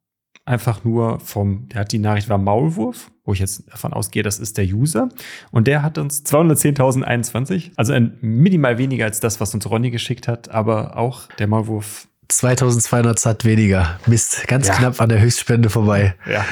einfach 0.44 0.84
nur 0.84 1.20
vom, 1.20 1.68
der 1.68 1.80
hat 1.80 1.92
die 1.92 1.98
Nachricht 1.98 2.28
war 2.28 2.38
Maulwurf, 2.38 3.10
wo 3.24 3.32
ich 3.32 3.38
jetzt 3.38 3.70
davon 3.70 3.92
ausgehe, 3.92 4.22
das 4.22 4.38
ist 4.38 4.58
der 4.58 4.66
User. 4.66 5.08
Und 5.50 5.66
der 5.66 5.82
hat 5.82 5.98
uns 5.98 6.24
210.021, 6.24 7.72
also 7.76 7.92
ein 7.92 8.18
minimal 8.20 8.78
weniger 8.78 9.06
als 9.06 9.20
das, 9.20 9.40
was 9.40 9.54
uns 9.54 9.68
Ronny 9.68 9.90
geschickt 9.90 10.28
hat, 10.28 10.50
aber 10.50 10.96
auch 10.96 11.28
der 11.38 11.46
Maulwurf 11.46 12.08
2200 12.28 13.18
Sat 13.18 13.44
weniger. 13.44 13.98
Mist, 14.06 14.46
ganz 14.48 14.68
ja. 14.68 14.74
knapp 14.74 15.00
an 15.00 15.08
der 15.08 15.20
Höchstspende 15.20 15.70
vorbei. 15.70 16.14
Ja. 16.30 16.44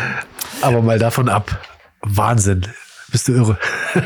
Aber 0.60 0.82
mal 0.82 0.98
davon 0.98 1.28
ab. 1.28 1.60
Wahnsinn. 2.02 2.66
Bist 3.10 3.28
du 3.28 3.32
irre. 3.32 3.58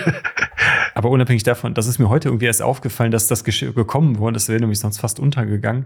Aber 0.97 1.11
unabhängig 1.11 1.43
davon, 1.43 1.75
das 1.75 1.89
ist 1.89 1.99
mir 1.99 2.09
heute 2.09 2.31
irgendwie 2.31 2.47
erst 2.47 2.63
aufgefallen, 2.63 3.11
dass 3.11 3.27
das 3.27 3.45
gekommen 3.45 4.19
wurde. 4.19 4.33
Das 4.33 4.49
wäre 4.49 4.61
nämlich 4.61 4.79
sonst 4.79 4.97
fast 4.97 5.21
untergegangen, 5.21 5.85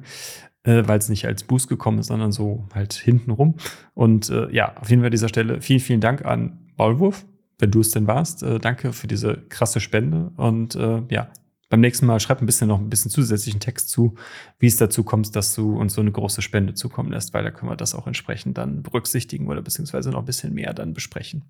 äh, 0.63 0.85
weil 0.87 1.01
es 1.01 1.09
nicht 1.09 1.27
als 1.27 1.43
Boost 1.43 1.69
gekommen 1.69 1.99
ist, 1.99 2.07
sondern 2.07 2.31
so 2.31 2.69
halt 2.73 2.93
hintenrum. 2.93 3.57
Und 3.95 4.31
äh, 4.31 4.49
ja, 4.55 4.77
auf 4.77 4.89
jeden 4.89 5.03
Fall 5.03 5.09
an 5.09 5.11
dieser 5.11 5.29
Stelle 5.29 5.63
vielen, 5.63 5.81
vielen 5.81 6.01
Dank 6.01 6.25
an 6.25 6.61
Maulwurf, 6.77 7.27
wenn 7.59 7.73
du 7.73 7.81
es 7.81 7.91
denn 7.91 8.07
warst. 8.07 8.45
Äh, 8.45 8.61
danke 8.61 8.93
für 8.93 9.09
diese 9.09 9.39
krasse 9.49 9.81
Spende. 9.81 10.31
Und 10.37 10.77
äh, 10.77 11.03
ja, 11.11 11.27
beim 11.71 11.81
nächsten 11.81 12.05
Mal 12.05 12.19
schreib 12.19 12.43
ein 12.43 12.47
bisschen 12.47 12.67
noch 12.69 12.81
ein 12.81 12.91
bisschen 12.91 13.11
zusätzlichen 13.13 13.61
Text 13.61 13.89
zu, 13.91 14.17
wie 14.59 14.67
es 14.67 14.77
dazu 14.77 15.05
kommt, 15.05 15.35
dass 15.37 15.55
du 15.55 15.79
uns 15.79 15.95
so 15.95 16.01
eine 16.01 16.11
große 16.11 16.43
Spende 16.43 16.75
zukommen 16.75 17.13
lässt, 17.13 17.33
weil 17.33 17.45
da 17.45 17.53
können 17.53 17.71
wir 17.71 17.77
das 17.77 17.95
auch 17.95 18.09
entsprechend 18.09 18.59
dann 18.59 18.83
berücksichtigen 18.83 19.47
oder 19.47 19.63
beziehungsweise 19.63 20.11
noch 20.11 20.19
ein 20.19 20.25
bisschen 20.25 20.53
mehr 20.53 20.75
dann 20.75 20.93
besprechen. 20.93 21.45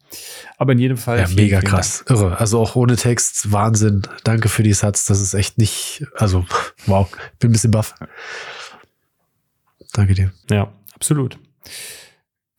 Aber 0.59 0.73
in 0.73 0.79
jedem 0.79 0.99
Fall. 0.99 1.18
Ja, 1.18 1.27
vielen, 1.27 1.45
mega 1.45 1.61
vielen 1.61 1.71
krass. 1.71 2.05
Dank. 2.07 2.21
Irre. 2.21 2.39
Also 2.39 2.61
auch 2.61 2.77
ohne 2.77 2.97
Text. 2.97 3.51
Wahnsinn. 3.51 4.03
Danke 4.23 4.51
für 4.51 4.62
die 4.62 4.75
Satz. 4.75 5.07
Das 5.07 5.21
ist 5.21 5.33
echt 5.33 5.57
nicht, 5.57 6.07
also 6.14 6.45
wow. 6.87 7.11
Bin 7.39 7.49
ein 7.49 7.53
bisschen 7.53 7.71
baff. 7.71 7.95
Danke 9.95 10.14
dir. 10.14 10.33
Ja, 10.51 10.71
absolut. 10.95 11.39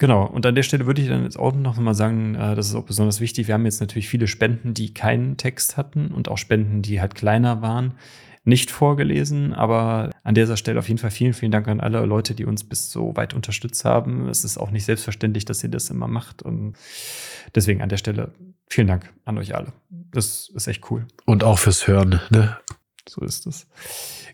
Genau, 0.02 0.26
und 0.26 0.44
an 0.48 0.56
der 0.56 0.64
Stelle 0.64 0.88
würde 0.88 1.00
ich 1.00 1.10
dann 1.10 1.26
jetzt 1.26 1.38
auch 1.38 1.54
noch 1.54 1.78
mal 1.78 1.94
sagen, 1.94 2.34
äh, 2.34 2.56
das 2.56 2.70
ist 2.70 2.74
auch 2.74 2.86
besonders 2.86 3.22
wichtig. 3.22 3.46
Wir 3.46 3.54
haben 3.54 3.66
jetzt 3.66 3.82
natürlich 3.82 4.10
viele 4.10 4.26
Spenden, 4.26 4.74
die 4.74 4.96
keinen 4.96 5.38
Text 5.38 5.78
hatten 5.78 6.08
und 6.08 6.28
auch 6.28 6.40
Spenden, 6.40 6.82
die 6.82 7.00
halt 7.00 7.14
kleiner 7.14 7.62
waren, 7.62 7.94
nicht 8.44 8.72
vorgelesen. 8.72 9.54
Aber 9.54 10.10
an 10.24 10.34
dieser 10.34 10.58
Stelle 10.58 10.80
auf 10.80 10.88
jeden 10.88 10.98
Fall 10.98 11.12
vielen, 11.12 11.34
vielen 11.34 11.52
Dank 11.52 11.68
an 11.68 11.80
alle 11.80 12.04
Leute, 12.04 12.34
die 12.34 12.46
uns 12.46 12.64
bis 12.64 12.90
so 12.90 13.16
weit 13.16 13.36
unterstützt 13.36 13.86
haben. 13.86 14.28
Es 14.28 14.44
ist 14.44 14.58
auch 14.58 14.72
nicht 14.72 14.86
selbstverständlich, 14.86 15.46
dass 15.46 15.64
ihr 15.64 15.70
das 15.70 15.92
immer 15.92 16.08
macht. 16.08 16.42
Und 16.42 16.74
deswegen 17.54 17.84
an 17.84 17.90
der 17.90 17.98
Stelle 17.98 18.34
vielen 18.68 18.88
Dank 18.88 19.14
an 19.26 19.38
euch 19.38 19.54
alle. 19.54 19.72
Das 19.92 20.50
ist 20.56 20.66
echt 20.66 20.90
cool. 20.90 21.06
Und 21.26 21.44
auch 21.44 21.60
fürs 21.60 21.86
Hören, 21.86 22.20
ne? 22.32 22.58
So 23.08 23.22
ist 23.22 23.48
es. 23.48 23.68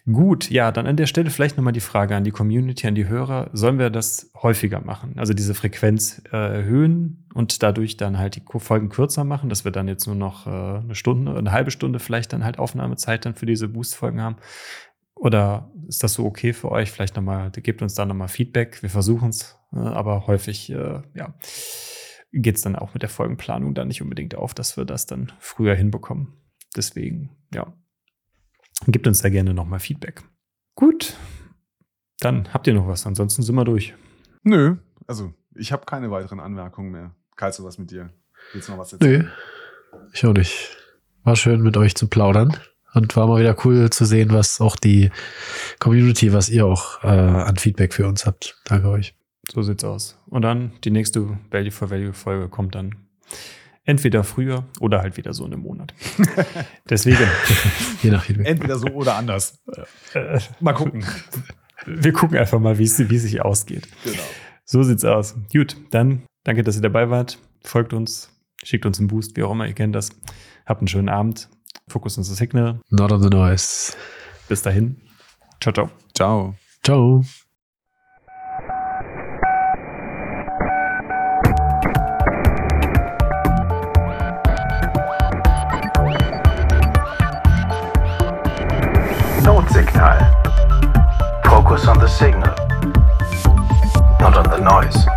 Gut, 0.05 0.49
ja, 0.49 0.72
dann 0.72 0.88
an 0.88 0.97
der 0.97 1.07
Stelle 1.07 1.30
vielleicht 1.30 1.57
nochmal 1.57 1.74
die 1.74 1.80
Frage 1.80 2.15
an 2.15 2.24
die 2.24 2.32
Community, 2.32 2.88
an 2.88 2.95
die 2.95 3.07
Hörer. 3.07 3.49
Sollen 3.53 3.80
wir 3.80 3.89
das 3.89 4.32
häufiger 4.41 4.82
machen? 4.82 5.13
Also 5.18 5.34
diese 5.34 5.53
Frequenz 5.53 6.22
äh, 6.32 6.57
erhöhen 6.57 7.26
und 7.34 7.63
dadurch 7.63 7.97
dann 7.97 8.18
halt 8.18 8.36
die 8.36 8.43
Folgen 8.59 8.89
kürzer 8.89 9.24
machen, 9.24 9.49
dass 9.49 9.65
wir 9.65 9.72
dann 9.72 9.88
jetzt 9.88 10.05
nur 10.05 10.15
noch 10.15 10.47
äh, 10.47 10.49
eine 10.49 10.95
Stunde, 10.95 11.36
eine 11.36 11.51
halbe 11.51 11.72
Stunde 11.72 11.99
vielleicht 11.99 12.34
dann 12.34 12.43
halt 12.43 12.59
Aufnahmezeit 12.59 13.26
dann 13.26 13.36
für 13.36 13.45
diese 13.45 13.68
Boost-Folgen 13.68 14.22
haben? 14.22 14.38
Oder 15.15 15.72
ist 15.88 16.03
das 16.03 16.13
so 16.13 16.26
okay 16.26 16.53
für 16.53 16.72
euch? 16.72 16.91
Vielleicht 16.91 17.15
nochmal, 17.15 17.51
gebt 17.51 17.82
uns 17.82 17.95
da 17.95 18.05
nochmal 18.05 18.28
Feedback. 18.28 18.82
Wir 18.84 18.89
versuchen 18.89 19.30
es, 19.30 19.57
äh, 19.74 19.78
aber 19.78 20.28
häufig, 20.28 20.70
äh, 20.72 21.01
ja, 21.15 21.34
geht 22.32 22.57
es 22.57 22.61
dann 22.61 22.76
auch 22.76 22.93
mit 22.93 23.01
der 23.01 23.09
Folgenplanung 23.09 23.74
dann 23.74 23.88
nicht 23.88 24.01
unbedingt 24.01 24.36
auf, 24.36 24.53
dass 24.53 24.78
wir 24.78 24.86
das 24.86 25.05
dann 25.05 25.32
früher 25.39 25.76
hinbekommen. 25.76 26.34
Deswegen, 26.76 27.32
ja, 27.53 27.74
Gebt 28.86 29.07
uns 29.07 29.21
da 29.21 29.30
gerne 29.30 29.53
nochmal 29.53 29.80
Feedback. 29.80 30.23
Gut, 30.75 31.15
dann 32.19 32.53
habt 32.53 32.67
ihr 32.67 32.73
noch 32.73 32.88
was. 32.88 33.05
Ansonsten 33.07 33.41
sind 33.41 33.55
wir 33.55 33.65
durch. 33.65 33.95
Nö, 34.43 34.75
also 35.07 35.34
ich 35.55 35.71
habe 35.71 35.86
keine 35.86 36.11
weiteren 36.11 36.39
Anmerkungen 36.39 36.91
mehr. 36.91 37.15
Kalst 37.36 37.59
du 37.59 37.63
was 37.63 37.78
mit 37.78 37.91
dir? 37.91 38.11
Willst 38.53 38.67
du 38.67 38.73
noch 38.73 38.80
was 38.80 38.93
erzählen? 38.93 39.32
Nö, 39.91 39.99
ich 40.13 40.25
auch 40.25 40.34
nicht. 40.34 40.78
War 41.23 41.36
schön 41.36 41.61
mit 41.61 41.78
euch 41.78 41.95
zu 41.95 42.07
plaudern. 42.07 42.57
Und 42.93 43.15
war 43.15 43.28
mal 43.28 43.39
wieder 43.39 43.55
cool 43.65 43.89
zu 43.89 44.05
sehen, 44.05 44.32
was 44.32 44.61
auch 44.61 44.75
die 44.75 45.11
Community, 45.80 46.34
was 46.34 46.49
ihr 46.49 46.65
auch 46.65 47.03
äh, 47.03 47.07
an 47.07 47.57
Feedback 47.57 47.93
für 47.93 48.07
uns 48.07 48.25
habt. 48.25 48.59
Danke 48.63 48.89
euch. 48.89 49.13
So 49.51 49.61
sieht's 49.61 49.84
aus. 49.84 50.17
Und 50.25 50.41
dann 50.41 50.71
die 50.84 50.89
nächste 50.89 51.38
Value 51.51 51.71
for 51.71 51.91
Value 51.91 52.13
Folge 52.13 52.49
kommt 52.49 52.75
dann 52.75 52.95
Entweder 53.88 54.25
früher 54.25 54.65
oder 54.81 55.01
halt 55.01 55.15
wieder 55.15 55.33
so 55.33 55.45
in 55.45 55.53
einem 55.53 55.63
Monat. 55.63 55.93
Deswegen. 56.89 57.25
Je 58.03 58.11
nach 58.11 58.25
Feedback. 58.25 58.45
Entweder 58.45 58.77
so 58.77 58.88
oder 58.88 59.15
anders. 59.15 59.63
Äh, 60.13 60.39
mal 60.59 60.73
gucken. 60.73 61.05
Wir 61.85 62.11
gucken 62.11 62.38
einfach 62.38 62.59
mal, 62.59 62.77
wie 62.77 62.83
es 62.83 62.97
sich 62.97 63.41
ausgeht. 63.41 63.88
Genau. 64.03 64.21
So 64.65 64.83
sieht's 64.83 65.05
aus. 65.05 65.35
Gut, 65.53 65.77
dann 65.91 66.23
danke, 66.43 66.63
dass 66.63 66.75
ihr 66.75 66.81
dabei 66.81 67.09
wart. 67.09 67.39
Folgt 67.63 67.93
uns, 67.93 68.29
schickt 68.61 68.85
uns 68.85 68.99
einen 68.99 69.07
Boost, 69.07 69.38
wie 69.38 69.43
auch 69.43 69.51
immer, 69.51 69.65
ihr 69.65 69.73
kennt 69.73 69.95
das. 69.95 70.09
Habt 70.65 70.81
einen 70.81 70.89
schönen 70.89 71.07
Abend. 71.07 71.47
Focus 71.88 72.17
on 72.17 72.25
the 72.25 72.33
Signal. 72.33 72.81
Not 72.89 73.13
on 73.13 73.23
the 73.23 73.29
noise. 73.29 73.93
Bis 74.49 74.61
dahin. 74.63 74.97
Ciao, 75.61 75.71
ciao. 75.73 75.89
Ciao. 76.13 76.55
Ciao. 76.83 77.23
Tonsignal. 89.47 90.19
Focus 91.45 91.87
on 91.87 91.99
the 91.99 92.07
signal, 92.07 92.53
not 94.19 94.35
on 94.35 94.49
the 94.49 94.57
noise. 94.59 95.16